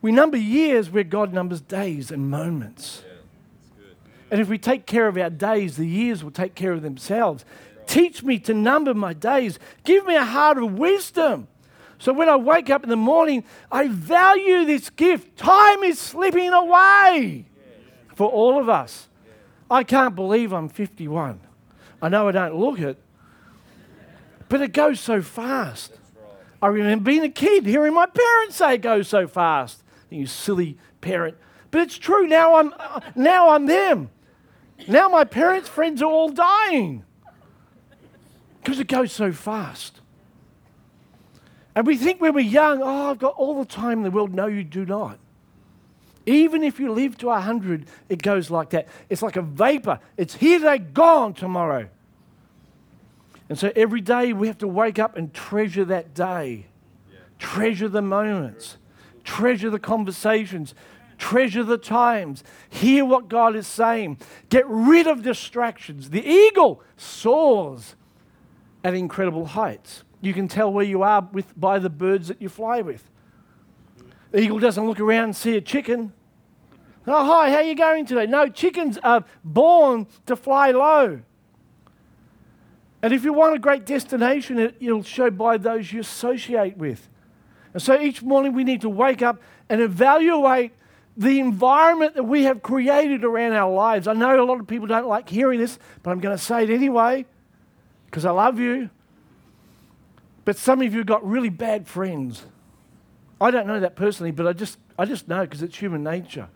We 0.00 0.12
number 0.12 0.36
years 0.36 0.90
where 0.90 1.02
God 1.02 1.32
numbers 1.32 1.62
days 1.62 2.12
and 2.12 2.30
moments. 2.30 3.02
Yeah, 3.04 3.14
and 4.30 4.40
if 4.40 4.48
we 4.48 4.58
take 4.58 4.86
care 4.86 5.08
of 5.08 5.16
our 5.16 5.30
days, 5.30 5.76
the 5.76 5.88
years 5.88 6.22
will 6.22 6.30
take 6.30 6.54
care 6.54 6.70
of 6.72 6.82
themselves. 6.82 7.44
Teach 7.86 8.22
me 8.22 8.38
to 8.40 8.52
number 8.54 8.94
my 8.94 9.12
days. 9.12 9.58
Give 9.82 10.06
me 10.06 10.14
a 10.14 10.24
heart 10.24 10.58
of 10.58 10.78
wisdom. 10.78 11.48
So 11.98 12.12
when 12.12 12.28
I 12.28 12.36
wake 12.36 12.70
up 12.70 12.84
in 12.84 12.90
the 12.90 12.96
morning, 12.96 13.42
I 13.72 13.88
value 13.88 14.64
this 14.66 14.88
gift. 14.90 15.36
Time 15.36 15.82
is 15.82 15.98
slipping 15.98 16.52
away 16.52 17.46
for 18.14 18.28
all 18.28 18.60
of 18.60 18.68
us. 18.68 19.08
I 19.70 19.82
can't 19.82 20.14
believe 20.14 20.52
I'm 20.52 20.68
51. 20.68 21.40
I 22.00 22.08
know 22.08 22.28
I 22.28 22.32
don't 22.32 22.56
look 22.56 22.78
it, 22.78 22.98
but 24.48 24.60
it 24.60 24.72
goes 24.72 25.00
so 25.00 25.22
fast. 25.22 25.92
I 26.60 26.68
remember 26.68 27.04
being 27.04 27.24
a 27.24 27.28
kid, 27.28 27.66
hearing 27.66 27.94
my 27.94 28.06
parents 28.06 28.56
say 28.56 28.74
it 28.74 28.82
goes 28.82 29.08
so 29.08 29.26
fast. 29.26 29.82
You 30.10 30.26
silly 30.26 30.78
parent. 31.00 31.36
But 31.70 31.82
it's 31.82 31.98
true. 31.98 32.26
Now 32.26 32.56
I'm, 32.56 32.72
now 33.14 33.50
I'm 33.50 33.66
them. 33.66 34.10
Now 34.86 35.08
my 35.08 35.24
parents' 35.24 35.68
friends 35.68 36.02
are 36.02 36.10
all 36.10 36.30
dying 36.30 37.04
because 38.62 38.78
it 38.78 38.88
goes 38.88 39.12
so 39.12 39.32
fast. 39.32 40.00
And 41.74 41.86
we 41.86 41.96
think 41.96 42.20
when 42.20 42.34
we're 42.34 42.40
young, 42.40 42.80
oh, 42.82 43.10
I've 43.10 43.18
got 43.18 43.34
all 43.34 43.58
the 43.58 43.64
time 43.64 43.98
in 43.98 44.04
the 44.04 44.10
world. 44.10 44.32
No, 44.32 44.46
you 44.46 44.62
do 44.62 44.86
not. 44.86 45.18
Even 46.26 46.62
if 46.62 46.80
you 46.80 46.90
live 46.92 47.18
to 47.18 47.26
100, 47.26 47.86
it 48.08 48.22
goes 48.22 48.50
like 48.50 48.70
that. 48.70 48.88
It's 49.10 49.22
like 49.22 49.36
a 49.36 49.42
vapor. 49.42 50.00
It's 50.16 50.34
here 50.34 50.58
today, 50.58 50.78
gone 50.78 51.34
tomorrow. 51.34 51.88
And 53.48 53.58
so 53.58 53.70
every 53.76 54.00
day 54.00 54.32
we 54.32 54.46
have 54.46 54.58
to 54.58 54.68
wake 54.68 54.98
up 54.98 55.16
and 55.16 55.32
treasure 55.34 55.84
that 55.84 56.14
day, 56.14 56.66
yeah. 57.12 57.18
treasure 57.38 57.88
the 57.88 58.00
moments, 58.00 58.78
treasure 59.22 59.68
the 59.68 59.78
conversations, 59.78 60.74
treasure 61.18 61.62
the 61.62 61.78
times, 61.78 62.42
hear 62.70 63.04
what 63.04 63.28
God 63.28 63.54
is 63.54 63.66
saying, 63.66 64.18
get 64.48 64.66
rid 64.66 65.06
of 65.06 65.22
distractions. 65.22 66.10
The 66.10 66.26
eagle 66.26 66.82
soars 66.96 67.96
at 68.82 68.94
incredible 68.94 69.46
heights. 69.46 70.04
You 70.22 70.32
can 70.32 70.48
tell 70.48 70.72
where 70.72 70.84
you 70.84 71.02
are 71.02 71.28
with, 71.32 71.58
by 71.58 71.78
the 71.78 71.90
birds 71.90 72.28
that 72.28 72.40
you 72.40 72.48
fly 72.48 72.80
with. 72.80 73.10
The 74.34 74.40
eagle 74.40 74.58
doesn't 74.58 74.84
look 74.84 74.98
around 74.98 75.24
and 75.26 75.36
see 75.36 75.56
a 75.56 75.60
chicken. 75.60 76.12
Oh, 77.06 77.24
hi, 77.24 77.50
how 77.50 77.58
are 77.58 77.62
you 77.62 77.76
going 77.76 78.04
today? 78.04 78.26
No, 78.26 78.48
chickens 78.48 78.98
are 79.04 79.24
born 79.44 80.08
to 80.26 80.34
fly 80.34 80.72
low. 80.72 81.20
And 83.00 83.14
if 83.14 83.22
you 83.22 83.32
want 83.32 83.54
a 83.54 83.60
great 83.60 83.86
destination, 83.86 84.58
it, 84.58 84.74
will 84.80 85.04
show 85.04 85.30
by 85.30 85.56
those 85.56 85.92
you 85.92 86.00
associate 86.00 86.76
with. 86.76 87.08
And 87.74 87.80
so 87.80 87.96
each 87.96 88.24
morning 88.24 88.54
we 88.54 88.64
need 88.64 88.80
to 88.80 88.88
wake 88.88 89.22
up 89.22 89.40
and 89.68 89.80
evaluate 89.80 90.72
the 91.16 91.38
environment 91.38 92.16
that 92.16 92.24
we 92.24 92.42
have 92.42 92.60
created 92.60 93.22
around 93.22 93.52
our 93.52 93.72
lives. 93.72 94.08
I 94.08 94.14
know 94.14 94.42
a 94.42 94.42
lot 94.42 94.58
of 94.58 94.66
people 94.66 94.88
don't 94.88 95.06
like 95.06 95.28
hearing 95.28 95.60
this, 95.60 95.78
but 96.02 96.10
I'm 96.10 96.18
going 96.18 96.36
to 96.36 96.42
say 96.42 96.64
it 96.64 96.70
anyway 96.70 97.24
because 98.06 98.24
I 98.24 98.32
love 98.32 98.58
you. 98.58 98.90
But 100.44 100.56
some 100.56 100.82
of 100.82 100.92
you 100.92 101.04
got 101.04 101.24
really 101.24 101.50
bad 101.50 101.86
friends. 101.86 102.46
I 103.44 103.50
don't 103.50 103.66
know 103.66 103.78
that 103.78 103.94
personally, 103.94 104.30
but 104.30 104.46
I 104.46 104.54
just, 104.54 104.78
I 104.98 105.04
just 105.04 105.28
know 105.28 105.42
because 105.42 105.62
it's 105.62 105.76
human 105.76 106.02
nature. 106.02 106.48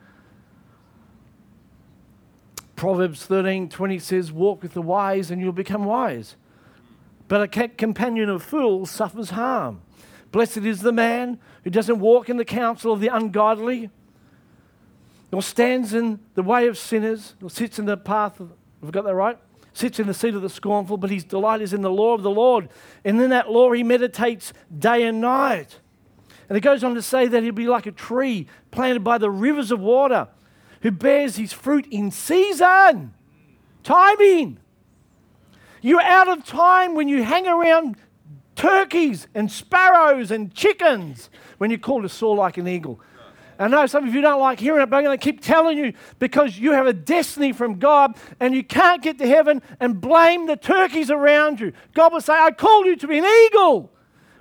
Proverbs 2.77 3.27
13 3.27 3.69
20 3.69 3.99
says, 3.99 4.33
Walk 4.33 4.63
with 4.63 4.73
the 4.73 4.81
wise 4.81 5.31
and 5.31 5.39
you'll 5.39 5.53
become 5.53 5.85
wise. 5.85 6.37
But 7.29 7.43
a 7.43 7.69
companion 7.69 8.31
of 8.31 8.43
fools 8.43 8.91
suffers 8.91 9.31
harm. 9.31 9.83
Blessed 10.33 10.59
is 10.59 10.81
the 10.81 10.93
man 10.93 11.39
who 11.63 11.69
doesn't 11.69 11.99
walk 12.01 12.31
in 12.31 12.39
the 12.39 12.45
counsel 12.45 12.95
of 12.95 13.01
the 13.01 13.09
ungodly. 13.09 13.91
nor 15.31 15.43
stands 15.43 15.93
in 15.93 16.21
the 16.37 16.43
way 16.43 16.69
of 16.69 16.79
sinners, 16.79 17.35
nor 17.39 17.51
sits 17.51 17.79
in 17.79 17.85
the 17.85 17.99
path 17.99 18.41
of, 18.41 18.49
have 18.81 18.89
I 18.89 18.93
got 18.93 19.05
that 19.05 19.15
right? 19.15 19.37
Sits 19.75 20.01
in 20.01 20.07
the 20.07 20.15
seat 20.15 20.35
of 20.35 20.41
the 20.41 20.49
scornful, 20.49 20.97
but 20.97 21.11
his 21.11 21.25
delight 21.25 21.61
is 21.61 21.75
in 21.75 21.83
the 21.83 21.91
law 21.91 22.15
of 22.15 22.23
the 22.23 22.31
Lord. 22.31 22.71
And 23.05 23.21
in 23.21 23.29
that 23.29 23.51
law 23.51 23.73
he 23.73 23.83
meditates 23.83 24.55
day 24.79 25.03
and 25.03 25.21
night. 25.21 25.81
And 26.49 26.57
it 26.57 26.63
goes 26.63 26.83
on 26.83 26.95
to 26.95 27.03
say 27.03 27.27
that 27.27 27.43
he'll 27.43 27.53
be 27.53 27.69
like 27.69 27.87
a 27.87 27.93
tree 27.93 28.47
planted 28.71 29.05
by 29.05 29.19
the 29.19 29.31
rivers 29.31 29.71
of 29.71 29.81
water, 29.81 30.29
who 30.83 30.91
bears 30.91 31.37
his 31.37 31.53
fruit 31.53 31.87
in 31.91 32.11
season. 32.11 33.13
Timing. 33.83 34.59
You're 35.81 36.03
out 36.03 36.29
of 36.29 36.45
time 36.45 36.95
when 36.95 37.09
you 37.09 37.23
hang 37.23 37.47
around 37.47 37.97
turkeys 38.57 39.29
and 39.35 39.51
sparrows 39.51 40.31
and 40.31 40.53
chickens 40.53 41.31
when 41.59 41.71
you're 41.71 41.79
called 41.79 42.03
to 42.03 42.09
soar 42.09 42.35
like 42.35 42.57
an 42.57 42.67
eagle. 42.67 43.01
I 43.61 43.67
know 43.67 43.87
some 43.87 44.07
of 44.07 44.15
you 44.15 44.21
don't 44.21 44.41
like 44.41 44.61
hearing 44.61 44.83
it, 44.83 44.91
but 44.91 44.99
I'm 44.99 45.05
going 45.05 45.19
to 45.19 45.23
keep 45.23 45.41
telling 45.41 45.77
you 45.77 45.93
because 46.21 46.59
you 46.59 46.73
have 46.73 46.87
a 46.87 46.93
destiny 46.93 47.53
from 47.53 47.79
God 47.79 48.17
and 48.39 48.55
you 48.55 48.63
can't 48.63 49.03
get 49.03 49.19
to 49.19 49.27
heaven 49.27 49.63
and 49.81 50.01
blame 50.01 50.47
the 50.47 50.57
turkeys 50.57 51.11
around 51.11 51.59
you. 51.59 51.73
God 51.93 52.13
will 52.13 52.21
say, 52.21 52.35
I 52.35 52.53
called 52.53 52.87
you 52.87 52.95
to 52.97 53.09
be 53.09 53.19
an 53.19 53.25
eagle. 53.25 53.91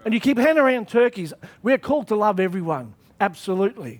And 0.07 0.13
you 0.13 0.21
keep 0.21 0.37
hanging 0.37 0.59
around 0.59 0.87
turkeys. 0.87 1.33
We're 1.61 1.77
called 1.77 2.07
to 2.07 2.15
love 2.15 2.39
everyone. 2.39 2.93
Absolutely. 3.19 3.99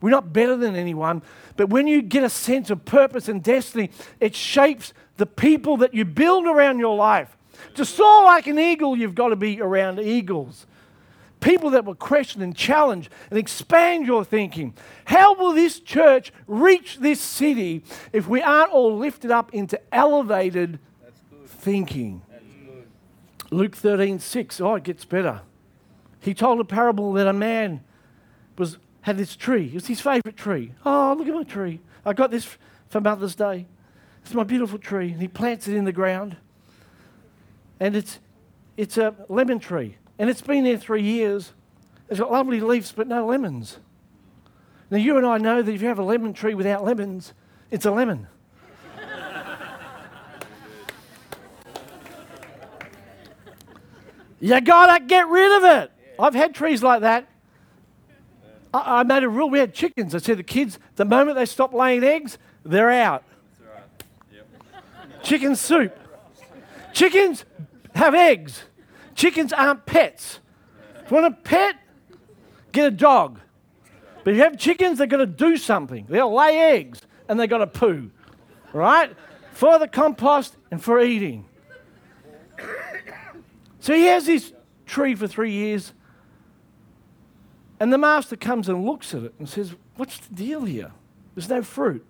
We're 0.00 0.08
not 0.08 0.32
better 0.32 0.56
than 0.56 0.74
anyone. 0.76 1.20
But 1.58 1.68
when 1.68 1.86
you 1.86 2.00
get 2.00 2.24
a 2.24 2.30
sense 2.30 2.70
of 2.70 2.86
purpose 2.86 3.28
and 3.28 3.42
destiny, 3.42 3.90
it 4.18 4.34
shapes 4.34 4.94
the 5.18 5.26
people 5.26 5.76
that 5.76 5.92
you 5.92 6.06
build 6.06 6.46
around 6.46 6.78
your 6.78 6.96
life. 6.96 7.36
To 7.74 7.84
soar 7.84 8.24
like 8.24 8.46
an 8.46 8.58
eagle, 8.58 8.96
you've 8.96 9.14
got 9.14 9.28
to 9.28 9.36
be 9.36 9.60
around 9.60 10.00
eagles 10.00 10.66
people 11.40 11.70
that 11.70 11.84
will 11.84 11.96
question 11.96 12.40
and 12.40 12.56
challenge 12.56 13.10
and 13.28 13.38
expand 13.38 14.06
your 14.06 14.24
thinking. 14.24 14.72
How 15.04 15.34
will 15.34 15.52
this 15.52 15.80
church 15.80 16.32
reach 16.46 16.98
this 16.98 17.20
city 17.20 17.82
if 18.12 18.28
we 18.28 18.40
aren't 18.40 18.70
all 18.70 18.96
lifted 18.96 19.32
up 19.32 19.52
into 19.52 19.78
elevated 19.92 20.78
thinking? 21.44 22.22
Luke 23.52 23.76
13, 23.76 24.18
6. 24.18 24.60
Oh, 24.60 24.76
it 24.76 24.84
gets 24.84 25.04
better. 25.04 25.42
He 26.20 26.32
told 26.32 26.58
a 26.58 26.64
parable 26.64 27.12
that 27.12 27.26
a 27.26 27.32
man 27.32 27.84
was 28.56 28.78
had 29.02 29.18
this 29.18 29.36
tree. 29.36 29.66
It 29.66 29.74
was 29.74 29.86
his 29.88 30.00
favorite 30.00 30.36
tree. 30.36 30.72
Oh, 30.86 31.14
look 31.18 31.28
at 31.28 31.34
my 31.34 31.42
tree. 31.42 31.80
I 32.04 32.12
got 32.12 32.30
this 32.30 32.56
for 32.88 33.00
Mother's 33.00 33.34
Day. 33.34 33.66
It's 34.24 34.32
my 34.32 34.44
beautiful 34.44 34.78
tree. 34.78 35.12
And 35.12 35.20
he 35.20 35.28
plants 35.28 35.68
it 35.68 35.74
in 35.74 35.84
the 35.84 35.92
ground. 35.92 36.36
And 37.80 37.96
it's, 37.96 38.20
it's 38.76 38.96
a 38.96 39.14
lemon 39.28 39.58
tree. 39.58 39.96
And 40.18 40.30
it's 40.30 40.40
been 40.40 40.64
there 40.64 40.78
three 40.78 41.02
years. 41.02 41.52
It's 42.08 42.20
got 42.20 42.30
lovely 42.30 42.60
leaves, 42.60 42.92
but 42.92 43.08
no 43.08 43.26
lemons. 43.26 43.78
Now, 44.90 44.98
you 44.98 45.16
and 45.16 45.26
I 45.26 45.38
know 45.38 45.62
that 45.62 45.72
if 45.72 45.82
you 45.82 45.88
have 45.88 45.98
a 45.98 46.04
lemon 46.04 46.32
tree 46.32 46.54
without 46.54 46.84
lemons, 46.84 47.34
it's 47.70 47.84
a 47.84 47.90
lemon. 47.90 48.28
You 54.42 54.60
gotta 54.60 55.04
get 55.04 55.28
rid 55.28 55.56
of 55.58 55.82
it. 55.82 55.92
I've 56.18 56.34
had 56.34 56.52
trees 56.52 56.82
like 56.82 57.02
that. 57.02 57.28
I, 58.74 59.00
I, 59.00 59.02
made 59.04 59.22
a 59.22 59.28
rule. 59.28 59.48
We 59.48 59.60
had 59.60 59.72
chickens. 59.72 60.16
I 60.16 60.18
said 60.18 60.36
the 60.36 60.42
kids, 60.42 60.80
the 60.96 61.04
moment 61.04 61.36
they 61.36 61.46
stop 61.46 61.72
laying 61.72 62.02
eggs, 62.02 62.38
they're 62.64 62.90
out. 62.90 63.22
Chicken 65.22 65.54
soup. 65.54 65.96
Chickens 66.92 67.44
have 67.94 68.16
eggs. 68.16 68.64
Chickens 69.14 69.52
aren't 69.52 69.86
pets. 69.86 70.40
If 71.04 71.10
you 71.12 71.18
want 71.18 71.32
a 71.32 71.36
pet, 71.42 71.76
get 72.72 72.88
a 72.88 72.90
dog. 72.90 73.38
But 74.24 74.32
if 74.32 74.36
you 74.38 74.42
have 74.42 74.58
chickens, 74.58 74.98
they're 74.98 75.06
going 75.06 75.20
to 75.20 75.32
do 75.32 75.56
something. 75.56 76.06
They'll 76.08 76.34
lay 76.34 76.58
eggs 76.58 77.00
and 77.28 77.38
they've 77.38 77.48
got 77.48 77.58
to 77.58 77.68
poo, 77.68 78.10
right? 78.72 79.14
For 79.52 79.78
the 79.78 79.86
compost 79.86 80.56
and 80.72 80.82
for 80.82 81.00
eating. 81.00 81.44
So 83.82 83.92
he 83.94 84.04
has 84.04 84.26
this 84.26 84.52
tree 84.86 85.16
for 85.16 85.26
three 85.26 85.50
years. 85.50 85.92
And 87.80 87.92
the 87.92 87.98
master 87.98 88.36
comes 88.36 88.68
and 88.68 88.84
looks 88.84 89.12
at 89.12 89.24
it 89.24 89.34
and 89.40 89.48
says, 89.48 89.74
What's 89.96 90.18
the 90.18 90.32
deal 90.36 90.64
here? 90.64 90.92
There's 91.34 91.48
no 91.48 91.62
fruit. 91.62 92.06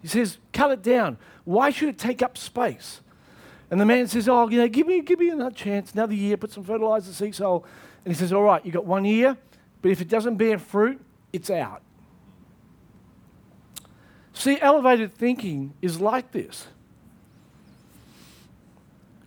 He 0.00 0.06
says, 0.06 0.38
Cut 0.52 0.70
it 0.70 0.82
down. 0.82 1.18
Why 1.42 1.70
should 1.70 1.88
it 1.88 1.98
take 1.98 2.22
up 2.22 2.38
space? 2.38 3.00
And 3.72 3.80
the 3.80 3.84
man 3.84 4.06
says, 4.06 4.28
Oh, 4.28 4.48
you 4.48 4.58
know, 4.58 4.68
give 4.68 4.86
me, 4.86 5.00
give 5.00 5.18
me 5.18 5.30
another 5.30 5.52
chance, 5.52 5.92
another 5.92 6.14
year, 6.14 6.36
put 6.36 6.52
some 6.52 6.62
fertilizer, 6.62 7.12
seed 7.12 7.34
soil. 7.34 7.64
And 8.04 8.14
he 8.14 8.16
says, 8.16 8.32
All 8.32 8.44
right, 8.44 8.64
you 8.64 8.70
got 8.70 8.86
one 8.86 9.04
year, 9.04 9.36
but 9.82 9.90
if 9.90 10.00
it 10.00 10.06
doesn't 10.06 10.36
bear 10.36 10.60
fruit, 10.60 11.04
it's 11.32 11.50
out. 11.50 11.82
See, 14.32 14.60
elevated 14.60 15.12
thinking 15.12 15.74
is 15.82 16.00
like 16.00 16.30
this. 16.30 16.68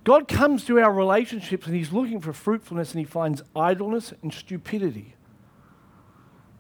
God 0.10 0.28
comes 0.28 0.66
to 0.66 0.80
our 0.80 0.92
relationships 0.92 1.68
and 1.68 1.76
He's 1.76 1.92
looking 1.92 2.20
for 2.20 2.34
fruitfulness 2.34 2.94
and 2.94 3.00
He 3.00 3.06
finds 3.06 3.44
idleness 3.56 4.12
and 4.24 4.34
stupidity. 4.34 5.14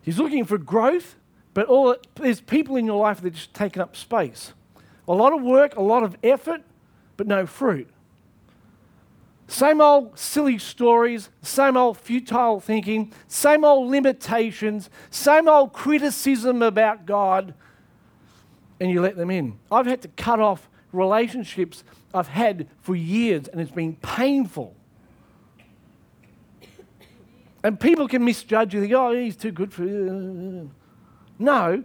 He's 0.04 0.20
looking 0.20 0.46
for 0.46 0.60
growth, 0.60 1.16
but 1.56 1.66
all 1.66 1.96
there's 2.14 2.42
people 2.42 2.76
in 2.76 2.86
your 2.86 3.02
life 3.02 3.22
that 3.22 3.28
are 3.30 3.36
just 3.36 3.56
taking 3.56 3.82
up 3.82 3.96
space. 3.96 4.54
A 5.08 5.14
lot 5.14 5.34
of 5.34 5.42
work, 5.42 5.76
a 5.78 5.82
lot 5.82 6.04
of 6.04 6.16
effort, 6.22 6.62
but 7.18 7.26
no 7.26 7.48
fruit. 7.48 7.90
Same 9.48 9.82
old 9.82 10.20
silly 10.20 10.60
stories, 10.60 11.32
same 11.42 11.76
old 11.76 11.98
futile 11.98 12.60
thinking, 12.60 13.12
same 13.28 13.66
old 13.66 13.90
limitations, 13.90 14.92
same 15.10 15.48
old 15.48 15.74
criticism 15.74 16.62
about 16.62 17.08
God, 17.08 17.56
and 18.80 18.92
you 18.92 19.02
let 19.02 19.16
them 19.16 19.32
in. 19.32 19.58
I've 19.72 19.88
had 19.88 20.04
to 20.04 20.08
cut 20.10 20.40
off 20.40 20.70
relationships 20.92 21.84
I've 22.14 22.28
had 22.28 22.68
for 22.82 22.96
years, 22.96 23.48
and 23.48 23.62
it's 23.62 23.72
been 23.72 23.96
painful. 23.98 24.76
And 27.64 27.80
people 27.80 28.08
can 28.08 28.24
misjudge 28.24 28.74
you. 28.74 28.88
Go, 28.88 29.10
oh, 29.10 29.16
he's 29.16 29.36
too 29.36 29.52
good 29.52 29.74
for 29.74 29.84
you. 29.84 30.72
No, 31.38 31.84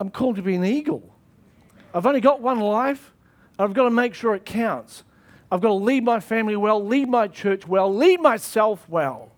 I'm 0.00 0.10
called 0.10 0.36
to 0.36 0.42
be 0.42 0.54
an 0.54 0.64
eagle. 0.64 1.14
I've 1.94 2.06
only 2.06 2.20
got 2.20 2.40
one 2.40 2.60
life. 2.60 3.12
I've 3.58 3.72
got 3.72 3.84
to 3.84 3.90
make 3.90 4.14
sure 4.14 4.34
it 4.34 4.44
counts. 4.44 5.04
I've 5.50 5.60
got 5.60 5.68
to 5.68 5.74
lead 5.74 6.04
my 6.04 6.20
family 6.20 6.56
well, 6.56 6.84
lead 6.84 7.08
my 7.08 7.28
church 7.28 7.66
well, 7.66 7.94
lead 7.94 8.20
myself 8.20 8.86
well. 8.88 9.32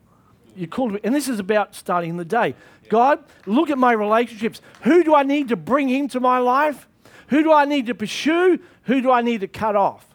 You're 0.57 0.69
called 0.69 0.93
me, 0.95 1.01
and 1.05 1.15
this 1.15 1.29
is 1.29 1.39
about 1.39 1.75
starting 1.75 2.17
the 2.17 2.25
day. 2.25 2.55
God, 2.89 3.23
look 3.47 3.71
at 3.71 3.79
my 3.79 3.93
relationships. 3.93 4.61
Who 4.83 5.05
do 5.05 5.15
I 5.15 5.23
need 5.23 5.49
to 5.49 5.57
bring 5.57 5.89
into 5.91 6.19
my 6.19 6.39
life? 6.39 6.89
Who 7.29 7.43
do 7.43 7.53
I 7.53 7.65
need 7.65 7.87
to 7.87 7.95
pursue? 7.95 8.59
Who 8.85 9.01
do 9.01 9.11
I 9.11 9.23
need 9.23 9.41
to 9.43 9.49
cut 9.49 9.77
off? 9.77 10.07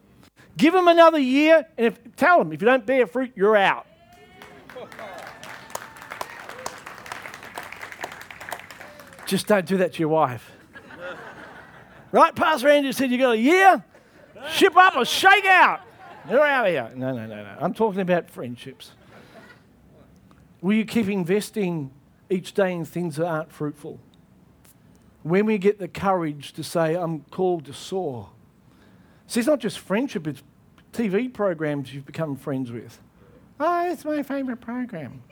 Give 0.57 0.73
them 0.73 0.87
another 0.87 1.19
year, 1.19 1.67
and 1.77 1.87
if, 1.87 2.15
tell 2.15 2.39
them 2.39 2.53
if 2.53 2.61
you 2.61 2.67
don't 2.67 2.85
bear 2.85 3.07
fruit, 3.07 3.31
you're 3.35 3.57
out. 3.57 3.87
Just 9.25 9.47
don't 9.47 9.65
do 9.65 9.77
that 9.77 9.93
to 9.93 9.99
your 9.99 10.09
wife. 10.09 10.51
Right? 12.11 12.35
Pastor 12.35 12.69
Andrew 12.69 12.91
said 12.91 13.09
you 13.09 13.17
got 13.17 13.31
a 13.31 13.37
year. 13.39 13.83
Ship 14.51 14.75
up 14.77 14.95
or 14.95 15.05
shake 15.05 15.45
out. 15.45 15.81
You're 16.29 16.45
out 16.45 16.67
of 16.67 16.71
here. 16.71 16.91
No, 16.95 17.11
no, 17.11 17.25
no, 17.25 17.43
no. 17.43 17.57
I'm 17.59 17.73
talking 17.73 18.01
about 18.01 18.29
friendships. 18.29 18.91
Will 20.61 20.75
you 20.75 20.85
keep 20.85 21.09
investing 21.09 21.91
each 22.29 22.53
day 22.53 22.73
in 22.73 22.85
things 22.85 23.15
that 23.15 23.25
aren't 23.25 23.51
fruitful? 23.51 23.99
When 25.23 25.45
we 25.45 25.57
get 25.57 25.79
the 25.79 25.87
courage 25.87 26.53
to 26.53 26.63
say, 26.63 26.95
I'm 26.95 27.21
called 27.31 27.65
to 27.65 27.73
soar. 27.73 28.29
See, 29.27 29.39
it's 29.39 29.47
not 29.47 29.59
just 29.59 29.79
friendship, 29.79 30.27
it's 30.27 30.43
TV 30.91 31.33
programs 31.33 31.93
you've 31.93 32.05
become 32.05 32.35
friends 32.35 32.71
with. 32.71 32.99
Oh, 33.59 33.89
it's 33.89 34.05
my 34.05 34.21
favourite 34.23 34.61
program. 34.61 35.23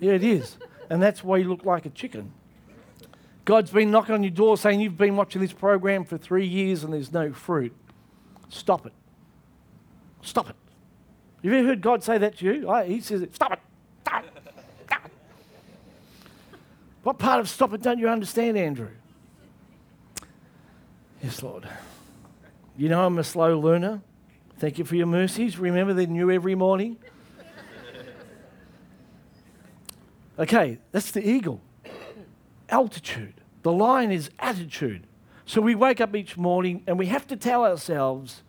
Yeah, 0.00 0.12
it 0.12 0.24
is. 0.24 0.58
and 0.90 1.02
that's 1.02 1.24
why 1.24 1.38
you 1.38 1.48
look 1.48 1.64
like 1.64 1.86
a 1.86 1.90
chicken. 1.90 2.32
God's 3.44 3.70
been 3.70 3.90
knocking 3.90 4.14
on 4.14 4.22
your 4.22 4.30
door 4.30 4.58
saying, 4.58 4.80
You've 4.80 4.98
been 4.98 5.16
watching 5.16 5.40
this 5.40 5.54
program 5.54 6.04
for 6.04 6.18
three 6.18 6.46
years 6.46 6.84
and 6.84 6.92
there's 6.92 7.12
no 7.12 7.32
fruit. 7.32 7.74
Stop 8.50 8.84
it. 8.86 8.92
Stop 10.20 10.50
it. 10.50 10.56
Have 11.42 11.52
you 11.52 11.58
ever 11.58 11.68
heard 11.68 11.80
God 11.80 12.04
say 12.04 12.18
that 12.18 12.36
to 12.38 12.44
you? 12.44 12.74
He 12.84 13.00
says, 13.00 13.26
Stop 13.32 13.52
it. 13.52 13.60
Stop 14.02 14.24
it. 14.24 14.30
Stop 14.86 15.06
it. 15.06 15.12
What 17.02 17.18
part 17.18 17.40
of 17.40 17.48
stop 17.48 17.72
it 17.72 17.80
don't 17.80 17.98
you 17.98 18.08
understand, 18.08 18.58
Andrew? 18.58 18.90
Yes, 21.22 21.42
Lord. 21.42 21.68
You 22.76 22.88
know 22.88 23.04
I'm 23.04 23.18
a 23.18 23.24
slow 23.24 23.58
learner. 23.58 24.02
Thank 24.58 24.78
you 24.78 24.84
for 24.84 24.94
your 24.94 25.06
mercies. 25.06 25.58
Remember 25.58 25.92
they're 25.92 26.06
new 26.06 26.30
every 26.30 26.54
morning. 26.54 26.96
Okay, 30.38 30.78
that's 30.92 31.10
the 31.10 31.28
eagle. 31.28 31.60
Altitude. 32.68 33.34
The 33.62 33.72
lion 33.72 34.12
is 34.12 34.30
attitude. 34.38 35.06
So 35.44 35.60
we 35.60 35.74
wake 35.74 36.00
up 36.00 36.14
each 36.14 36.36
morning 36.36 36.84
and 36.86 36.98
we 36.98 37.06
have 37.06 37.26
to 37.28 37.36
tell 37.36 37.64
ourselves, 37.64 38.42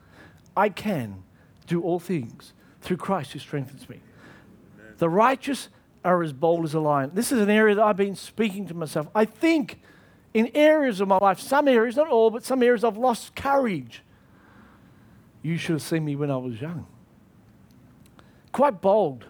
I 0.56 0.70
can 0.70 1.24
do 1.66 1.82
all 1.82 2.00
things 2.00 2.54
through 2.82 2.98
Christ 2.98 3.34
who 3.34 3.40
strengthens 3.40 3.90
me. 3.90 4.02
The 4.98 5.10
righteous 5.10 5.70
are 6.06 6.22
as 6.22 6.34
bold 6.34 6.66
as 6.66 6.76
a 6.76 6.80
lion. 6.80 7.12
This 7.14 7.32
is 7.32 7.42
an 7.42 7.50
area 7.50 7.74
that 7.76 7.84
I've 7.84 7.98
been 7.98 8.16
speaking 8.16 8.68
to 8.68 8.74
myself. 8.76 9.08
I 9.16 9.26
think 9.26 9.82
in 10.34 10.52
areas 10.54 11.02
of 11.02 11.08
my 11.08 11.18
life, 11.18 11.40
some 11.40 11.68
areas, 11.68 11.96
not 11.96 12.08
all, 12.08 12.30
but 12.30 12.44
some 12.44 12.62
areas 12.62 12.84
I've 12.84 12.98
lost 12.98 13.36
courage. 13.36 14.04
You 15.42 15.58
should 15.58 15.74
have 15.74 15.82
seen 15.82 16.06
me 16.06 16.16
when 16.16 16.30
I 16.30 16.38
was 16.38 16.60
young. 16.62 16.86
Quite 18.52 18.82
bold. 18.82 19.26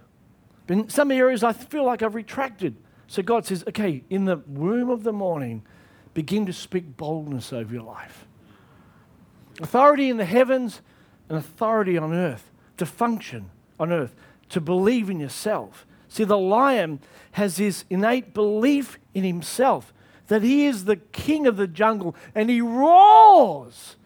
But 0.68 0.78
in 0.78 0.90
some 0.90 1.12
areas, 1.12 1.44
I 1.44 1.54
feel 1.54 1.86
like 1.86 2.02
I've 2.02 2.16
retracted. 2.16 2.76
So 3.08 3.22
God 3.22 3.46
says, 3.46 3.64
okay, 3.68 4.04
in 4.10 4.26
the 4.26 4.38
womb 4.48 4.90
of 4.90 5.04
the 5.04 5.14
morning, 5.14 5.64
begin 6.14 6.46
to 6.46 6.54
speak 6.54 6.98
boldness 6.98 7.54
over 7.54 7.74
your 7.74 7.84
life. 7.84 8.28
Authority 9.62 10.10
in 10.10 10.18
the 10.18 10.26
heavens 10.26 10.82
and 11.28 11.38
authority 11.38 11.98
on 11.98 12.14
earth 12.14 12.52
to 12.78 12.86
function 12.86 13.50
on 13.80 13.92
earth, 13.92 14.16
to 14.50 14.62
believe 14.62 15.10
in 15.10 15.20
yourself. 15.20 15.86
See, 16.08 16.24
the 16.24 16.38
lion 16.38 17.00
has 17.34 17.58
this 17.58 17.86
innate 17.90 18.34
belief 18.34 19.00
in 19.14 19.24
himself 19.24 19.94
that 20.30 20.42
he 20.42 20.66
is 20.66 20.86
the 20.86 20.96
king 20.96 21.46
of 21.46 21.58
the 21.58 21.68
jungle 21.68 22.16
and 22.34 22.50
he 22.50 22.62
roars. 22.62 23.98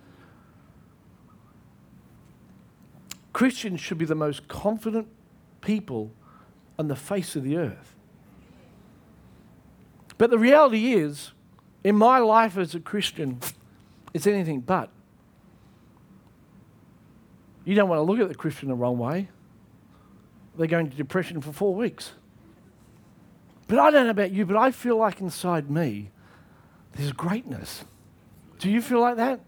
Christians 3.31 3.79
should 3.79 3.97
be 3.97 4.05
the 4.05 4.15
most 4.15 4.47
confident 4.47 5.07
people 5.61 6.11
on 6.79 6.87
the 6.87 6.95
face 6.95 7.35
of 7.35 7.43
the 7.43 7.57
earth. 7.57 7.95
But 10.17 10.29
the 10.29 10.39
reality 10.39 10.93
is, 10.93 11.31
in 11.83 11.95
my 11.95 12.19
life 12.19 12.57
as 12.57 12.73
a 12.73 12.79
Christian, 12.79 13.39
it's 14.13 14.27
anything 14.27 14.61
but. 14.61 14.89
You 17.65 17.75
don't 17.75 17.89
want 17.89 17.99
to 17.99 18.03
look 18.03 18.19
at 18.19 18.29
the 18.29 18.35
Christian 18.35 18.69
the 18.69 18.75
wrong 18.75 18.97
way. 18.97 19.29
They're 20.57 20.67
going 20.67 20.89
to 20.89 20.95
depression 20.95 21.41
for 21.41 21.51
four 21.51 21.73
weeks. 21.73 22.11
But 23.67 23.79
I 23.79 23.89
don't 23.91 24.05
know 24.05 24.11
about 24.11 24.31
you, 24.31 24.45
but 24.45 24.55
I 24.55 24.71
feel 24.71 24.97
like 24.97 25.19
inside 25.19 25.69
me, 25.69 26.11
there's 26.95 27.11
greatness. 27.11 27.85
Do 28.59 28.69
you 28.69 28.81
feel 28.81 29.01
like 29.01 29.17
that? 29.17 29.39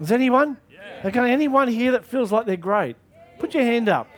Is 0.00 0.12
anyone? 0.12 0.58
Yeah. 0.70 1.08
Okay, 1.08 1.32
anyone 1.32 1.68
here 1.68 1.92
that 1.92 2.04
feels 2.04 2.30
like 2.30 2.46
they're 2.46 2.56
great? 2.56 2.96
Put 3.38 3.54
your 3.54 3.64
hand 3.64 3.88
up. 3.88 4.08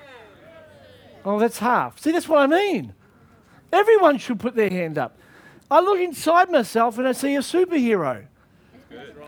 Oh, 1.25 1.39
that's 1.39 1.59
half. 1.59 1.99
See, 2.01 2.11
that's 2.11 2.29
what 2.29 2.41
I 2.41 2.47
mean. 2.47 2.95
Everyone 3.73 4.19
should 4.19 4.41
put 4.41 4.55
their 4.55 4.71
hand 4.71 4.99
up. 4.99 5.19
I 5.71 5.81
look 5.81 6.01
inside 6.01 6.51
myself 6.51 6.99
and 6.99 7.07
I 7.07 7.13
see 7.13 7.35
a 7.37 7.41
superhero. 7.41 8.27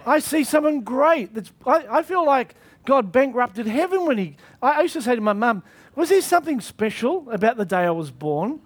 I 0.07 0.19
see 0.19 0.45
someone 0.45 0.81
great. 0.81 1.35
That's, 1.35 1.53
I, 1.67 1.99
I 1.99 2.03
feel 2.03 2.25
like 2.25 2.55
God 2.87 3.13
bankrupted 3.13 3.67
heaven 3.67 4.07
when 4.07 4.19
He. 4.19 4.37
I, 4.63 4.71
I 4.71 4.83
used 4.83 4.95
to 4.95 5.03
say 5.03 5.15
to 5.15 5.21
my 5.21 5.35
mum, 5.35 5.63
Was 5.95 6.09
there 6.09 6.23
something 6.23 6.61
special 6.61 7.31
about 7.31 7.57
the 7.59 7.67
day 7.67 7.85
I 7.85 7.91
was 7.91 8.11
born? 8.11 8.61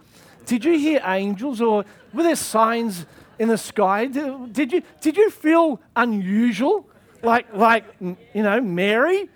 Did 0.47 0.65
you 0.65 0.79
hear 0.79 1.01
angels 1.05 1.61
or 1.61 1.85
were 2.13 2.23
there 2.23 2.37
signs 2.37 3.07
in 3.39 3.49
the 3.49 3.59
sky? 3.59 4.07
Did, 4.07 4.53
did 4.53 4.73
you, 4.73 4.83
did 5.01 5.17
you 5.17 5.31
feel 5.31 5.81
unusual? 5.97 6.89
Like, 7.23 7.53
like, 7.55 7.85
you 8.01 8.17
know, 8.35 8.61
Mary 8.61 9.31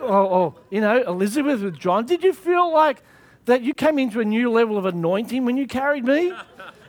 or, 0.00 0.08
or, 0.08 0.54
you 0.70 0.80
know, 0.80 1.02
Elizabeth 1.02 1.60
with 1.60 1.78
John? 1.78 2.06
Did 2.06 2.22
you 2.22 2.32
feel 2.32 2.72
like 2.72 3.02
that 3.46 3.62
you 3.62 3.74
came 3.74 3.98
into 3.98 4.20
a 4.20 4.24
new 4.24 4.50
level 4.50 4.78
of 4.78 4.86
anointing 4.86 5.44
when 5.44 5.56
you 5.56 5.66
carried 5.66 6.04
me? 6.04 6.32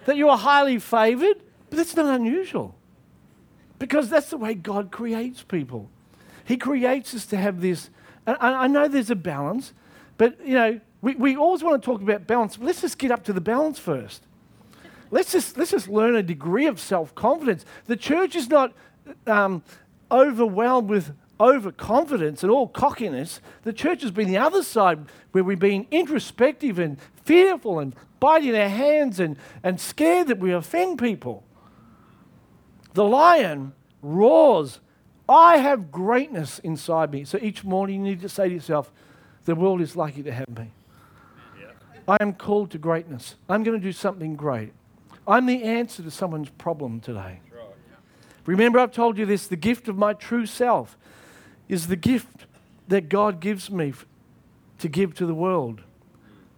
that 0.05 0.17
you 0.17 0.27
were 0.27 0.37
highly 0.37 0.79
favored? 0.79 1.41
But 1.69 1.77
that's 1.77 1.95
not 1.95 2.05
unusual 2.05 2.75
because 3.79 4.09
that's 4.09 4.29
the 4.29 4.37
way 4.37 4.53
God 4.53 4.91
creates 4.91 5.43
people. 5.43 5.89
He 6.45 6.57
creates 6.57 7.13
us 7.13 7.25
to 7.27 7.37
have 7.37 7.61
this. 7.61 7.89
And 8.25 8.37
I 8.39 8.67
know 8.67 8.87
there's 8.87 9.09
a 9.09 9.15
balance, 9.15 9.73
but, 10.17 10.39
you 10.45 10.53
know, 10.53 10.79
we, 11.05 11.13
we 11.13 11.37
always 11.37 11.61
want 11.61 11.79
to 11.79 11.85
talk 11.85 12.01
about 12.01 12.25
balance. 12.25 12.57
Let's 12.57 12.81
just 12.81 12.97
get 12.97 13.11
up 13.11 13.23
to 13.25 13.33
the 13.33 13.39
balance 13.39 13.77
first. 13.77 14.23
Let's 15.11 15.31
just, 15.31 15.55
let's 15.55 15.69
just 15.69 15.87
learn 15.87 16.15
a 16.15 16.23
degree 16.23 16.65
of 16.65 16.79
self 16.79 17.13
confidence. 17.13 17.63
The 17.85 17.95
church 17.95 18.35
is 18.35 18.49
not 18.49 18.73
um, 19.27 19.61
overwhelmed 20.09 20.89
with 20.89 21.13
overconfidence 21.39 22.41
and 22.41 22.51
all 22.51 22.67
cockiness. 22.67 23.39
The 23.61 23.71
church 23.71 24.01
has 24.01 24.09
been 24.09 24.27
the 24.27 24.39
other 24.39 24.63
side 24.63 25.05
where 25.31 25.43
we've 25.43 25.59
been 25.59 25.85
introspective 25.91 26.79
and 26.79 26.97
fearful 27.23 27.77
and 27.77 27.95
biting 28.19 28.55
our 28.55 28.67
hands 28.67 29.19
and, 29.19 29.37
and 29.61 29.79
scared 29.79 30.27
that 30.29 30.39
we 30.39 30.53
offend 30.53 30.97
people. 30.97 31.43
The 32.95 33.03
lion 33.03 33.73
roars, 34.01 34.79
I 35.29 35.57
have 35.57 35.91
greatness 35.91 36.57
inside 36.57 37.11
me. 37.11 37.25
So 37.25 37.37
each 37.39 37.63
morning 37.63 38.03
you 38.03 38.13
need 38.13 38.21
to 38.21 38.29
say 38.29 38.49
to 38.49 38.55
yourself, 38.55 38.91
the 39.43 39.53
world 39.53 39.81
is 39.81 39.95
lucky 39.95 40.23
to 40.23 40.31
have 40.31 40.49
me. 40.49 40.71
I 42.07 42.17
am 42.19 42.33
called 42.33 42.71
to 42.71 42.77
greatness. 42.77 43.35
I'm 43.49 43.63
going 43.63 43.79
to 43.79 43.83
do 43.83 43.91
something 43.91 44.35
great. 44.35 44.73
I'm 45.27 45.45
the 45.45 45.63
answer 45.63 46.03
to 46.03 46.11
someone's 46.11 46.49
problem 46.49 46.99
today. 46.99 47.39
Remember, 48.45 48.77
I've 48.77 48.91
told 48.91 49.17
you 49.17 49.25
this 49.25 49.47
the 49.47 49.55
gift 49.55 49.87
of 49.87 49.97
my 49.97 50.13
true 50.13 50.45
self 50.45 50.97
is 51.67 51.87
the 51.87 51.95
gift 51.95 52.45
that 52.87 53.09
God 53.09 53.39
gives 53.39 53.71
me 53.71 53.93
to 54.77 54.87
give 54.87 55.15
to 55.15 55.25
the 55.25 55.33
world. 55.33 55.81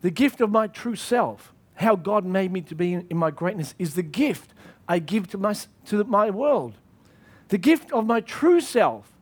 The 0.02 0.12
gift 0.12 0.42
of 0.42 0.52
my 0.52 0.68
true 0.68 0.96
self, 0.96 1.54
how 1.76 1.96
God 1.96 2.26
made 2.26 2.52
me 2.52 2.62
to 2.62 2.76
be 2.76 2.94
in, 2.94 3.08
in 3.10 3.18
my 3.18 3.32
greatness, 3.32 3.74
is 3.80 3.96
the 3.96 4.04
gift 4.04 4.54
I 4.88 5.00
give 5.00 5.30
to 5.30 5.38
my, 5.38 5.56
to 5.86 6.04
my 6.04 6.30
world. 6.30 6.74
The 7.48 7.58
gift 7.58 7.92
of 7.94 8.06
my 8.06 8.20
true 8.20 8.60
self. 8.60 9.14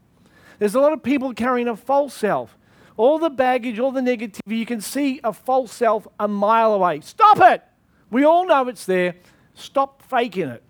There's 0.58 0.74
a 0.74 0.80
lot 0.80 0.94
of 0.94 1.04
people 1.04 1.34
carrying 1.34 1.68
a 1.68 1.76
false 1.76 2.16
self 2.16 2.58
all 2.98 3.20
the 3.20 3.30
baggage, 3.30 3.80
all 3.80 3.92
the 3.92 4.02
negativity, 4.02 4.58
you 4.58 4.66
can 4.66 4.82
see 4.82 5.20
a 5.24 5.34
false 5.34 5.72
self 5.72 6.08
a 6.20 6.28
mile 6.28 6.74
away. 6.74 7.02
Stop 7.02 7.40
it! 7.40 7.64
We 8.10 8.24
all 8.24 8.46
know 8.46 8.68
it's 8.68 8.86
there. 8.86 9.16
Stop 9.54 10.02
faking 10.04 10.48
it. 10.48 10.64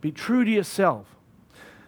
Be 0.00 0.12
true 0.12 0.44
to 0.44 0.50
yourself. 0.50 1.16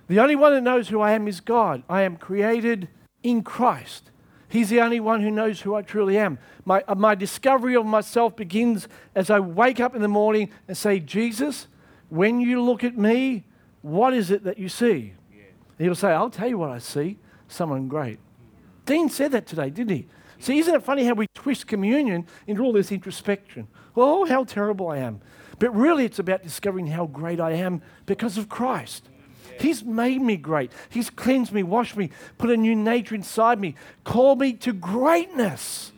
The 0.08 0.20
only 0.20 0.36
one 0.36 0.54
that 0.54 0.62
knows 0.62 0.88
who 0.88 1.00
I 1.00 1.12
am 1.12 1.28
is 1.28 1.40
God. 1.40 1.82
I 1.88 2.02
am 2.02 2.16
created 2.16 2.88
in 3.22 3.42
Christ. 3.42 4.10
He's 4.48 4.70
the 4.70 4.80
only 4.80 4.98
one 4.98 5.20
who 5.20 5.30
knows 5.30 5.60
who 5.60 5.74
I 5.74 5.82
truly 5.82 6.16
am. 6.16 6.38
My, 6.64 6.82
uh, 6.88 6.94
my 6.94 7.14
discovery 7.14 7.76
of 7.76 7.84
myself 7.84 8.34
begins 8.34 8.88
as 9.14 9.28
I 9.28 9.40
wake 9.40 9.78
up 9.78 9.94
in 9.94 10.00
the 10.00 10.08
morning 10.08 10.50
and 10.66 10.76
say, 10.76 11.00
Jesus, 11.00 11.66
when 12.08 12.40
you 12.40 12.62
look 12.62 12.82
at 12.82 12.96
me, 12.96 13.44
what 13.82 14.14
is 14.14 14.30
it 14.30 14.44
that 14.44 14.58
you 14.58 14.70
see? 14.70 15.12
Yeah. 15.30 15.42
He'll 15.78 15.94
say, 15.94 16.08
I'll 16.08 16.30
tell 16.30 16.48
you 16.48 16.56
what 16.56 16.70
I 16.70 16.78
see 16.78 17.18
someone 17.46 17.88
great. 17.88 18.18
Dean 18.88 19.10
said 19.10 19.32
that 19.32 19.46
today, 19.46 19.68
didn't 19.68 19.94
he? 19.94 20.08
See, 20.38 20.58
isn't 20.60 20.74
it 20.74 20.82
funny 20.82 21.04
how 21.04 21.12
we 21.12 21.26
twist 21.34 21.66
communion 21.66 22.26
into 22.46 22.62
all 22.62 22.72
this 22.72 22.90
introspection? 22.90 23.68
Oh, 23.94 24.24
how 24.24 24.44
terrible 24.44 24.88
I 24.88 24.96
am. 24.96 25.20
But 25.58 25.76
really, 25.76 26.06
it's 26.06 26.18
about 26.18 26.42
discovering 26.42 26.86
how 26.86 27.04
great 27.04 27.38
I 27.38 27.50
am 27.52 27.82
because 28.06 28.38
of 28.38 28.48
Christ. 28.48 29.10
He's 29.60 29.84
made 29.84 30.22
me 30.22 30.38
great. 30.38 30.72
He's 30.88 31.10
cleansed 31.10 31.52
me, 31.52 31.62
washed 31.62 31.98
me, 31.98 32.08
put 32.38 32.48
a 32.48 32.56
new 32.56 32.74
nature 32.74 33.14
inside 33.14 33.60
me, 33.60 33.74
called 34.04 34.40
me 34.40 34.54
to 34.54 34.72
greatness. 34.72 35.92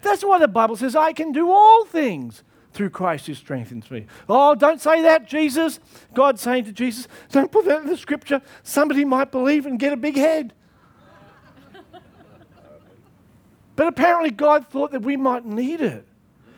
That's 0.00 0.24
why 0.24 0.38
the 0.38 0.48
Bible 0.48 0.76
says, 0.76 0.96
I 0.96 1.12
can 1.12 1.32
do 1.32 1.50
all 1.50 1.84
things 1.84 2.44
through 2.72 2.90
Christ 2.90 3.26
who 3.26 3.34
strengthens 3.34 3.90
me. 3.90 4.06
Oh, 4.26 4.54
don't 4.54 4.80
say 4.80 5.02
that, 5.02 5.28
Jesus. 5.28 5.80
God's 6.14 6.40
saying 6.40 6.64
to 6.64 6.72
Jesus, 6.72 7.08
don't 7.30 7.52
put 7.52 7.66
that 7.66 7.82
in 7.82 7.88
the 7.88 7.96
scripture. 7.98 8.40
Somebody 8.62 9.04
might 9.04 9.30
believe 9.30 9.66
and 9.66 9.78
get 9.78 9.92
a 9.92 9.98
big 9.98 10.16
head. 10.16 10.54
But 13.76 13.86
apparently, 13.86 14.30
God 14.30 14.66
thought 14.68 14.92
that 14.92 15.02
we 15.02 15.16
might 15.16 15.44
need 15.44 15.80
it 15.80 16.06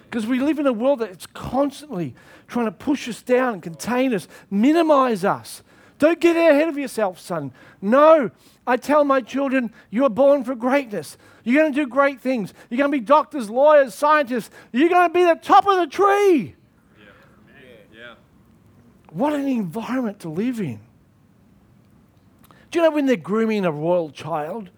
because 0.04 0.26
we 0.26 0.38
live 0.40 0.58
in 0.58 0.66
a 0.66 0.72
world 0.72 1.00
that's 1.00 1.26
constantly 1.26 2.14
trying 2.46 2.66
to 2.66 2.72
push 2.72 3.08
us 3.08 3.20
down 3.20 3.60
contain 3.60 4.14
us, 4.14 4.26
minimize 4.50 5.24
us. 5.24 5.62
Don't 5.98 6.20
get 6.20 6.36
ahead 6.36 6.68
of 6.68 6.78
yourself, 6.78 7.18
son. 7.18 7.52
No, 7.82 8.30
I 8.66 8.76
tell 8.76 9.04
my 9.04 9.20
children, 9.20 9.72
you 9.90 10.04
are 10.04 10.10
born 10.10 10.44
for 10.44 10.54
greatness. 10.54 11.18
You're 11.42 11.60
going 11.62 11.72
to 11.72 11.84
do 11.84 11.88
great 11.88 12.20
things. 12.20 12.54
You're 12.70 12.78
going 12.78 12.92
to 12.92 12.98
be 12.98 13.04
doctors, 13.04 13.50
lawyers, 13.50 13.94
scientists. 13.94 14.50
You're 14.70 14.90
going 14.90 15.08
to 15.08 15.12
be 15.12 15.24
the 15.24 15.34
top 15.34 15.66
of 15.66 15.76
the 15.76 15.86
tree. 15.86 16.54
Yeah. 16.98 17.04
Yeah. 17.92 18.14
What 19.10 19.32
an 19.32 19.48
environment 19.48 20.20
to 20.20 20.28
live 20.28 20.60
in. 20.60 20.80
Do 22.70 22.78
you 22.78 22.84
know 22.84 22.90
when 22.92 23.06
they're 23.06 23.16
grooming 23.16 23.64
a 23.64 23.72
royal 23.72 24.10
child? 24.10 24.70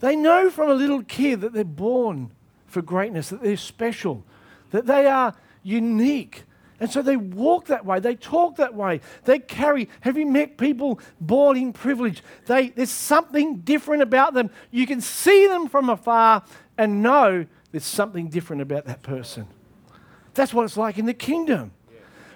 They 0.00 0.16
know 0.16 0.50
from 0.50 0.70
a 0.70 0.74
little 0.74 1.02
kid 1.02 1.42
that 1.42 1.52
they're 1.52 1.64
born 1.64 2.32
for 2.66 2.82
greatness, 2.82 3.28
that 3.28 3.42
they're 3.42 3.56
special, 3.56 4.24
that 4.70 4.86
they 4.86 5.06
are 5.06 5.34
unique. 5.62 6.44
And 6.80 6.90
so 6.90 7.02
they 7.02 7.16
walk 7.16 7.66
that 7.66 7.84
way, 7.84 8.00
they 8.00 8.14
talk 8.14 8.56
that 8.56 8.74
way, 8.74 9.02
they 9.24 9.38
carry. 9.38 9.88
Have 10.00 10.16
you 10.16 10.24
met 10.24 10.56
people 10.56 10.98
born 11.20 11.58
in 11.58 11.74
privilege? 11.74 12.22
They, 12.46 12.70
there's 12.70 12.90
something 12.90 13.58
different 13.58 14.02
about 14.02 14.32
them. 14.32 14.50
You 14.70 14.86
can 14.86 15.02
see 15.02 15.46
them 15.46 15.68
from 15.68 15.90
afar 15.90 16.42
and 16.78 17.02
know 17.02 17.44
there's 17.70 17.84
something 17.84 18.28
different 18.28 18.62
about 18.62 18.86
that 18.86 19.02
person. 19.02 19.46
That's 20.32 20.54
what 20.54 20.64
it's 20.64 20.78
like 20.78 20.96
in 20.96 21.04
the 21.04 21.14
kingdom. 21.14 21.72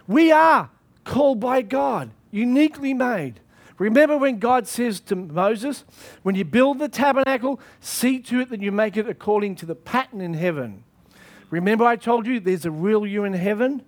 We 0.07 0.31
are 0.31 0.69
called 1.05 1.41
by 1.41 1.63
God, 1.63 2.11
uniquely 2.31 2.93
made. 2.93 3.41
Remember 3.79 4.17
when 4.17 4.39
God 4.39 4.69
says 4.69 5.01
to 5.01 5.17
Moses, 5.17 5.85
when 6.23 6.35
you 6.35 6.45
build 6.45 6.79
the 6.79 6.89
tabernacle, 6.89 7.61
see 7.81 8.21
to 8.21 8.41
it 8.41 8.51
that 8.51 8.61
you 8.61 8.71
make 8.71 8.97
it 8.97 9.09
according 9.09 9.57
to 9.57 9.67
the 9.67 9.75
pattern 9.75 10.21
in 10.21 10.35
heaven. 10.35 10.85
Remember, 11.51 11.85
I 11.85 11.97
told 11.97 12.27
you 12.27 12.41
there's 12.41 12.65
a 12.65 12.71
real 12.71 13.07
you 13.07 13.25
in 13.25 13.33
heaven 13.33 13.83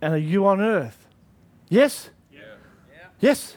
and 0.00 0.14
a 0.14 0.20
you 0.20 0.46
on 0.46 0.60
earth. 0.60 1.06
Yes? 1.68 2.10
Yes? 3.20 3.56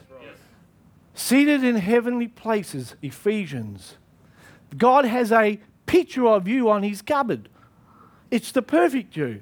Seated 1.14 1.64
in 1.64 1.76
heavenly 1.76 2.28
places, 2.28 2.96
Ephesians. 3.02 3.96
God 4.78 5.06
has 5.06 5.32
a 5.32 5.60
picture 5.86 6.28
of 6.28 6.48
you 6.48 6.70
on 6.70 6.84
his 6.84 7.02
cupboard. 7.02 7.50
It's 8.32 8.52
the 8.52 8.62
perfect 8.62 9.16
you. 9.16 9.42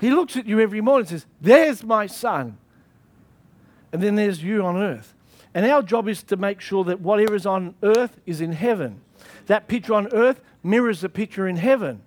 He 0.00 0.10
looks 0.10 0.36
at 0.36 0.46
you 0.46 0.60
every 0.60 0.80
morning 0.80 1.02
and 1.02 1.20
says, 1.20 1.26
There's 1.40 1.84
my 1.84 2.06
son. 2.06 2.58
And 3.92 4.02
then 4.02 4.14
there's 4.16 4.42
you 4.42 4.64
on 4.64 4.76
earth. 4.76 5.14
And 5.54 5.66
our 5.66 5.82
job 5.82 6.08
is 6.08 6.22
to 6.24 6.36
make 6.36 6.60
sure 6.60 6.84
that 6.84 7.00
whatever 7.00 7.34
is 7.34 7.44
on 7.44 7.74
earth 7.82 8.18
is 8.24 8.40
in 8.40 8.52
heaven. 8.52 9.02
That 9.46 9.68
picture 9.68 9.94
on 9.94 10.12
earth 10.12 10.40
mirrors 10.62 11.02
the 11.02 11.08
picture 11.08 11.46
in 11.46 11.56
heaven. 11.56 12.02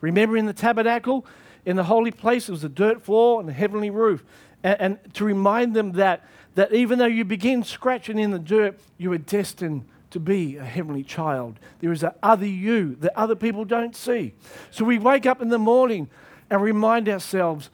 Remember 0.00 0.36
in 0.36 0.46
the 0.46 0.52
tabernacle, 0.52 1.26
in 1.64 1.76
the 1.76 1.84
holy 1.84 2.10
place, 2.10 2.48
it 2.48 2.52
was 2.52 2.64
a 2.64 2.68
dirt 2.68 3.02
floor 3.02 3.40
and 3.40 3.48
a 3.48 3.52
heavenly 3.52 3.90
roof. 3.90 4.24
And, 4.64 4.80
and 4.80 5.14
to 5.14 5.24
remind 5.24 5.74
them 5.74 5.92
that, 5.92 6.26
that 6.54 6.72
even 6.72 6.98
though 6.98 7.06
you 7.06 7.24
begin 7.24 7.62
scratching 7.62 8.18
in 8.18 8.30
the 8.30 8.38
dirt, 8.38 8.80
you 8.98 9.12
are 9.12 9.18
destined 9.18 9.84
to 10.10 10.20
be 10.20 10.56
a 10.56 10.64
heavenly 10.64 11.02
child. 11.04 11.58
There 11.80 11.92
is 11.92 12.02
a 12.02 12.14
other 12.22 12.46
you 12.46 12.96
that 12.96 13.16
other 13.16 13.34
people 13.34 13.64
don't 13.64 13.94
see. 13.94 14.34
So 14.70 14.84
we 14.84 14.98
wake 14.98 15.26
up 15.26 15.40
in 15.40 15.48
the 15.48 15.58
morning 15.58 16.10
and 16.50 16.60
remind 16.60 17.08
ourselves 17.08 17.70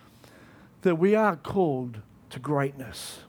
that 0.83 0.97
we 0.97 1.15
are 1.15 1.37
called 1.37 1.99
to 2.31 2.39
greatness. 2.39 3.21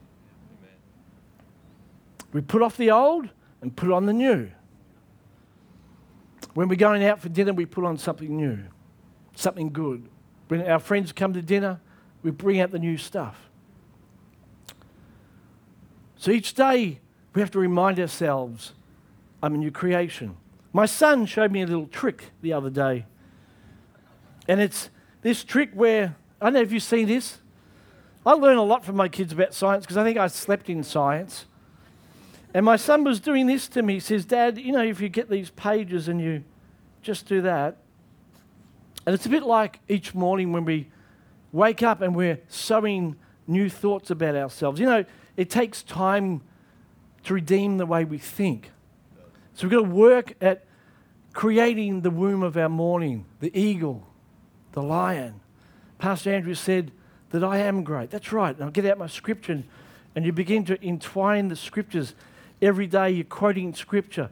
We 2.31 2.41
put 2.41 2.61
off 2.61 2.77
the 2.77 2.91
old 2.91 3.29
and 3.61 3.75
put 3.75 3.91
on 3.91 4.05
the 4.05 4.13
new. 4.13 4.51
When 6.53 6.67
we're 6.67 6.75
going 6.75 7.03
out 7.03 7.19
for 7.19 7.29
dinner, 7.29 7.53
we 7.53 7.65
put 7.65 7.83
on 7.83 7.97
something 7.97 8.35
new, 8.35 8.59
something 9.35 9.69
good. 9.69 10.07
When 10.47 10.65
our 10.67 10.79
friends 10.79 11.11
come 11.11 11.33
to 11.33 11.41
dinner, 11.41 11.79
we 12.23 12.31
bring 12.31 12.59
out 12.59 12.71
the 12.71 12.79
new 12.79 12.97
stuff. 12.97 13.49
So 16.17 16.31
each 16.31 16.53
day, 16.53 16.99
we 17.33 17.41
have 17.41 17.51
to 17.51 17.59
remind 17.59 17.99
ourselves 17.99 18.73
I'm 19.41 19.55
a 19.55 19.57
new 19.57 19.71
creation. 19.71 20.35
My 20.73 20.85
son 20.85 21.25
showed 21.25 21.51
me 21.51 21.61
a 21.61 21.65
little 21.65 21.87
trick 21.87 22.31
the 22.41 22.53
other 22.53 22.69
day. 22.69 23.05
And 24.47 24.59
it's 24.59 24.89
this 25.21 25.43
trick 25.43 25.71
where, 25.73 26.15
I 26.41 26.45
don't 26.47 26.55
know 26.55 26.61
if 26.61 26.71
you've 26.71 26.83
seen 26.83 27.07
this. 27.07 27.37
I 28.25 28.33
learn 28.33 28.57
a 28.57 28.63
lot 28.63 28.83
from 28.83 28.95
my 28.95 29.07
kids 29.07 29.31
about 29.31 29.53
science 29.53 29.85
because 29.85 29.97
I 29.97 30.03
think 30.03 30.17
I 30.17 30.27
slept 30.27 30.69
in 30.69 30.83
science. 30.83 31.45
And 32.53 32.65
my 32.65 32.77
son 32.77 33.03
was 33.03 33.19
doing 33.19 33.47
this 33.47 33.67
to 33.69 33.83
me. 33.83 33.95
He 33.95 33.99
says, 33.99 34.25
Dad, 34.25 34.57
you 34.57 34.71
know, 34.71 34.83
if 34.83 35.01
you 35.01 35.09
get 35.09 35.29
these 35.29 35.51
pages 35.51 36.07
and 36.07 36.19
you 36.19 36.43
just 37.01 37.27
do 37.27 37.41
that. 37.41 37.77
And 39.05 39.13
it's 39.13 39.25
a 39.25 39.29
bit 39.29 39.43
like 39.43 39.79
each 39.87 40.13
morning 40.13 40.51
when 40.51 40.65
we 40.65 40.87
wake 41.51 41.83
up 41.83 42.01
and 42.01 42.15
we're 42.15 42.39
sowing 42.47 43.15
new 43.47 43.69
thoughts 43.69 44.09
about 44.11 44.35
ourselves. 44.35 44.79
You 44.79 44.85
know, 44.85 45.05
it 45.37 45.49
takes 45.49 45.83
time 45.83 46.41
to 47.23 47.33
redeem 47.33 47.77
the 47.77 47.85
way 47.85 48.05
we 48.05 48.17
think. 48.17 48.71
So 49.53 49.67
we've 49.67 49.71
got 49.71 49.85
to 49.85 49.93
work 49.93 50.33
at 50.41 50.65
creating 51.33 52.01
the 52.01 52.09
womb 52.09 52.43
of 52.43 52.57
our 52.57 52.69
morning, 52.69 53.25
the 53.39 53.57
eagle, 53.57 54.07
the 54.71 54.81
lion. 54.81 55.41
Pastor 55.97 56.33
Andrew 56.33 56.53
said 56.53 56.91
that 57.31 57.43
I 57.43 57.57
am 57.59 57.83
great. 57.83 58.09
That's 58.09 58.31
right. 58.31 58.55
And 58.55 58.63
I'll 58.63 58.71
get 58.71 58.85
out 58.85 58.97
my 58.97 59.07
scripture 59.07 59.53
and, 59.53 59.63
and 60.15 60.25
you 60.25 60.31
begin 60.31 60.65
to 60.65 60.83
entwine 60.85 61.47
the 61.47 61.55
scriptures. 61.55 62.15
Every 62.61 62.87
day 62.87 63.11
you're 63.11 63.23
quoting 63.23 63.73
scripture 63.73 64.29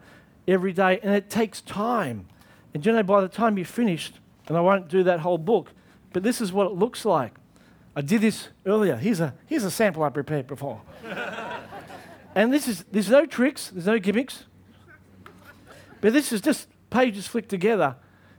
every 0.48 0.74
day, 0.74 1.00
and 1.04 1.14
it 1.14 1.30
takes 1.30 1.62
time. 1.62 2.28
And 2.74 2.86
you 2.86 2.92
know, 2.92 3.04
by 3.04 3.22
the 3.22 3.28
time 3.28 3.58
you're 3.58 3.66
finished, 3.66 4.20
and 4.48 4.58
I 4.58 4.62
won't 4.62 4.88
do 4.88 5.04
that 5.04 5.20
whole 5.20 5.38
book, 5.38 5.72
but 6.14 6.24
this 6.24 6.42
is 6.42 6.52
what 6.54 6.68
it 6.68 6.74
looks 6.74 7.06
like. 7.06 7.34
I 7.96 8.02
did 8.02 8.22
this 8.22 8.50
earlier. 8.66 8.96
Here's 8.96 9.20
a, 9.20 9.34
here's 9.48 9.64
a 9.64 9.72
sample 9.72 10.04
I 10.04 10.10
prepared 10.10 10.48
before. 10.48 10.82
and 12.36 12.54
this 12.54 12.68
is, 12.68 12.86
there's 12.92 13.10
no 13.10 13.26
tricks, 13.26 13.70
there's 13.70 13.88
no 13.88 14.00
gimmicks. 14.00 14.46
But 16.00 16.14
this 16.14 16.32
is 16.32 16.42
just 16.42 16.68
pages 16.90 17.28
flicked 17.28 17.50
together. 17.50 17.96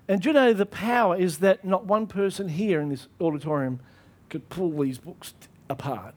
And 0.06 0.24
you 0.24 0.32
know, 0.32 0.52
the 0.52 0.66
power 0.66 1.16
is 1.16 1.38
that 1.38 1.64
not 1.64 1.84
one 1.84 2.06
person 2.06 2.48
here 2.48 2.80
in 2.80 2.88
this 2.88 3.08
auditorium 3.20 3.80
could 4.30 4.48
pull 4.48 4.70
these 4.80 4.98
books 4.98 5.32
t- 5.32 5.48
apart. 5.68 6.14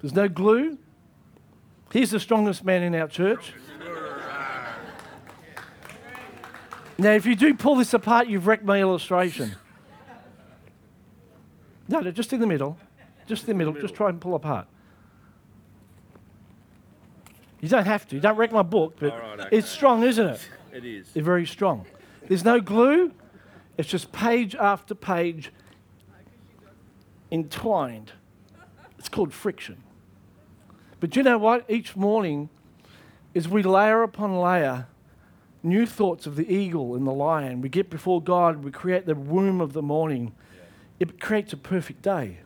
There's 0.00 0.14
no 0.14 0.28
glue. 0.28 0.78
He's 1.92 2.10
the 2.10 2.20
strongest 2.20 2.64
man 2.64 2.82
in 2.82 2.94
our 2.94 3.06
church. 3.06 3.52
Now, 6.98 7.12
if 7.12 7.26
you 7.26 7.34
do 7.34 7.54
pull 7.54 7.76
this 7.76 7.92
apart, 7.94 8.28
you've 8.28 8.46
wrecked 8.46 8.64
my 8.64 8.80
illustration. 8.80 9.56
No, 11.88 12.00
no, 12.00 12.10
just 12.10 12.32
in 12.32 12.40
the 12.40 12.46
middle. 12.46 12.78
Just 13.26 13.42
in 13.42 13.48
the 13.48 13.54
middle. 13.54 13.74
Just 13.74 13.94
try 13.94 14.08
and 14.08 14.20
pull 14.20 14.34
apart. 14.34 14.66
You 17.60 17.68
don't 17.68 17.84
have 17.84 18.08
to. 18.08 18.14
You 18.14 18.20
don't 18.20 18.36
wreck 18.36 18.52
my 18.52 18.62
book, 18.62 18.96
but 18.98 19.12
right, 19.12 19.40
okay. 19.40 19.56
it's 19.56 19.68
strong, 19.68 20.02
isn't 20.02 20.26
it? 20.26 20.48
It 20.72 20.84
is. 20.84 21.08
It's 21.14 21.24
very 21.24 21.46
strong. 21.46 21.86
There's 22.26 22.44
no 22.44 22.60
glue. 22.60 23.12
It's 23.76 23.88
just 23.88 24.12
page 24.12 24.54
after 24.54 24.94
page 24.94 25.52
entwined. 27.30 28.12
It's 28.98 29.08
called 29.08 29.32
friction. 29.32 29.82
But 31.02 31.16
you 31.16 31.24
know 31.24 31.36
what? 31.36 31.64
Each 31.68 31.96
morning, 31.96 32.48
as 33.34 33.48
we 33.48 33.64
layer 33.64 34.04
upon 34.04 34.38
layer 34.38 34.86
new 35.64 35.84
thoughts 35.84 36.28
of 36.28 36.36
the 36.36 36.48
eagle 36.48 36.94
and 36.94 37.04
the 37.04 37.12
lion, 37.12 37.60
we 37.60 37.68
get 37.68 37.90
before 37.90 38.22
God, 38.22 38.62
we 38.62 38.70
create 38.70 39.04
the 39.04 39.16
womb 39.16 39.60
of 39.60 39.72
the 39.72 39.82
morning. 39.82 40.32
It 41.00 41.18
creates 41.18 41.52
a 41.52 41.56
perfect 41.56 42.02
day. 42.02 42.38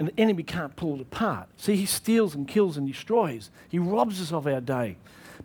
And 0.00 0.08
the 0.08 0.20
enemy 0.20 0.42
can't 0.42 0.74
pull 0.74 0.96
it 0.96 1.02
apart. 1.02 1.50
See, 1.56 1.76
he 1.76 1.86
steals 1.86 2.34
and 2.34 2.48
kills 2.48 2.76
and 2.76 2.84
destroys. 2.84 3.50
He 3.68 3.78
robs 3.78 4.20
us 4.20 4.32
of 4.32 4.48
our 4.48 4.60
day. 4.60 4.96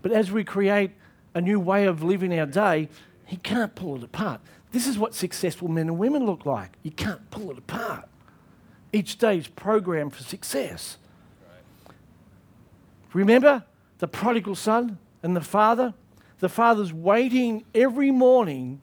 But 0.01 0.11
as 0.11 0.31
we 0.31 0.43
create 0.43 0.93
a 1.35 1.41
new 1.41 1.59
way 1.59 1.85
of 1.85 2.01
living 2.01 2.37
our 2.39 2.47
day, 2.47 2.89
he 3.27 3.37
can't 3.37 3.75
pull 3.75 3.97
it 3.97 4.03
apart. 4.03 4.41
This 4.71 4.87
is 4.87 4.97
what 4.97 5.13
successful 5.13 5.67
men 5.67 5.87
and 5.87 5.99
women 5.99 6.25
look 6.25 6.47
like. 6.47 6.77
You 6.81 6.89
can't 6.89 7.29
pull 7.29 7.51
it 7.51 7.59
apart. 7.59 8.09
Each 8.91 9.19
day 9.19 9.37
is 9.37 9.47
programmed 9.47 10.15
for 10.15 10.23
success. 10.23 10.97
Remember 13.13 13.63
the 13.99 14.07
prodigal 14.07 14.55
son 14.55 14.97
and 15.23 15.35
the 15.35 15.41
father? 15.41 15.93
The 16.39 16.49
father's 16.49 16.93
waiting 16.93 17.65
every 17.73 18.11
morning 18.11 18.81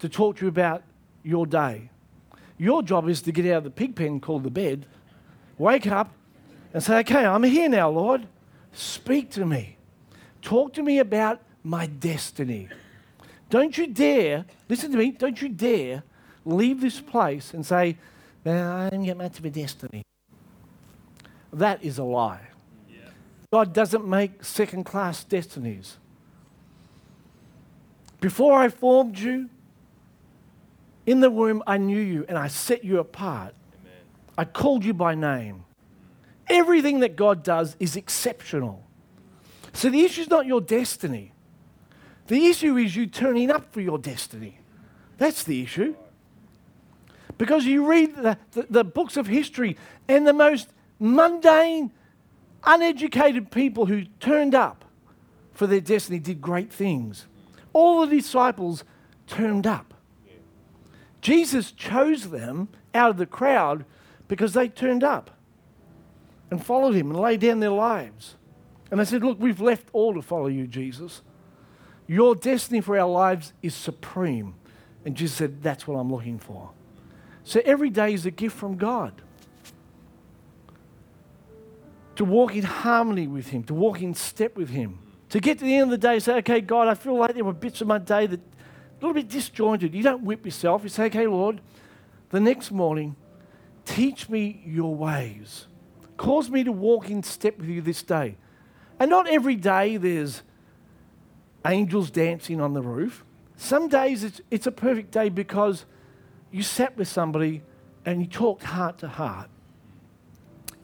to 0.00 0.08
talk 0.08 0.36
to 0.36 0.46
you 0.46 0.48
about 0.48 0.82
your 1.22 1.46
day. 1.46 1.90
Your 2.58 2.82
job 2.82 3.08
is 3.08 3.22
to 3.22 3.32
get 3.32 3.46
out 3.46 3.58
of 3.58 3.64
the 3.64 3.70
pig 3.70 3.94
pen 3.94 4.20
called 4.20 4.42
the 4.42 4.50
bed, 4.50 4.86
wake 5.56 5.86
up, 5.86 6.12
and 6.74 6.82
say, 6.82 6.98
Okay, 7.00 7.24
I'm 7.24 7.42
here 7.44 7.68
now, 7.68 7.90
Lord. 7.90 8.26
Speak 8.72 9.30
to 9.30 9.46
me. 9.46 9.76
Talk 10.42 10.74
to 10.74 10.82
me 10.82 10.98
about 10.98 11.40
my 11.62 11.86
destiny. 11.86 12.68
Don't 13.50 13.76
you 13.76 13.86
dare, 13.86 14.44
listen 14.68 14.92
to 14.92 14.98
me, 14.98 15.10
don't 15.10 15.40
you 15.40 15.48
dare 15.48 16.02
leave 16.44 16.80
this 16.80 17.00
place 17.00 17.52
and 17.52 17.64
say, 17.64 17.96
well, 18.44 18.72
I 18.72 18.90
didn't 18.90 19.04
get 19.04 19.16
much 19.16 19.38
of 19.38 19.44
a 19.44 19.50
destiny. 19.50 20.02
That 21.52 21.82
is 21.84 21.98
a 21.98 22.04
lie. 22.04 22.49
God 23.50 23.72
doesn't 23.72 24.06
make 24.06 24.44
second 24.44 24.84
class 24.84 25.24
destinies. 25.24 25.96
Before 28.20 28.60
I 28.60 28.68
formed 28.68 29.18
you, 29.18 29.48
in 31.06 31.20
the 31.20 31.30
womb, 31.30 31.62
I 31.66 31.78
knew 31.78 32.00
you 32.00 32.24
and 32.28 32.38
I 32.38 32.46
set 32.48 32.84
you 32.84 32.98
apart. 32.98 33.54
I 34.38 34.44
called 34.44 34.84
you 34.84 34.94
by 34.94 35.14
name. 35.14 35.64
Everything 36.48 37.00
that 37.00 37.16
God 37.16 37.42
does 37.42 37.76
is 37.80 37.96
exceptional. 37.96 38.84
So 39.72 39.90
the 39.90 40.02
issue 40.02 40.22
is 40.22 40.30
not 40.30 40.46
your 40.46 40.60
destiny. 40.60 41.32
The 42.28 42.46
issue 42.46 42.76
is 42.76 42.94
you 42.94 43.06
turning 43.06 43.50
up 43.50 43.72
for 43.72 43.80
your 43.80 43.98
destiny. 43.98 44.60
That's 45.18 45.42
the 45.42 45.62
issue. 45.62 45.96
Because 47.38 47.64
you 47.64 47.86
read 47.86 48.14
the, 48.14 48.38
the, 48.52 48.66
the 48.70 48.84
books 48.84 49.16
of 49.16 49.26
history 49.26 49.76
and 50.08 50.26
the 50.26 50.32
most 50.32 50.68
mundane, 50.98 51.90
uneducated 52.64 53.50
people 53.50 53.86
who 53.86 54.04
turned 54.20 54.54
up 54.54 54.84
for 55.52 55.66
their 55.66 55.80
destiny 55.80 56.18
did 56.18 56.40
great 56.40 56.72
things. 56.72 57.26
All 57.72 58.06
the 58.06 58.16
disciples 58.16 58.84
turned 59.26 59.66
up. 59.66 59.94
Jesus 61.20 61.72
chose 61.72 62.30
them 62.30 62.68
out 62.94 63.10
of 63.10 63.16
the 63.18 63.26
crowd 63.26 63.84
because 64.26 64.54
they 64.54 64.68
turned 64.68 65.04
up 65.04 65.30
and 66.50 66.64
followed 66.64 66.94
him 66.94 67.10
and 67.10 67.20
laid 67.20 67.40
down 67.40 67.60
their 67.60 67.70
lives. 67.70 68.36
And 68.90 68.98
they 68.98 69.04
said, 69.04 69.22
Look, 69.22 69.38
we've 69.38 69.60
left 69.60 69.88
all 69.92 70.14
to 70.14 70.22
follow 70.22 70.46
you, 70.46 70.66
Jesus. 70.66 71.22
Your 72.06 72.34
destiny 72.34 72.80
for 72.80 72.98
our 72.98 73.08
lives 73.08 73.52
is 73.62 73.74
supreme. 73.74 74.54
And 75.04 75.14
Jesus 75.14 75.36
said, 75.36 75.62
That's 75.62 75.86
what 75.86 75.96
I'm 75.96 76.10
looking 76.10 76.38
for. 76.38 76.70
So 77.44 77.60
every 77.64 77.90
day 77.90 78.14
is 78.14 78.26
a 78.26 78.30
gift 78.30 78.56
from 78.56 78.76
God. 78.76 79.22
To 82.16 82.24
walk 82.24 82.54
in 82.54 82.64
harmony 82.64 83.26
with 83.26 83.48
Him, 83.48 83.64
to 83.64 83.74
walk 83.74 84.02
in 84.02 84.14
step 84.14 84.56
with 84.56 84.70
Him. 84.70 84.98
To 85.30 85.40
get 85.40 85.58
to 85.58 85.64
the 85.64 85.74
end 85.74 85.84
of 85.84 85.90
the 85.90 86.08
day, 86.08 86.18
say, 86.18 86.34
okay, 86.38 86.60
God, 86.60 86.88
I 86.88 86.94
feel 86.94 87.16
like 87.16 87.34
there 87.34 87.44
were 87.44 87.52
bits 87.52 87.80
of 87.80 87.86
my 87.86 87.98
day 87.98 88.26
that 88.26 88.40
a 88.40 88.94
little 89.00 89.14
bit 89.14 89.28
disjointed. 89.28 89.94
You 89.94 90.02
don't 90.02 90.24
whip 90.24 90.44
yourself. 90.44 90.82
You 90.82 90.88
say, 90.88 91.06
okay, 91.06 91.26
Lord, 91.26 91.60
the 92.30 92.40
next 92.40 92.70
morning, 92.70 93.16
Teach 93.84 94.28
me 94.28 94.62
your 94.64 94.94
ways. 94.94 95.66
Cause 96.16 96.50
me 96.50 96.62
to 96.64 96.70
walk 96.70 97.10
in 97.10 97.22
step 97.22 97.58
with 97.58 97.68
you 97.68 97.80
this 97.80 98.02
day. 98.02 98.36
And 98.98 99.10
not 99.10 99.28
every 99.28 99.56
day 99.56 99.96
there's 99.96 100.42
angels 101.66 102.10
dancing 102.10 102.60
on 102.60 102.74
the 102.74 102.82
roof. 102.82 103.24
Some 103.56 103.88
days 103.88 104.22
it's, 104.22 104.40
it's 104.48 104.66
a 104.66 104.72
perfect 104.72 105.10
day 105.10 105.28
because 105.28 105.86
you 106.52 106.62
sat 106.62 106.96
with 106.96 107.08
somebody 107.08 107.62
and 108.04 108.20
you 108.20 108.28
talked 108.28 108.62
heart 108.62 108.98
to 108.98 109.08
heart. 109.08 109.50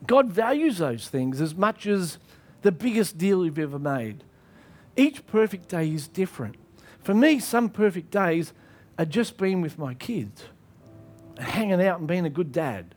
God 0.07 0.31
values 0.31 0.79
those 0.79 1.09
things 1.09 1.41
as 1.41 1.55
much 1.55 1.87
as 1.87 2.19
the 2.63 2.73
biggest 2.73 3.19
deal 3.19 3.45
you've 3.45 3.59
ever 3.59 3.79
made. 3.79 4.25
Each 4.97 5.25
perfect 5.27 5.69
day 5.69 5.93
is 5.93 6.09
different. 6.09 6.57
For 7.03 7.15
me, 7.15 7.39
some 7.39 7.69
perfect 7.69 8.11
days 8.11 8.53
are 8.99 9.05
just 9.05 9.37
being 9.37 9.61
with 9.61 9.79
my 9.79 9.95
kids, 9.95 10.45
hanging 11.39 11.83
out 11.83 11.99
and 11.99 12.09
being 12.09 12.25
a 12.25 12.31
good 12.31 12.51
dad, 12.51 12.95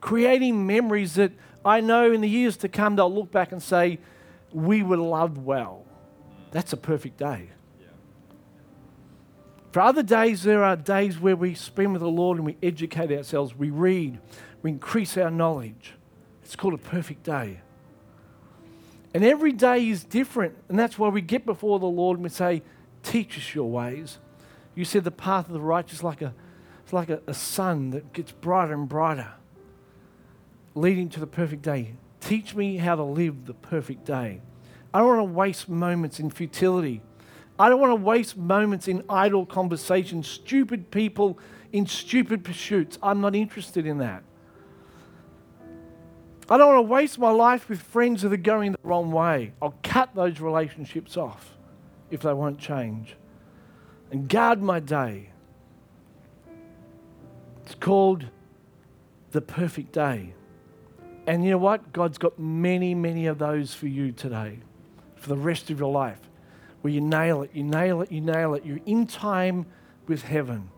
creating 0.00 0.66
memories 0.66 1.14
that 1.14 1.32
I 1.64 1.80
know 1.80 2.12
in 2.12 2.20
the 2.20 2.28
years 2.28 2.56
to 2.58 2.68
come 2.68 2.96
they'll 2.96 3.12
look 3.12 3.30
back 3.30 3.52
and 3.52 3.62
say, 3.62 3.98
We 4.52 4.82
were 4.82 4.96
loved 4.96 5.38
well. 5.38 5.84
That's 6.52 6.72
a 6.72 6.76
perfect 6.76 7.18
day. 7.18 7.50
For 9.72 9.80
other 9.80 10.02
days, 10.02 10.42
there 10.42 10.64
are 10.64 10.74
days 10.74 11.20
where 11.20 11.36
we 11.36 11.54
spend 11.54 11.92
with 11.92 12.02
the 12.02 12.08
Lord 12.08 12.38
and 12.38 12.46
we 12.46 12.56
educate 12.62 13.12
ourselves, 13.12 13.54
we 13.54 13.70
read, 13.70 14.18
we 14.62 14.70
increase 14.70 15.16
our 15.16 15.30
knowledge. 15.30 15.94
It's 16.50 16.56
called 16.56 16.74
a 16.74 16.78
perfect 16.78 17.22
day. 17.22 17.60
And 19.14 19.24
every 19.24 19.52
day 19.52 19.88
is 19.88 20.02
different. 20.02 20.56
And 20.68 20.76
that's 20.76 20.98
why 20.98 21.08
we 21.08 21.20
get 21.20 21.46
before 21.46 21.78
the 21.78 21.86
Lord 21.86 22.16
and 22.16 22.24
we 22.24 22.28
say, 22.28 22.62
Teach 23.04 23.38
us 23.38 23.54
your 23.54 23.70
ways. 23.70 24.18
You 24.74 24.84
said 24.84 25.04
the 25.04 25.12
path 25.12 25.46
of 25.46 25.52
the 25.52 25.60
righteous 25.60 26.02
like 26.02 26.22
a, 26.22 26.34
it's 26.82 26.92
like 26.92 27.08
a, 27.08 27.22
a 27.28 27.34
sun 27.34 27.90
that 27.90 28.12
gets 28.12 28.32
brighter 28.32 28.72
and 28.74 28.88
brighter, 28.88 29.28
leading 30.74 31.08
to 31.10 31.20
the 31.20 31.26
perfect 31.28 31.62
day. 31.62 31.94
Teach 32.18 32.56
me 32.56 32.78
how 32.78 32.96
to 32.96 33.04
live 33.04 33.46
the 33.46 33.54
perfect 33.54 34.04
day. 34.04 34.40
I 34.92 34.98
don't 34.98 35.06
want 35.06 35.20
to 35.20 35.32
waste 35.32 35.68
moments 35.68 36.18
in 36.18 36.30
futility. 36.30 37.00
I 37.60 37.68
don't 37.68 37.80
want 37.80 37.92
to 37.92 38.04
waste 38.04 38.36
moments 38.36 38.88
in 38.88 39.04
idle 39.08 39.46
conversations, 39.46 40.26
stupid 40.26 40.90
people 40.90 41.38
in 41.70 41.86
stupid 41.86 42.42
pursuits. 42.42 42.98
I'm 43.00 43.20
not 43.20 43.36
interested 43.36 43.86
in 43.86 43.98
that. 43.98 44.24
I 46.50 46.58
don't 46.58 46.74
want 46.74 46.88
to 46.88 46.92
waste 46.92 47.16
my 47.16 47.30
life 47.30 47.68
with 47.68 47.80
friends 47.80 48.22
that 48.22 48.32
are 48.32 48.36
going 48.36 48.72
the 48.72 48.78
wrong 48.82 49.12
way. 49.12 49.52
I'll 49.62 49.78
cut 49.84 50.16
those 50.16 50.40
relationships 50.40 51.16
off 51.16 51.56
if 52.10 52.22
they 52.22 52.32
won't 52.32 52.58
change. 52.58 53.14
And 54.10 54.28
guard 54.28 54.60
my 54.60 54.80
day. 54.80 55.30
It's 57.64 57.76
called 57.76 58.26
the 59.30 59.40
perfect 59.40 59.92
day. 59.92 60.34
And 61.28 61.44
you 61.44 61.52
know 61.52 61.58
what? 61.58 61.92
God's 61.92 62.18
got 62.18 62.36
many, 62.36 62.96
many 62.96 63.26
of 63.26 63.38
those 63.38 63.72
for 63.72 63.86
you 63.86 64.10
today, 64.10 64.58
for 65.14 65.28
the 65.28 65.36
rest 65.36 65.70
of 65.70 65.78
your 65.78 65.92
life, 65.92 66.18
where 66.80 66.92
you 66.92 67.00
nail 67.00 67.42
it, 67.42 67.50
you 67.54 67.62
nail 67.62 68.02
it, 68.02 68.10
you 68.10 68.20
nail 68.20 68.54
it. 68.54 68.66
You're 68.66 68.80
in 68.86 69.06
time 69.06 69.66
with 70.08 70.22
heaven. 70.22 70.68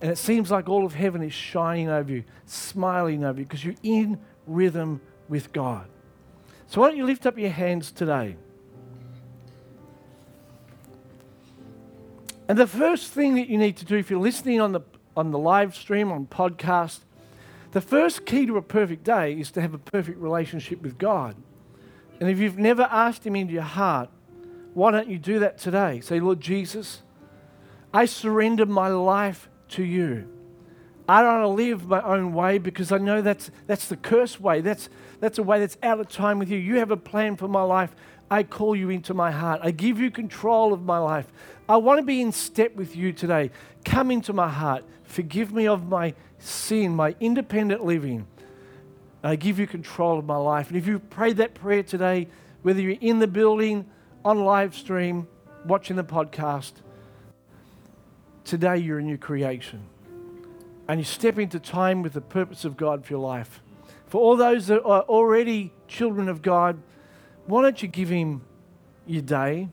And 0.00 0.10
it 0.10 0.16
seems 0.16 0.50
like 0.50 0.70
all 0.70 0.86
of 0.86 0.94
heaven 0.94 1.22
is 1.22 1.34
shining 1.34 1.90
over 1.90 2.10
you, 2.10 2.24
smiling 2.46 3.24
over 3.24 3.40
you, 3.40 3.44
because 3.44 3.62
you're 3.62 3.74
in 3.82 4.18
rhythm 4.46 5.00
with 5.28 5.52
God. 5.52 5.86
So 6.66 6.80
why 6.80 6.88
don't 6.88 6.96
you 6.96 7.04
lift 7.04 7.26
up 7.26 7.38
your 7.38 7.50
hands 7.50 7.90
today? 7.90 8.36
And 12.48 12.58
the 12.58 12.66
first 12.66 13.12
thing 13.12 13.34
that 13.36 13.48
you 13.48 13.56
need 13.56 13.76
to 13.78 13.84
do 13.84 13.96
if 13.96 14.10
you're 14.10 14.20
listening 14.20 14.60
on 14.60 14.72
the, 14.72 14.80
on 15.16 15.30
the 15.30 15.38
live 15.38 15.74
stream, 15.74 16.10
on 16.12 16.26
podcast, 16.26 17.00
the 17.70 17.80
first 17.80 18.26
key 18.26 18.46
to 18.46 18.56
a 18.58 18.62
perfect 18.62 19.04
day 19.04 19.32
is 19.32 19.50
to 19.52 19.60
have 19.62 19.74
a 19.74 19.78
perfect 19.78 20.18
relationship 20.18 20.82
with 20.82 20.98
God. 20.98 21.36
And 22.20 22.28
if 22.28 22.38
you've 22.38 22.58
never 22.58 22.82
asked 22.82 23.26
Him 23.26 23.36
into 23.36 23.54
your 23.54 23.62
heart, 23.62 24.10
why 24.74 24.90
don't 24.90 25.08
you 25.08 25.18
do 25.18 25.38
that 25.40 25.58
today? 25.58 26.00
Say, 26.00 26.20
Lord 26.20 26.40
Jesus, 26.40 27.02
I 27.92 28.04
surrender 28.04 28.66
my 28.66 28.88
life 28.88 29.48
to 29.70 29.82
you. 29.82 30.28
I 31.12 31.20
don't 31.20 31.42
want 31.42 31.58
to 31.58 31.62
live 31.62 31.88
my 31.88 32.00
own 32.00 32.32
way 32.32 32.56
because 32.56 32.90
I 32.90 32.96
know 32.96 33.20
that's, 33.20 33.50
that's 33.66 33.86
the 33.86 33.98
cursed 33.98 34.40
way. 34.40 34.62
That's, 34.62 34.88
that's 35.20 35.36
a 35.36 35.42
way 35.42 35.60
that's 35.60 35.76
out 35.82 36.00
of 36.00 36.08
time 36.08 36.38
with 36.38 36.48
you. 36.48 36.56
You 36.56 36.76
have 36.76 36.90
a 36.90 36.96
plan 36.96 37.36
for 37.36 37.48
my 37.48 37.60
life. 37.60 37.94
I 38.30 38.44
call 38.44 38.74
you 38.74 38.88
into 38.88 39.12
my 39.12 39.30
heart. 39.30 39.60
I 39.62 39.72
give 39.72 40.00
you 40.00 40.10
control 40.10 40.72
of 40.72 40.84
my 40.84 40.96
life. 40.96 41.26
I 41.68 41.76
want 41.76 41.98
to 41.98 42.02
be 42.02 42.22
in 42.22 42.32
step 42.32 42.74
with 42.76 42.96
you 42.96 43.12
today. 43.12 43.50
Come 43.84 44.10
into 44.10 44.32
my 44.32 44.48
heart. 44.48 44.84
Forgive 45.04 45.52
me 45.52 45.68
of 45.68 45.86
my 45.86 46.14
sin, 46.38 46.96
my 46.96 47.14
independent 47.20 47.84
living. 47.84 48.26
I 49.22 49.36
give 49.36 49.58
you 49.58 49.66
control 49.66 50.18
of 50.18 50.24
my 50.24 50.38
life. 50.38 50.68
And 50.68 50.78
if 50.78 50.86
you 50.86 50.98
prayed 50.98 51.36
that 51.36 51.52
prayer 51.52 51.82
today, 51.82 52.26
whether 52.62 52.80
you're 52.80 52.96
in 53.02 53.18
the 53.18 53.26
building, 53.26 53.84
on 54.24 54.46
live 54.46 54.74
stream, 54.74 55.28
watching 55.66 55.96
the 55.96 56.04
podcast, 56.04 56.72
today 58.44 58.78
you're 58.78 59.00
a 59.00 59.02
new 59.02 59.18
creation 59.18 59.90
and 60.88 61.00
you 61.00 61.04
step 61.04 61.38
into 61.38 61.60
time 61.60 62.02
with 62.02 62.12
the 62.12 62.20
purpose 62.20 62.64
of 62.64 62.76
God 62.76 63.04
for 63.04 63.14
your 63.14 63.20
life. 63.20 63.62
For 64.06 64.20
all 64.20 64.36
those 64.36 64.66
that 64.66 64.82
are 64.82 65.02
already 65.02 65.72
children 65.88 66.28
of 66.28 66.42
God, 66.42 66.82
why 67.46 67.62
don't 67.62 67.80
you 67.80 67.88
give 67.88 68.08
Him 68.08 68.42
your 69.06 69.22
day? 69.22 69.68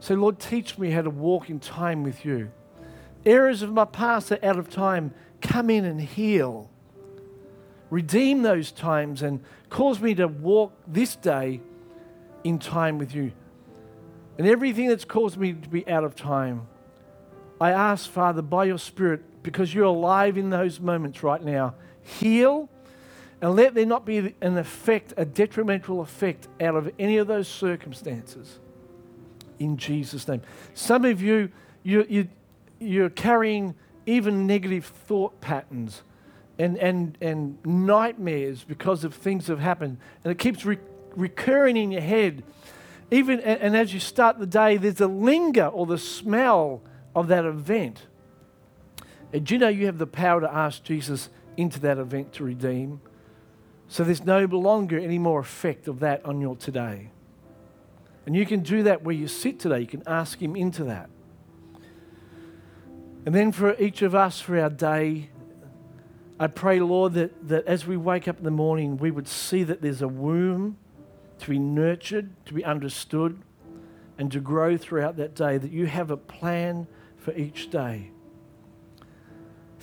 Say, 0.00 0.14
Lord, 0.14 0.38
teach 0.38 0.78
me 0.78 0.90
how 0.90 1.02
to 1.02 1.10
walk 1.10 1.50
in 1.50 1.60
time 1.60 2.02
with 2.02 2.24
you. 2.24 2.50
Areas 3.24 3.62
of 3.62 3.72
my 3.72 3.84
past 3.84 4.32
are 4.32 4.38
out 4.42 4.58
of 4.58 4.68
time. 4.70 5.12
Come 5.40 5.70
in 5.70 5.84
and 5.84 6.00
heal. 6.00 6.70
Redeem 7.90 8.42
those 8.42 8.72
times 8.72 9.22
and 9.22 9.42
cause 9.68 10.00
me 10.00 10.14
to 10.14 10.26
walk 10.26 10.72
this 10.86 11.16
day 11.16 11.60
in 12.44 12.58
time 12.58 12.98
with 12.98 13.14
you. 13.14 13.32
And 14.38 14.46
everything 14.46 14.88
that's 14.88 15.04
caused 15.04 15.36
me 15.36 15.52
to 15.52 15.68
be 15.68 15.86
out 15.86 16.04
of 16.04 16.14
time, 16.14 16.66
I 17.60 17.72
ask, 17.72 18.08
Father, 18.08 18.40
by 18.40 18.64
your 18.64 18.78
Spirit, 18.78 19.22
because 19.42 19.74
you're 19.74 19.84
alive 19.84 20.36
in 20.36 20.50
those 20.50 20.80
moments 20.80 21.22
right 21.22 21.42
now. 21.42 21.74
Heal 22.02 22.68
and 23.42 23.56
let 23.56 23.74
there 23.74 23.86
not 23.86 24.04
be 24.04 24.34
an 24.40 24.58
effect, 24.58 25.14
a 25.16 25.24
detrimental 25.24 26.00
effect 26.00 26.48
out 26.60 26.76
of 26.76 26.92
any 26.98 27.16
of 27.16 27.26
those 27.26 27.48
circumstances. 27.48 28.58
In 29.58 29.76
Jesus' 29.76 30.28
name. 30.28 30.42
Some 30.74 31.04
of 31.04 31.22
you, 31.22 31.50
you, 31.82 32.06
you 32.08 32.28
you're 32.78 33.10
carrying 33.10 33.74
even 34.06 34.46
negative 34.46 34.86
thought 34.86 35.40
patterns 35.40 36.02
and, 36.58 36.76
and, 36.78 37.16
and 37.20 37.58
nightmares 37.64 38.64
because 38.64 39.04
of 39.04 39.14
things 39.14 39.46
that 39.46 39.54
have 39.54 39.60
happened. 39.60 39.98
And 40.24 40.30
it 40.30 40.38
keeps 40.38 40.64
re- 40.64 40.78
recurring 41.14 41.76
in 41.76 41.90
your 41.90 42.00
head. 42.00 42.42
Even, 43.10 43.40
and, 43.40 43.60
and 43.60 43.76
as 43.76 43.94
you 43.94 44.00
start 44.00 44.38
the 44.38 44.46
day, 44.46 44.76
there's 44.76 45.00
a 45.00 45.06
linger 45.06 45.66
or 45.66 45.86
the 45.86 45.98
smell 45.98 46.82
of 47.14 47.28
that 47.28 47.44
event. 47.44 48.06
And 49.32 49.46
do 49.46 49.54
you 49.54 49.60
know 49.60 49.68
you 49.68 49.86
have 49.86 49.98
the 49.98 50.06
power 50.06 50.40
to 50.40 50.52
ask 50.52 50.82
Jesus 50.82 51.30
into 51.56 51.78
that 51.80 51.98
event 51.98 52.32
to 52.34 52.44
redeem? 52.44 53.00
So 53.88 54.04
there's 54.04 54.24
no 54.24 54.44
longer 54.44 54.98
any 54.98 55.18
more 55.18 55.40
effect 55.40 55.88
of 55.88 56.00
that 56.00 56.24
on 56.24 56.40
your 56.40 56.56
today. 56.56 57.10
And 58.26 58.36
you 58.36 58.46
can 58.46 58.60
do 58.60 58.84
that 58.84 59.02
where 59.02 59.14
you 59.14 59.28
sit 59.28 59.58
today. 59.58 59.80
You 59.80 59.86
can 59.86 60.02
ask 60.06 60.40
Him 60.40 60.54
into 60.54 60.84
that. 60.84 61.10
And 63.26 63.34
then 63.34 63.52
for 63.52 63.76
each 63.78 64.02
of 64.02 64.14
us 64.14 64.40
for 64.40 64.58
our 64.58 64.70
day, 64.70 65.30
I 66.38 66.46
pray, 66.46 66.80
Lord, 66.80 67.14
that, 67.14 67.48
that 67.48 67.66
as 67.66 67.86
we 67.86 67.96
wake 67.96 68.26
up 68.28 68.38
in 68.38 68.44
the 68.44 68.50
morning, 68.50 68.96
we 68.96 69.10
would 69.10 69.28
see 69.28 69.62
that 69.64 69.82
there's 69.82 70.00
a 70.00 70.08
womb 70.08 70.78
to 71.40 71.50
be 71.50 71.58
nurtured, 71.58 72.30
to 72.46 72.54
be 72.54 72.64
understood, 72.64 73.42
and 74.18 74.30
to 74.32 74.40
grow 74.40 74.76
throughout 74.76 75.16
that 75.16 75.34
day, 75.34 75.58
that 75.58 75.70
you 75.70 75.86
have 75.86 76.10
a 76.10 76.16
plan 76.16 76.86
for 77.18 77.34
each 77.34 77.70
day. 77.70 78.10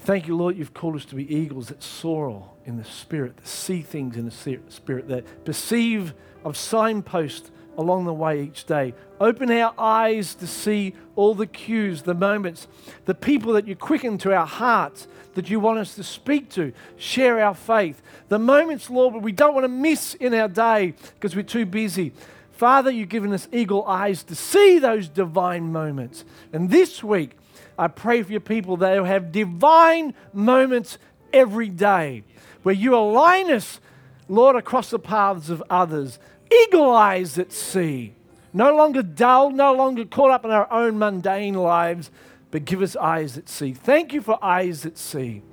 Thank 0.08 0.26
you, 0.26 0.38
Lord, 0.38 0.58
you've 0.58 0.74
called 0.74 0.96
us 0.96 1.04
to 1.04 1.16
be 1.16 1.36
eagles 1.36 1.68
that 1.68 1.84
soar 1.84 2.50
in 2.64 2.78
the 2.78 2.86
spirit, 2.86 3.36
that 3.36 3.46
see 3.46 3.82
things 3.82 4.16
in 4.16 4.24
the 4.24 4.32
spirit, 4.70 5.10
that 5.10 5.44
perceive 5.44 6.14
of 6.46 6.56
signposts 6.56 7.52
along 7.78 8.06
the 8.06 8.14
way 8.14 8.42
each 8.42 8.64
day. 8.64 8.94
Open 9.20 9.52
our 9.52 9.74
eyes 9.78 10.34
to 10.36 10.48
see 10.48 10.94
all 11.18 11.36
the 11.36 11.46
cues, 11.46 12.04
the 12.04 12.14
moments, 12.14 12.70
the 13.04 13.14
people 13.14 13.52
that 13.52 13.68
you 13.68 13.76
quicken 13.76 14.18
to 14.20 14.34
our 14.34 14.46
hearts 14.46 15.10
that 15.34 15.50
you 15.50 15.60
want 15.60 15.80
us 15.80 15.96
to 15.96 16.06
speak 16.06 16.50
to, 16.52 16.72
share 16.96 17.44
our 17.44 17.54
faith. 17.54 18.02
The 18.30 18.40
moments, 18.40 18.90
Lord, 18.90 19.22
we 19.22 19.34
don't 19.34 19.54
want 19.54 19.66
to 19.66 19.68
miss 19.68 20.14
in 20.14 20.34
our 20.34 20.48
day 20.48 20.94
because 21.16 21.36
we're 21.36 21.44
too 21.44 21.66
busy. 21.66 22.14
Father, 22.54 22.90
you've 22.90 23.10
given 23.10 23.34
us 23.34 23.50
eagle 23.52 23.84
eyes 23.86 24.24
to 24.24 24.36
see 24.36 24.80
those 24.80 25.10
divine 25.10 25.74
moments. 25.74 26.24
And 26.54 26.70
this 26.70 27.04
week, 27.04 27.37
I 27.78 27.88
pray 27.88 28.24
for 28.24 28.32
your 28.32 28.42
people 28.42 28.78
that 28.78 28.92
they'll 28.92 29.04
have 29.04 29.32
divine 29.32 30.14
moments 30.34 30.98
every 31.32 31.70
day 31.70 32.24
where 32.64 32.76
you 32.76 32.96
align 32.96 33.52
us, 33.52 33.80
Lord, 34.28 34.56
across 34.56 34.90
the 34.90 35.00
paths 35.00 35.50
of 35.50 35.64
others. 35.70 36.20
Eagle 36.52 36.92
eyes 36.92 37.36
that 37.36 37.52
see. 37.52 38.14
No 38.54 38.76
longer 38.76 39.04
dull, 39.04 39.52
no 39.52 39.74
longer 39.74 40.06
caught 40.06 40.32
up 40.32 40.44
in 40.44 40.52
our 40.52 40.72
own 40.72 40.98
mundane 40.98 41.54
lives, 41.54 42.10
but 42.50 42.66
give 42.66 42.82
us 42.82 42.96
eyes 42.96 43.36
that 43.36 43.50
see. 43.50 43.74
Thank 43.74 44.14
you 44.14 44.22
for 44.22 44.44
eyes 44.44 44.84
that 44.84 44.98
see. 44.98 45.44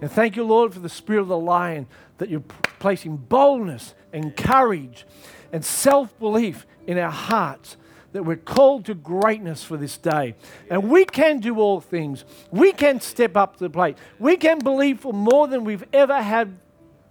And 0.00 0.10
thank 0.10 0.36
you, 0.36 0.44
Lord, 0.44 0.72
for 0.72 0.80
the 0.80 0.88
spirit 0.88 1.22
of 1.22 1.28
the 1.28 1.38
lion 1.38 1.86
that 2.18 2.28
you're 2.28 2.44
placing 2.78 3.16
boldness 3.16 3.94
and 4.12 4.36
courage 4.36 5.06
and 5.52 5.64
self 5.64 6.16
belief 6.18 6.66
in 6.86 6.98
our 6.98 7.10
hearts 7.10 7.76
that 8.12 8.22
we're 8.24 8.36
called 8.36 8.86
to 8.86 8.94
greatness 8.94 9.62
for 9.62 9.76
this 9.76 9.98
day. 9.98 10.34
And 10.70 10.90
we 10.90 11.04
can 11.04 11.40
do 11.40 11.58
all 11.58 11.80
things. 11.80 12.24
We 12.50 12.72
can 12.72 13.00
step 13.00 13.36
up 13.36 13.56
to 13.58 13.64
the 13.64 13.70
plate. 13.70 13.98
We 14.18 14.36
can 14.36 14.58
believe 14.60 15.00
for 15.00 15.12
more 15.12 15.46
than 15.46 15.64
we've 15.64 15.84
ever 15.92 16.20
had 16.20 16.58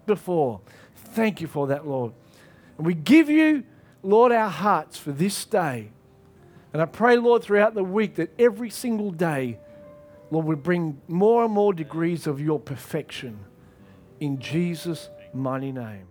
before. 0.06 0.62
Thank 0.96 1.40
you 1.42 1.48
for 1.48 1.68
that, 1.68 1.88
Lord. 1.88 2.14
And 2.78 2.86
we 2.86 2.94
give 2.94 3.30
you, 3.30 3.64
Lord, 4.02 4.32
our 4.32 4.50
hearts 4.50 4.98
for 4.98 5.12
this 5.12 5.46
day. 5.46 5.92
And 6.74 6.82
I 6.82 6.86
pray, 6.86 7.18
Lord, 7.18 7.44
throughout 7.44 7.74
the 7.74 7.84
week 7.84 8.16
that 8.16 8.34
every 8.40 8.70
single 8.70 9.12
day, 9.12 9.60
Lord, 10.32 10.46
we 10.46 10.56
bring 10.56 11.02
more 11.08 11.46
and 11.46 11.54
more 11.54 11.74
degrees 11.74 12.28
of 12.28 12.42
your 12.42 12.60
perfection 12.60 13.40
in 14.20 14.40
Jesus' 14.40 15.10
mighty 15.34 15.72
name. 15.72 16.08